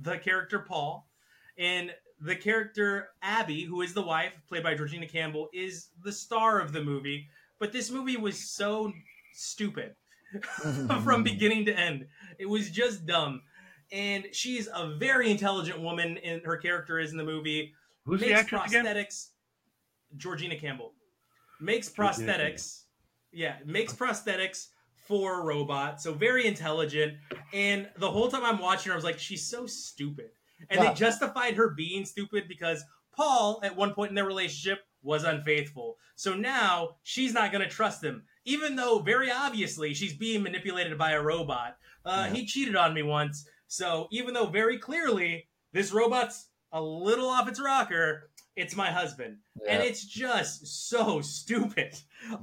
the 0.00 0.18
character 0.18 0.58
Paul, 0.58 1.08
and 1.56 1.94
the 2.24 2.34
character 2.34 3.10
Abby, 3.22 3.64
who 3.64 3.82
is 3.82 3.92
the 3.92 4.02
wife, 4.02 4.32
played 4.48 4.62
by 4.62 4.74
Georgina 4.74 5.06
Campbell, 5.06 5.50
is 5.52 5.88
the 6.02 6.12
star 6.12 6.58
of 6.58 6.72
the 6.72 6.82
movie. 6.82 7.28
But 7.58 7.72
this 7.72 7.90
movie 7.90 8.16
was 8.16 8.38
so 8.38 8.92
stupid 9.34 9.94
from 11.02 11.22
beginning 11.24 11.66
to 11.66 11.78
end. 11.78 12.06
It 12.38 12.46
was 12.46 12.70
just 12.70 13.04
dumb. 13.04 13.42
And 13.92 14.26
she's 14.32 14.68
a 14.74 14.96
very 14.98 15.30
intelligent 15.30 15.80
woman, 15.80 16.18
and 16.24 16.40
her 16.44 16.56
character 16.56 16.98
is 16.98 17.12
in 17.12 17.18
the 17.18 17.24
movie 17.24 17.74
Who's 18.06 18.20
the 18.20 18.28
makes 18.28 18.40
actress 18.40 18.68
again? 18.68 18.86
prosthetics. 18.86 19.28
Georgina 20.16 20.56
Campbell 20.56 20.92
makes 21.60 21.90
prosthetics. 21.90 22.84
Yeah, 23.32 23.56
makes 23.66 23.92
prosthetics 23.92 24.68
for 25.06 25.40
a 25.40 25.44
robot. 25.44 26.00
So 26.00 26.14
very 26.14 26.46
intelligent. 26.46 27.14
And 27.52 27.88
the 27.98 28.10
whole 28.10 28.28
time 28.28 28.44
I'm 28.44 28.58
watching 28.58 28.90
her, 28.90 28.94
I 28.94 28.96
was 28.96 29.04
like, 29.04 29.18
she's 29.18 29.46
so 29.46 29.66
stupid. 29.66 30.30
And 30.70 30.80
Yeah. 30.82 30.88
they 30.90 30.94
justified 30.94 31.54
her 31.56 31.70
being 31.70 32.04
stupid 32.04 32.48
because 32.48 32.84
Paul, 33.12 33.60
at 33.62 33.76
one 33.76 33.94
point 33.94 34.10
in 34.10 34.14
their 34.14 34.24
relationship, 34.26 34.84
was 35.02 35.24
unfaithful. 35.24 35.98
So 36.16 36.34
now 36.34 36.96
she's 37.02 37.32
not 37.34 37.52
going 37.52 37.62
to 37.62 37.68
trust 37.70 38.02
him, 38.02 38.24
even 38.44 38.74
though 38.76 38.98
very 39.00 39.30
obviously 39.30 39.92
she's 39.94 40.14
being 40.14 40.42
manipulated 40.42 40.96
by 40.98 41.12
a 41.12 41.22
robot. 41.22 41.76
Uh, 42.04 42.26
Yeah. 42.28 42.34
He 42.34 42.46
cheated 42.46 42.76
on 42.76 42.94
me 42.94 43.02
once. 43.02 43.46
So 43.66 44.08
even 44.10 44.34
though 44.34 44.46
very 44.46 44.78
clearly 44.78 45.48
this 45.72 45.92
robot's 45.92 46.48
a 46.72 46.80
little 46.80 47.28
off 47.28 47.48
its 47.48 47.60
rocker, 47.60 48.30
it's 48.56 48.74
my 48.76 48.90
husband. 48.90 49.38
And 49.68 49.82
it's 49.82 50.04
just 50.04 50.66
so 50.88 51.20
stupid 51.20 51.94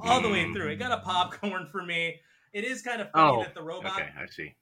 all 0.02 0.22
the 0.22 0.30
way 0.30 0.46
Mm. 0.46 0.54
through. 0.54 0.70
It 0.70 0.76
got 0.78 0.92
a 0.92 1.02
popcorn 1.02 1.68
for 1.68 1.84
me. 1.84 2.20
It 2.54 2.64
is 2.66 2.82
kind 2.82 3.02
of 3.02 3.10
funny 3.12 3.38
Oh, 3.40 3.44
that 3.44 3.54
the 3.56 3.62
robot 3.64 3.94
Okay, 4.00 4.10
I 4.18 4.26
see. 4.28 4.56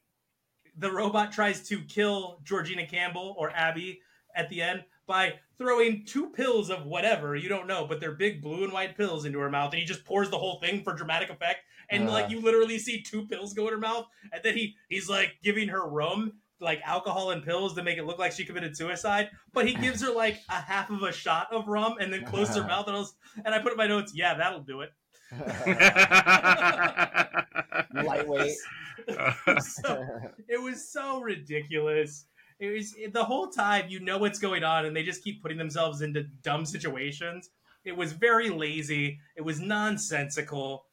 The 0.79 0.91
robot 0.91 1.31
tries 1.31 1.67
to 1.69 1.79
kill 1.81 2.39
Georgina 2.43 2.85
Campbell 2.87 3.35
or 3.37 3.51
Abby 3.51 4.01
at 4.35 4.49
the 4.49 4.61
end 4.61 4.83
by 5.07 5.33
throwing 5.57 6.05
two 6.05 6.29
pills 6.29 6.69
of 6.69 6.85
whatever 6.85 7.35
you 7.35 7.49
don't 7.49 7.67
know, 7.67 7.85
but 7.87 7.99
they're 7.99 8.11
big 8.13 8.41
blue 8.41 8.63
and 8.63 8.71
white 8.71 8.95
pills 8.95 9.25
into 9.25 9.39
her 9.39 9.49
mouth, 9.49 9.71
and 9.73 9.79
he 9.79 9.85
just 9.85 10.05
pours 10.05 10.29
the 10.29 10.37
whole 10.37 10.59
thing 10.59 10.83
for 10.83 10.93
dramatic 10.93 11.29
effect. 11.29 11.59
And 11.89 12.07
Uh. 12.07 12.11
like 12.11 12.29
you 12.29 12.39
literally 12.41 12.77
see 12.77 13.01
two 13.01 13.25
pills 13.27 13.53
go 13.53 13.67
in 13.67 13.73
her 13.73 13.79
mouth, 13.79 14.05
and 14.31 14.41
then 14.43 14.55
he 14.55 14.75
he's 14.89 15.09
like 15.09 15.37
giving 15.43 15.67
her 15.69 15.87
rum, 15.89 16.33
like 16.59 16.81
alcohol 16.85 17.31
and 17.31 17.43
pills 17.43 17.73
to 17.75 17.83
make 17.83 17.97
it 17.97 18.05
look 18.05 18.19
like 18.19 18.31
she 18.31 18.45
committed 18.45 18.77
suicide. 18.77 19.29
But 19.53 19.67
he 19.67 19.73
gives 19.73 20.01
her 20.03 20.11
like 20.11 20.39
a 20.49 20.61
half 20.61 20.89
of 20.91 21.01
a 21.03 21.11
shot 21.11 21.51
of 21.51 21.67
rum 21.67 21.95
and 21.99 22.13
then 22.13 22.25
closes 22.25 22.55
her 22.57 22.63
mouth. 22.67 22.85
And 22.87 22.95
I 22.95 22.99
was 22.99 23.15
and 23.43 23.55
I 23.55 23.59
put 23.59 23.71
in 23.71 23.77
my 23.77 23.87
notes, 23.87 24.13
yeah, 24.13 24.35
that'll 24.35 24.61
do 24.61 24.81
it. 24.81 24.93
Lightweight. 27.93 28.55
it 30.47 30.62
was 30.62 30.91
so 30.91 31.21
ridiculous. 31.21 32.25
It 32.59 32.69
was 32.73 32.93
it- 32.95 33.13
the 33.13 33.23
whole 33.23 33.47
time 33.47 33.85
you 33.89 33.99
know 33.99 34.17
what's 34.17 34.39
going 34.39 34.63
on, 34.63 34.85
and 34.85 34.95
they 34.95 35.03
just 35.03 35.23
keep 35.23 35.41
putting 35.41 35.57
themselves 35.57 36.01
into 36.01 36.23
dumb 36.43 36.65
situations. 36.65 37.49
It 37.85 37.95
was 37.95 38.12
very 38.12 38.49
lazy. 38.49 39.19
It 39.35 39.41
was 39.41 39.59
nonsensical. 39.59 40.85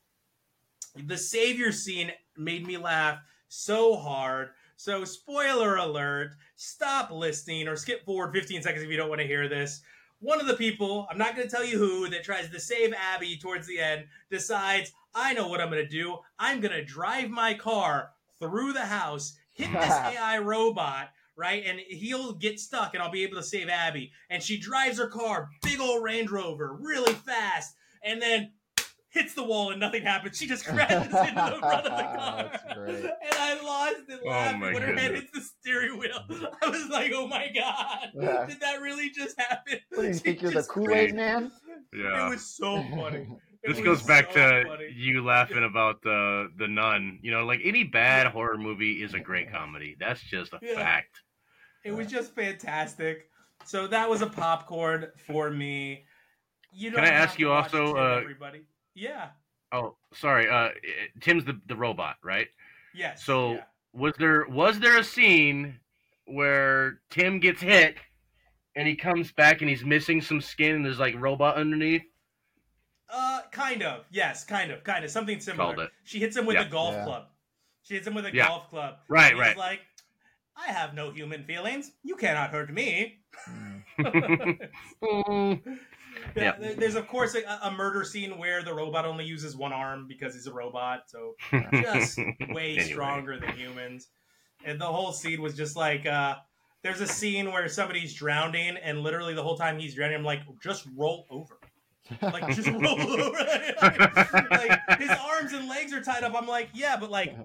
The 0.95 1.19
savior 1.19 1.73
scene 1.73 2.12
made 2.37 2.66
me 2.66 2.77
laugh 2.77 3.19
so 3.49 3.97
hard. 3.97 4.51
So, 4.77 5.05
spoiler 5.05 5.77
alert, 5.77 6.33
stop 6.57 7.11
listening 7.11 7.66
or 7.66 7.77
skip 7.77 8.05
forward 8.05 8.33
15 8.33 8.62
seconds 8.62 8.85
if 8.85 8.90
you 8.90 8.97
don't 8.97 9.09
want 9.09 9.21
to 9.21 9.27
hear 9.27 9.49
this. 9.49 9.81
One 10.21 10.40
of 10.40 10.47
the 10.47 10.55
people, 10.55 11.07
I'm 11.11 11.19
not 11.19 11.35
going 11.37 11.49
to 11.49 11.55
tell 11.55 11.64
you 11.64 11.79
who, 11.79 12.09
that 12.09 12.25
tries 12.25 12.49
to 12.51 12.61
save 12.61 12.95
Abby 12.95 13.37
towards 13.37 13.66
the 13.66 13.79
end 13.79 14.07
decides, 14.31 14.92
I 15.17 15.33
know 15.33 15.49
what 15.49 15.61
I'm 15.61 15.71
going 15.71 15.83
to 15.83 15.89
do. 15.89 16.19
I'm 16.39 16.61
going 16.61 16.73
to 16.75 16.85
drive 16.85 17.31
my 17.31 17.55
car 17.55 18.11
through 18.39 18.75
the 18.75 18.85
house, 18.85 19.35
hit 19.53 19.73
this 19.73 19.91
AI 19.91 20.39
robot, 20.39 21.09
right? 21.37 21.65
And 21.67 21.81
he'll 21.81 22.35
get 22.35 22.61
stuck 22.61 22.93
and 22.95 23.03
I'll 23.03 23.11
be 23.11 23.23
able 23.25 23.37
to 23.37 23.43
save 23.43 23.69
Abby. 23.71 24.13
And 24.31 24.43
she 24.43 24.59
drives 24.61 24.99
her 24.99 25.09
car, 25.09 25.49
big 25.63 25.81
old 25.81 26.05
Range 26.05 26.31
Rover, 26.31 26.77
really 26.81 27.15
fast, 27.15 27.75
and 28.05 28.21
then 28.21 28.53
hits 29.09 29.33
the 29.33 29.43
wall 29.43 29.71
and 29.71 29.81
nothing 29.81 30.03
happens. 30.03 30.37
She 30.37 30.47
just 30.47 30.67
crashes 30.67 31.05
into 31.07 31.09
the 31.11 31.59
front 31.61 31.87
of 31.87 31.97
the 31.97 32.03
car. 32.03 32.51
That's 32.53 32.75
great. 32.75 33.05
And 33.27 33.35
I 33.39 33.63
lost 33.65 33.97
it 34.09 34.21
Oh 34.25 34.29
laughing 34.29 34.61
my 34.61 34.73
when 34.75 34.83
her 34.83 34.89
head 34.95 35.13
goodness. 35.13 35.21
hits 35.23 35.33
the 35.33 35.41
steering 35.71 35.99
wheel. 35.99 36.51
I 36.63 36.69
was 36.69 36.89
like, 36.91 37.13
oh 37.15 37.27
my 37.27 37.49
god, 37.55 38.11
Yeah. 38.15 38.45
did 38.47 38.61
that 38.61 38.83
really 38.83 39.09
just 39.11 39.41
happen? 39.41 39.79
What 39.95 40.03
do 40.03 40.09
you 40.09 40.15
think 40.15 40.43
you're 40.43 40.51
the 40.53 40.63
Kool 40.63 40.91
Aid 40.95 41.15
man? 41.15 41.51
Yeah. 41.95 42.27
It 42.27 42.31
was 42.31 42.45
so 42.45 42.83
funny. 42.95 43.27
This 43.67 43.81
goes 43.81 44.03
back 44.03 44.33
so 44.33 44.39
to 44.41 44.65
funny. 44.69 44.93
you 44.95 45.25
laughing 45.25 45.65
about 45.71 46.03
the 46.03 46.51
the 46.59 46.69
nun. 46.69 47.19
You 47.23 47.31
know, 47.33 47.45
like 47.45 47.61
any 47.65 47.85
bad 47.85 48.27
horror 48.29 48.59
movie 48.59 49.03
is 49.03 49.15
a 49.15 49.21
great 49.21 49.51
comedy. 49.53 49.97
That's 49.99 50.21
just 50.23 50.53
a 50.53 50.59
Yeah. 50.63 50.75
fact. 50.75 51.21
It 51.85 51.93
was 51.93 52.09
just 52.09 52.35
fantastic. 52.35 53.31
So 53.65 53.87
that 53.89 54.09
was 54.11 54.23
a 54.23 54.27
popcorn 54.27 55.09
for 55.27 55.51
me. 55.51 56.05
You 56.73 56.91
know 56.91 56.97
Can 56.97 57.05
I 57.07 57.11
ask 57.11 57.39
you 57.39 57.51
also, 57.51 57.95
Tim, 57.95 57.97
uh, 57.97 58.17
everybody. 58.17 58.63
Yeah. 58.95 59.29
Oh, 59.73 59.97
sorry. 60.15 60.49
Uh, 60.49 60.71
Tim's 61.21 61.45
the 61.45 61.61
the 61.67 61.77
robot, 61.77 62.17
right? 62.25 62.49
Yes. 62.95 63.25
So 63.25 63.55
yeah. 63.55 63.65
was 63.93 64.15
there 64.19 64.47
was 64.49 64.79
there 64.81 64.99
a 64.99 65.05
scene 65.05 65.81
where 66.27 67.01
Tim 67.11 67.39
gets 67.41 67.61
hit 67.61 67.97
and 68.75 68.87
he 68.87 68.95
comes 68.97 69.33
back 69.33 69.61
and 69.61 69.71
he's 69.71 69.85
missing 69.85 70.21
some 70.21 70.41
skin 70.41 70.75
and 70.77 70.85
there's 70.85 70.99
like 70.99 71.15
robot 71.19 71.57
underneath? 71.57 72.03
Uh, 73.09 73.40
kind 73.53 73.83
of. 73.83 74.05
Yes, 74.11 74.45
kind 74.45 74.71
of, 74.73 74.83
kind 74.85 75.05
of 75.05 75.11
something 75.11 75.40
similar. 75.40 75.88
She 76.05 76.19
hits 76.19 76.37
him 76.37 76.47
with 76.47 76.55
Yeah. 76.57 76.66
a 76.66 76.69
golf 76.69 76.95
Yeah. 76.95 77.05
club. 77.05 77.29
She 77.83 77.95
hits 77.95 78.07
him 78.07 78.14
with 78.14 78.27
a 78.27 78.35
Yeah. 78.35 78.49
golf 78.49 78.69
club. 78.69 78.97
Right, 79.09 79.33
And 79.33 79.37
he's 79.37 79.40
right. 79.49 79.57
Like, 79.57 79.81
I 80.57 80.73
have 80.73 80.95
no 80.95 81.11
human 81.12 81.45
feelings. 81.45 81.92
You 82.03 82.16
cannot 82.16 82.51
hurt 82.51 82.73
me. 82.73 83.21
Yeah, 86.35 86.55
Yeah. 86.61 86.73
There's 86.77 86.95
of 86.95 87.07
course 87.09 87.35
a, 87.35 87.42
a 87.62 87.71
murder 87.71 88.03
scene 88.03 88.38
where 88.38 88.62
the 88.62 88.73
robot 88.75 89.05
only 89.05 89.25
uses 89.27 89.55
one 89.55 89.73
arm 89.73 90.07
because 90.09 90.35
he's 90.35 90.47
a 90.47 90.53
robot, 90.53 91.03
so 91.09 91.35
just 91.73 92.19
way 92.49 92.71
Anyway. 92.79 92.83
stronger 92.83 93.38
than 93.38 93.55
humans. 93.57 94.09
And 94.64 94.81
the 94.81 94.87
whole 94.87 95.12
scene 95.12 95.42
was 95.42 95.55
just 95.55 95.77
like, 95.77 96.07
uh, 96.07 96.37
there's 96.83 97.01
a 97.03 97.07
scene 97.07 97.53
where 97.53 97.69
somebody's 97.69 98.14
drowning, 98.14 98.77
and 98.79 99.01
literally 99.01 99.35
the 99.35 99.42
whole 99.42 99.57
time 99.59 99.79
he's 99.79 99.95
drowning, 99.95 100.16
I'm 100.16 100.25
like, 100.25 100.40
just 100.62 100.87
roll 100.97 101.27
over. 101.31 101.59
Like, 102.23 102.49
just 102.55 102.69
roll 102.69 103.01
over. 103.01 103.38
like, 104.51 104.99
his 104.99 105.11
arms 105.11 105.53
and 105.53 105.69
legs 105.69 105.92
are 105.92 106.03
tied 106.03 106.25
up. 106.25 106.35
I'm 106.35 106.47
like, 106.47 106.71
yeah, 106.75 106.97
but 106.99 107.11
like, 107.11 107.37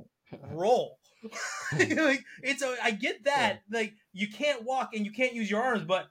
roll. 0.52 1.00
like, 1.74 2.24
it's 2.42 2.62
a, 2.62 2.76
I 2.84 2.92
get 2.92 3.26
that. 3.26 3.62
Like, 3.72 3.94
you 4.14 4.28
can't 4.28 4.64
walk 4.64 4.92
and 4.96 5.06
you 5.06 5.12
can't 5.12 5.34
use 5.34 5.50
your 5.50 5.62
arms, 5.62 5.84
but 5.84 6.10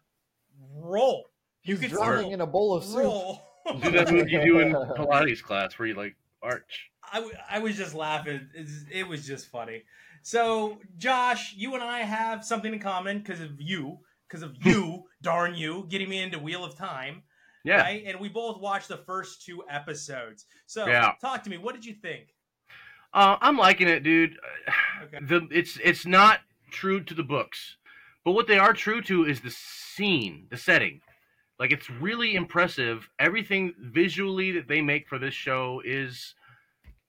roll. 0.74 1.30
You 1.62 1.76
He's 1.76 1.90
can 1.90 1.98
drowning 1.98 2.32
in 2.32 2.40
a 2.40 2.46
bowl 2.46 2.74
of 2.74 2.84
soup. 2.84 2.96
roll. 2.96 3.42
Do 3.82 3.90
that 3.90 4.10
move 4.10 4.30
you 4.30 4.42
do 4.42 4.58
in 4.60 4.72
Pilates 4.72 5.42
class 5.42 5.78
where 5.78 5.88
you 5.88 5.94
like 5.94 6.16
arch. 6.42 6.90
I, 7.12 7.16
w- 7.16 7.36
I 7.48 7.58
was 7.58 7.76
just 7.76 7.94
laughing. 7.94 8.48
It's, 8.54 8.84
it 8.90 9.06
was 9.06 9.26
just 9.26 9.48
funny. 9.48 9.82
So, 10.22 10.78
Josh, 10.96 11.54
you 11.56 11.74
and 11.74 11.82
I 11.82 12.00
have 12.00 12.44
something 12.44 12.72
in 12.72 12.78
common 12.78 13.18
because 13.18 13.40
of 13.40 13.60
you, 13.60 13.98
because 14.28 14.42
of 14.42 14.54
you, 14.64 15.04
darn 15.22 15.54
you, 15.54 15.86
getting 15.88 16.08
me 16.08 16.22
into 16.22 16.38
Wheel 16.38 16.64
of 16.64 16.76
Time, 16.76 17.22
Yeah. 17.64 17.82
right? 17.82 18.02
And 18.06 18.18
we 18.20 18.28
both 18.28 18.60
watched 18.60 18.88
the 18.88 18.96
first 18.98 19.44
two 19.44 19.62
episodes. 19.68 20.46
So, 20.66 20.86
Yeah. 20.86 21.12
talk 21.20 21.42
to 21.44 21.50
me. 21.50 21.58
What 21.58 21.74
did 21.74 21.84
you 21.84 21.94
think? 21.94 22.34
Uh, 23.12 23.36
I'm 23.40 23.56
liking 23.56 23.88
it, 23.88 24.02
dude. 24.02 24.38
Okay. 25.02 25.18
The 25.24 25.48
it's 25.50 25.78
it's 25.82 26.04
not 26.04 26.40
true 26.70 27.02
to 27.04 27.14
the 27.14 27.22
books, 27.22 27.78
but 28.22 28.32
what 28.32 28.46
they 28.46 28.58
are 28.58 28.74
true 28.74 29.00
to 29.02 29.24
is 29.24 29.40
the 29.40 29.50
scene, 29.50 30.46
the 30.50 30.58
setting. 30.58 31.00
Like 31.58 31.72
it's 31.72 31.88
really 31.88 32.34
impressive. 32.34 33.08
Everything 33.18 33.72
visually 33.80 34.52
that 34.52 34.68
they 34.68 34.82
make 34.82 35.08
for 35.08 35.18
this 35.18 35.32
show 35.32 35.80
is 35.86 36.34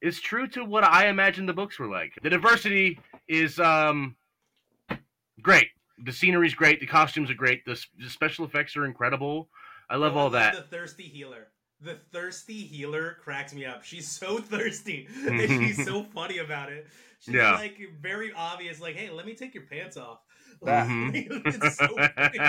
is 0.02 0.22
true 0.22 0.48
to 0.48 0.64
what 0.64 0.86
I 0.86 1.08
imagine 1.08 1.46
the 1.46 1.54
books 1.54 1.78
were 1.80 1.90
like. 1.90 2.14
The 2.24 2.30
diversity 2.30 2.98
is 3.28 3.60
um 3.60 4.16
great. 5.42 5.68
The 6.04 6.14
scenery's 6.14 6.54
great. 6.56 6.80
The 6.80 6.88
costumes 6.88 7.30
are 7.30 7.34
great. 7.36 7.66
The, 7.66 7.78
the 8.00 8.10
special 8.10 8.46
effects 8.46 8.76
are 8.78 8.86
incredible. 8.86 9.50
I 9.92 9.98
love 9.98 10.16
all 10.16 10.30
that. 10.32 10.56
The 10.56 10.62
thirsty 10.62 11.04
healer. 11.04 11.48
The 11.82 11.96
thirsty 12.14 12.62
healer 12.62 13.18
cracks 13.22 13.54
me 13.54 13.66
up. 13.66 13.84
She's 13.84 14.08
so 14.08 14.38
thirsty, 14.54 15.08
and 15.28 15.42
she's 15.42 15.84
so 15.84 16.04
funny 16.04 16.38
about 16.38 16.72
it. 16.72 16.88
She's 17.20 17.34
Yeah. 17.36 17.52
like 17.54 17.78
very 18.02 18.32
obvious. 18.34 18.80
Like, 18.80 18.96
hey, 18.96 19.10
let 19.10 19.26
me 19.26 19.34
take 19.36 19.54
your 19.54 19.66
pants 19.66 19.98
off. 19.98 20.20
Mhm. 20.64 21.12
it's 21.46 21.76
so 21.78 21.88
funny. 21.88 22.40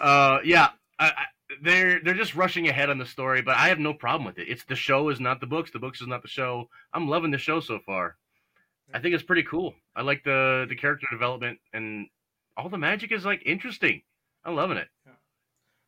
uh, 0.00 0.38
yeah, 0.42 0.68
I, 0.98 1.06
I, 1.06 1.24
they're 1.62 2.00
they're 2.02 2.14
just 2.14 2.34
rushing 2.34 2.68
ahead 2.68 2.88
on 2.88 2.96
the 2.98 3.04
story, 3.06 3.42
but 3.42 3.56
I 3.56 3.68
have 3.68 3.78
no 3.78 3.92
problem 3.92 4.24
with 4.24 4.38
it. 4.38 4.48
It's 4.48 4.64
the 4.64 4.74
show 4.76 5.10
is 5.10 5.20
not 5.20 5.40
the 5.40 5.46
books. 5.46 5.70
The 5.70 5.78
books 5.78 6.00
is 6.00 6.06
not 6.06 6.22
the 6.22 6.28
show. 6.28 6.68
I'm 6.94 7.08
loving 7.08 7.30
the 7.30 7.38
show 7.38 7.60
so 7.60 7.78
far. 7.84 8.16
I 8.94 9.00
think 9.00 9.14
it's 9.14 9.22
pretty 9.22 9.42
cool. 9.42 9.74
I 9.94 10.02
like 10.02 10.24
the 10.24 10.64
the 10.68 10.76
character 10.76 11.06
development 11.10 11.58
and 11.74 12.08
all 12.56 12.68
the 12.70 12.78
magic 12.78 13.12
is 13.12 13.24
like 13.26 13.42
interesting. 13.44 14.02
I'm 14.44 14.54
loving 14.56 14.76
it. 14.78 14.88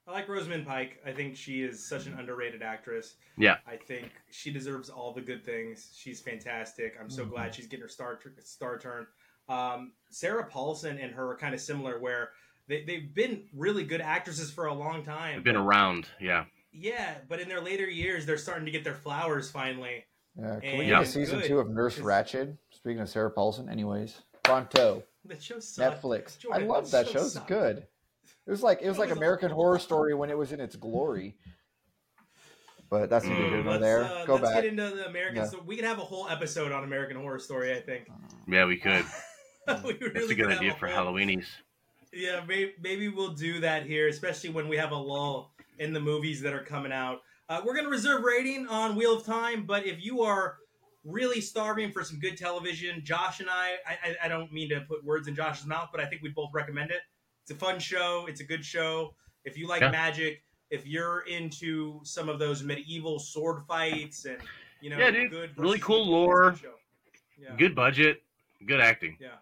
I 0.07 0.11
like 0.11 0.29
Rosamund 0.29 0.67
Pike. 0.67 1.01
I 1.07 1.13
think 1.13 1.37
she 1.37 1.63
is 1.63 1.87
such 1.89 2.07
an 2.07 2.15
underrated 2.19 2.61
actress. 2.63 3.15
Yeah. 3.39 3.59
I 3.67 3.77
think 3.77 4.11
she 4.31 4.53
deserves 4.53 4.91
all 4.91 5.13
the 5.15 5.21
good 5.21 5.45
things. 5.45 5.93
She's 5.97 6.21
fantastic. 6.21 6.97
I'm 7.01 7.09
so 7.09 7.25
Mhm. 7.25 7.31
glad 7.31 7.55
she's 7.55 7.67
getting 7.69 7.83
her 7.83 7.89
star 7.89 8.19
star 8.41 8.79
turn. 8.79 9.07
Um, 9.49 9.93
Sarah 10.11 10.45
Paulson 10.47 10.99
and 10.99 11.13
her 11.15 11.31
are 11.31 11.37
kind 11.37 11.55
of 11.55 11.61
similar, 11.61 12.01
where 12.01 12.33
they 12.67 12.85
they've 12.85 13.15
been 13.15 13.49
really 13.53 13.85
good 13.85 14.01
actresses 14.01 14.51
for 14.51 14.67
a 14.67 14.75
long 14.75 15.05
time. 15.05 15.39
I've 15.39 15.45
been 15.45 15.55
but- 15.55 15.63
around. 15.63 16.09
Yeah. 16.21 16.47
Yeah, 16.73 17.19
but 17.29 17.39
in 17.39 17.49
their 17.49 17.61
later 17.61 17.89
years, 17.89 18.27
they're 18.27 18.39
starting 18.39 18.65
to 18.65 18.71
get 18.73 18.83
their 18.83 18.95
flowers 18.95 19.51
finally. 19.51 20.05
Yeah, 20.37 20.59
can 20.61 20.79
we 20.79 20.85
And 20.87 20.89
get 20.89 21.03
a 21.03 21.07
season 21.07 21.41
good, 21.41 21.47
two 21.49 21.59
of 21.61 21.69
Nurse 21.69 21.97
'cause- 21.97 22.05
Ratched? 22.05 22.57
Speaking 22.71 23.01
of 23.01 23.09
Sarah 23.09 23.31
Paulson, 23.31 23.69
anyways, 23.69 24.23
Pronto, 24.43 25.05
That 25.27 25.41
show 25.43 25.61
sucked. 25.61 26.03
Netflix. 26.03 26.39
Jordan, 26.39 26.63
I 26.63 26.67
love 26.67 26.91
that 26.91 27.05
that 27.05 27.13
show 27.13 27.19
show. 27.21 27.27
It's 27.27 27.39
good. 27.41 27.87
It 28.47 28.51
was 28.51 28.63
like 28.63 28.81
it 28.83 28.89
was 28.89 28.99
like 28.99 29.11
American. 29.11 29.51
Horror 29.51 29.79
Story 29.79 30.15
when 30.15 30.31
it 30.31 30.37
was 30.37 30.53
in 30.53 30.61
its 30.61 30.77
glory. 30.77 31.37
But 32.91 33.09
that's 33.09 33.25
neither 33.25 33.41
Mm. 33.45 33.49
here 33.51 33.65
nor 33.65 33.79
there. 33.79 34.05
uh, 34.05 34.27
Go 34.27 34.35
let's 34.35 34.47
back. 34.47 34.55
get 34.57 34.65
into 34.67 34.91
the 34.91 35.07
American. 35.07 35.37
Yeah. 35.37 35.45
So 35.47 35.61
we 35.65 35.77
could 35.77 35.85
have 35.85 35.99
a 35.99 36.03
whole 36.05 36.29
episode 36.29 36.73
on 36.73 36.85
American 36.85 37.17
Horror 37.17 37.39
Story. 37.39 37.73
I 37.75 37.81
think. 37.81 38.09
Yeah, 38.47 38.67
we 38.67 38.77
could. 38.77 39.05
we 39.85 39.95
really 39.95 40.11
That's 40.13 40.31
a 40.31 40.35
good 40.35 40.51
have 40.51 40.59
idea 40.59 40.75
for 40.75 40.89
whole- 40.89 41.07
Halloweenies. 41.15 41.47
Yeah, 42.13 42.45
maybe, 42.47 42.75
maybe 42.83 43.09
we'll 43.09 43.33
do 43.33 43.61
that 43.61 43.87
here, 43.87 44.09
especially 44.09 44.51
when 44.51 44.69
we 44.69 44.77
have 44.77 44.91
a 44.91 44.97
lull 44.97 45.55
in 45.79 45.95
the 45.95 46.01
movies 46.01 46.43
that 46.43 46.53
are 46.53 46.63
coming 46.63 46.93
out. 46.93 47.23
Uh, 47.49 47.63
we're 47.65 47.73
going 47.73 47.87
to 47.87 47.91
reserve 47.91 48.23
rating 48.23 48.67
on 48.69 48.97
Wheel 48.97 49.17
of 49.17 49.25
Time, 49.25 49.65
but 49.65 49.87
if 49.87 50.05
you 50.05 50.21
are 50.21 50.59
really 51.05 51.41
starving 51.41 51.91
for 51.91 52.05
some 52.05 52.19
good 52.21 52.37
television, 52.37 53.03
Josh 53.03 53.41
and 53.41 53.49
I, 53.49 53.77
I, 53.87 54.11
I- 54.11 54.17
I 54.27 54.29
don't 54.29 54.53
mean 54.53 54.69
to 54.69 54.83
put 54.83 55.03
words 55.03 55.27
in 55.29 55.35
Josh's 55.35 55.65
mouth, 55.65 55.89
but 55.91 56.03
I 56.03 56.07
think 56.07 56.21
we 56.21 56.29
both 56.29 56.51
recommend 56.53 56.91
it. 56.91 57.01
It's 57.43 57.51
a 57.51 57.55
fun 57.55 57.79
show. 57.81 58.27
It's 58.29 58.41
a 58.41 58.45
good 58.45 58.65
show. 58.65 59.15
If 59.45 59.59
you 59.59 59.67
like 59.67 59.81
Yeah. 59.83 59.91
magic, 59.91 60.43
if 60.71 60.87
you're 60.87 61.21
into 61.23 62.01
some 62.05 62.29
of 62.29 62.39
those 62.39 62.63
medieval 62.63 63.19
sword 63.19 63.63
fights 63.67 64.25
and 64.25 64.41
you 64.81 64.91
know, 64.91 64.99
Yeah, 64.99 65.11
dude. 65.13 65.31
good 65.31 65.59
Really 65.59 65.79
cool 65.79 66.05
lore. 66.11 66.53
good. 66.53 66.73
Yeah. 67.39 67.55
Good 67.57 67.75
budget. 67.75 68.23
Good 68.67 68.81
acting. 68.81 69.17
Yeah. 69.21 69.39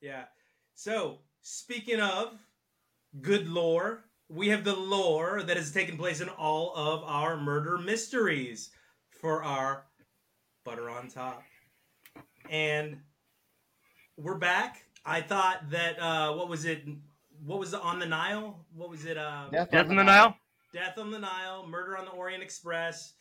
Yeah. 0.00 0.24
So, 0.74 1.20
speaking 1.42 2.00
of 2.00 2.38
good 3.20 3.48
lore, 3.48 4.04
we 4.28 4.48
have 4.48 4.64
the 4.64 4.74
lore 4.74 5.42
that 5.42 5.56
has 5.56 5.72
taken 5.72 5.96
place 5.96 6.20
in 6.20 6.28
all 6.28 6.74
of 6.74 7.02
our 7.04 7.36
murder 7.36 7.78
mysteries 7.78 8.70
for 9.20 9.42
our 9.42 9.86
butter 10.64 10.88
on 10.90 11.08
top. 11.08 11.42
And 12.48 13.02
we're 14.16 14.38
back. 14.38 14.84
I 15.04 15.20
thought 15.22 15.70
that 15.70 15.98
uh 15.98 16.34
what 16.34 16.48
was 16.48 16.64
it 16.64 16.84
what 17.44 17.58
was 17.58 17.72
it 17.74 17.80
on 17.80 17.98
the 17.98 18.06
Nile? 18.06 18.64
What 18.74 18.90
was 18.90 19.04
it 19.04 19.16
uh 19.16 19.48
Death, 19.50 19.70
Death 19.70 19.90
in 19.90 19.96
the 19.96 20.04
Nile. 20.04 20.36
Death 20.72 20.98
on 20.98 21.10
the 21.10 21.18
Nile, 21.18 21.66
Murder 21.66 21.96
on 21.96 22.04
the 22.04 22.12
Orient 22.12 22.42
Express. 22.42 23.14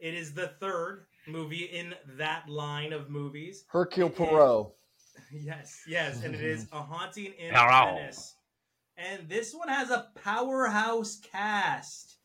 It 0.00 0.14
is 0.14 0.34
the 0.34 0.48
third 0.60 1.06
movie 1.26 1.64
in 1.64 1.94
that 2.16 2.48
line 2.48 2.92
of 2.92 3.10
movies. 3.10 3.64
Hercule 3.68 4.10
Poirot. 4.10 4.68
Yes, 5.32 5.82
yes, 5.88 6.22
and 6.22 6.34
it 6.34 6.42
is 6.42 6.66
a 6.72 6.82
haunting 6.82 7.32
in 7.38 7.54
Poirot. 7.54 7.96
Venice. 7.96 8.34
And 8.96 9.28
this 9.28 9.54
one 9.54 9.68
has 9.68 9.90
a 9.90 10.08
powerhouse 10.22 11.20
cast. 11.32 12.16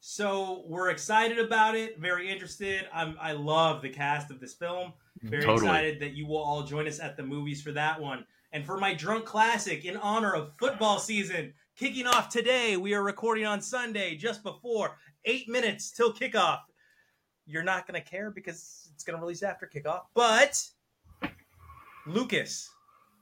So 0.00 0.64
we're 0.66 0.90
excited 0.90 1.38
about 1.38 1.74
it, 1.76 1.98
very 1.98 2.30
interested. 2.30 2.86
I'm 2.92 3.16
I 3.20 3.32
love 3.32 3.80
the 3.80 3.88
cast 3.88 4.30
of 4.30 4.38
this 4.38 4.54
film. 4.54 4.92
Very 5.22 5.42
Totally. 5.42 5.66
excited 5.66 6.00
that 6.00 6.12
you 6.12 6.26
will 6.26 6.42
all 6.42 6.62
join 6.64 6.86
us 6.86 7.00
at 7.00 7.16
the 7.16 7.22
movies 7.22 7.62
for 7.62 7.72
that 7.72 8.00
one. 8.00 8.26
And 8.54 8.64
for 8.64 8.78
my 8.78 8.94
drunk 8.94 9.24
classic 9.24 9.84
in 9.84 9.96
honor 9.96 10.32
of 10.32 10.52
football 10.60 11.00
season 11.00 11.52
kicking 11.76 12.06
off 12.06 12.28
today, 12.28 12.76
we 12.76 12.94
are 12.94 13.02
recording 13.02 13.44
on 13.46 13.60
Sunday 13.60 14.14
just 14.14 14.44
before 14.44 14.96
8 15.24 15.48
minutes 15.48 15.90
till 15.90 16.12
kickoff. 16.12 16.60
You're 17.46 17.64
not 17.64 17.84
going 17.84 18.00
to 18.00 18.08
care 18.08 18.30
because 18.30 18.88
it's 18.94 19.02
going 19.02 19.18
to 19.18 19.20
release 19.20 19.42
after 19.42 19.66
kickoff. 19.66 20.02
But 20.14 20.64
Lucas 22.06 22.70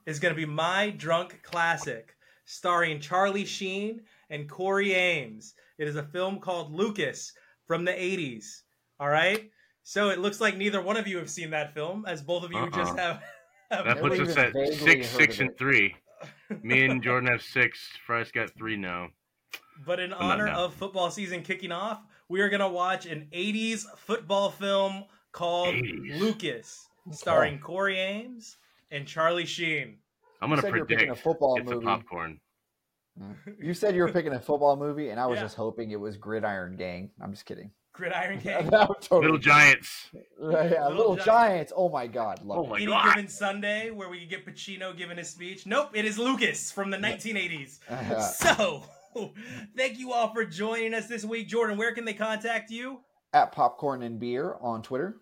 is 0.05 0.19
going 0.19 0.35
to 0.35 0.39
be 0.39 0.45
my 0.45 0.91
drunk 0.91 1.41
classic, 1.41 2.15
starring 2.45 2.99
Charlie 2.99 3.43
Sheen 3.43 4.01
and 4.29 4.47
Corey 4.47 4.93
Ames. 4.93 5.55
It 5.79 5.87
is 5.87 5.95
a 5.95 6.03
film 6.03 6.41
called 6.41 6.71
Lucas 6.71 7.33
from 7.65 7.85
the 7.85 7.91
80s. 7.91 8.61
All 8.99 9.09
right? 9.09 9.49
So 9.81 10.09
it 10.11 10.19
looks 10.19 10.39
like 10.39 10.57
neither 10.57 10.79
one 10.79 10.95
of 10.95 11.07
you 11.07 11.17
have 11.17 11.29
seen 11.29 11.49
that 11.49 11.73
film, 11.73 12.05
as 12.07 12.21
both 12.21 12.43
of 12.43 12.51
you 12.51 12.59
Uh-uh. 12.59 12.69
just 12.69 12.99
have. 12.99 13.23
have 13.75 13.85
That 13.85 13.99
puts 13.99 14.19
us 14.19 14.37
at 14.37 14.53
six, 14.73 15.09
six, 15.09 15.39
and 15.39 15.49
it. 15.51 15.57
three. 15.57 15.95
Me 16.63 16.85
and 16.85 17.01
Jordan 17.03 17.29
have 17.31 17.41
six. 17.41 17.79
Fry's 18.05 18.31
got 18.31 18.49
three 18.51 18.77
now. 18.77 19.07
But 19.85 19.99
in 19.99 20.11
not 20.11 20.21
honor 20.21 20.47
of 20.49 20.73
football 20.73 21.09
season 21.11 21.41
kicking 21.41 21.71
off, 21.71 22.01
we 22.29 22.41
are 22.41 22.49
going 22.49 22.59
to 22.61 22.67
watch 22.69 23.05
an 23.05 23.27
80s 23.33 23.85
football 23.97 24.49
film 24.51 25.03
called 25.31 25.73
80s. 25.75 26.19
Lucas, 26.19 26.87
starring 27.11 27.59
Corey 27.59 27.99
Ames 27.99 28.57
and 28.91 29.07
Charlie 29.07 29.45
Sheen. 29.45 29.97
I'm 30.41 30.49
gonna 30.49 30.61
said 30.61 30.73
you 30.73 30.79
were 30.81 30.85
picking 30.85 31.07
predict 31.07 31.19
a 31.19 31.23
football 31.23 31.57
it's 31.57 31.69
movie. 31.69 31.85
a 31.85 31.89
popcorn. 31.89 32.39
You 33.59 33.73
said 33.73 33.95
you 33.95 34.01
were 34.01 34.11
picking 34.11 34.33
a 34.33 34.39
football 34.39 34.75
movie, 34.75 35.09
and 35.09 35.19
I 35.19 35.25
was 35.27 35.37
Yeah. 35.37 35.43
just 35.43 35.55
hoping 35.55 35.91
it 35.91 35.99
was 35.99 36.17
Gridiron 36.17 36.75
Gang. 36.75 37.11
I'm 37.21 37.31
just 37.31 37.45
kidding. 37.45 37.71
Gridiron 37.93 38.39
Gang. 38.39 38.69
That 38.69 38.89
would 38.89 39.01
totally- 39.01 39.21
Little 39.23 39.37
Giants. 39.37 40.09
Yeah, 40.41 40.87
Little 40.87 40.97
Little, 40.97 41.15
Gi- 41.15 41.23
Giants. 41.23 41.71
Oh 41.75 41.87
my 41.89 42.07
God, 42.07 42.43
love 42.43 42.57
Oh 42.57 42.63
it. 42.65 42.69
my 42.69 42.75
Any 42.77 42.85
God. 42.87 43.15
given 43.15 43.27
Sunday, 43.29 43.91
where 43.91 44.09
we 44.09 44.19
could 44.21 44.29
get 44.29 44.45
Pacino 44.45 44.95
giving 44.97 45.17
his 45.17 45.29
speech. 45.29 45.65
Nope, 45.65 45.91
it 45.93 46.03
is 46.03 46.17
Lucas 46.19 46.71
from 46.71 46.89
the 46.89 46.97
1980s. 46.97 47.79
Uh, 47.89 48.19
So, 48.21 48.83
thank 49.77 49.99
you 49.99 50.11
all 50.11 50.33
for 50.33 50.43
joining 50.43 50.93
us 50.93 51.07
this 51.07 51.23
week. 51.23 51.47
Jordan, 51.47 51.77
where 51.77 51.93
can 51.93 52.03
they 52.05 52.13
contact 52.13 52.71
you? 52.71 52.99
at 53.33 53.51
Popcorn 53.51 54.03
and 54.03 54.19
Beer 54.19 54.55
on 54.61 54.81
Twitter. 54.83 55.15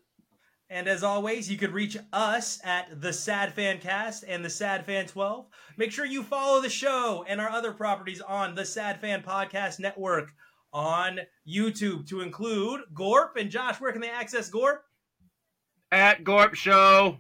And 0.69 0.87
as 0.87 1.01
always, 1.03 1.49
you 1.51 1.57
could 1.57 1.71
reach 1.71 1.97
us 2.11 2.59
at 2.63 2.99
the 3.01 3.13
Sad 3.13 3.53
Fan 3.53 3.79
Cast 3.79 4.23
and 4.27 4.43
the 4.43 4.49
Sad 4.49 4.85
Fan 4.85 5.05
12. 5.07 5.45
Make 5.77 5.91
sure 5.91 6.05
you 6.05 6.23
follow 6.23 6.61
the 6.61 6.69
show 6.69 7.23
and 7.27 7.39
our 7.39 7.49
other 7.49 7.71
properties 7.73 8.19
on 8.21 8.55
the 8.55 8.65
Sad 8.65 8.99
Fan 9.01 9.21
Podcast 9.23 9.79
Network 9.79 10.31
on 10.73 11.19
YouTube 11.47 12.07
to 12.09 12.21
include 12.21 12.81
Gorp 12.93 13.35
and 13.37 13.49
Josh. 13.49 13.79
Where 13.79 13.91
can 13.91 14.01
they 14.01 14.09
access 14.09 14.49
Gorp? 14.49 14.83
At 15.91 16.23
Gorp 16.23 16.55
Show. 16.55 17.17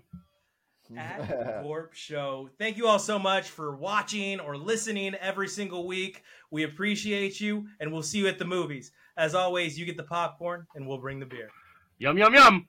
At 0.95 1.63
Gorp 1.63 1.93
Show. 1.93 2.49
Thank 2.57 2.77
you 2.77 2.87
all 2.87 2.99
so 2.99 3.17
much 3.17 3.49
for 3.49 3.75
watching 3.75 4.39
or 4.39 4.57
listening 4.57 5.15
every 5.15 5.47
single 5.47 5.87
week. 5.87 6.23
We 6.49 6.63
appreciate 6.63 7.39
you, 7.39 7.67
and 7.79 7.91
we'll 7.91 8.03
see 8.03 8.19
you 8.19 8.27
at 8.27 8.39
the 8.39 8.45
movies. 8.45 8.91
As 9.17 9.35
always, 9.35 9.77
you 9.77 9.85
get 9.85 9.97
the 9.97 10.03
popcorn, 10.03 10.67
and 10.75 10.87
we'll 10.87 10.97
bring 10.97 11.19
the 11.19 11.25
beer. 11.25 11.49
Yum 11.97 12.17
yum 12.17 12.33
yum. 12.33 12.67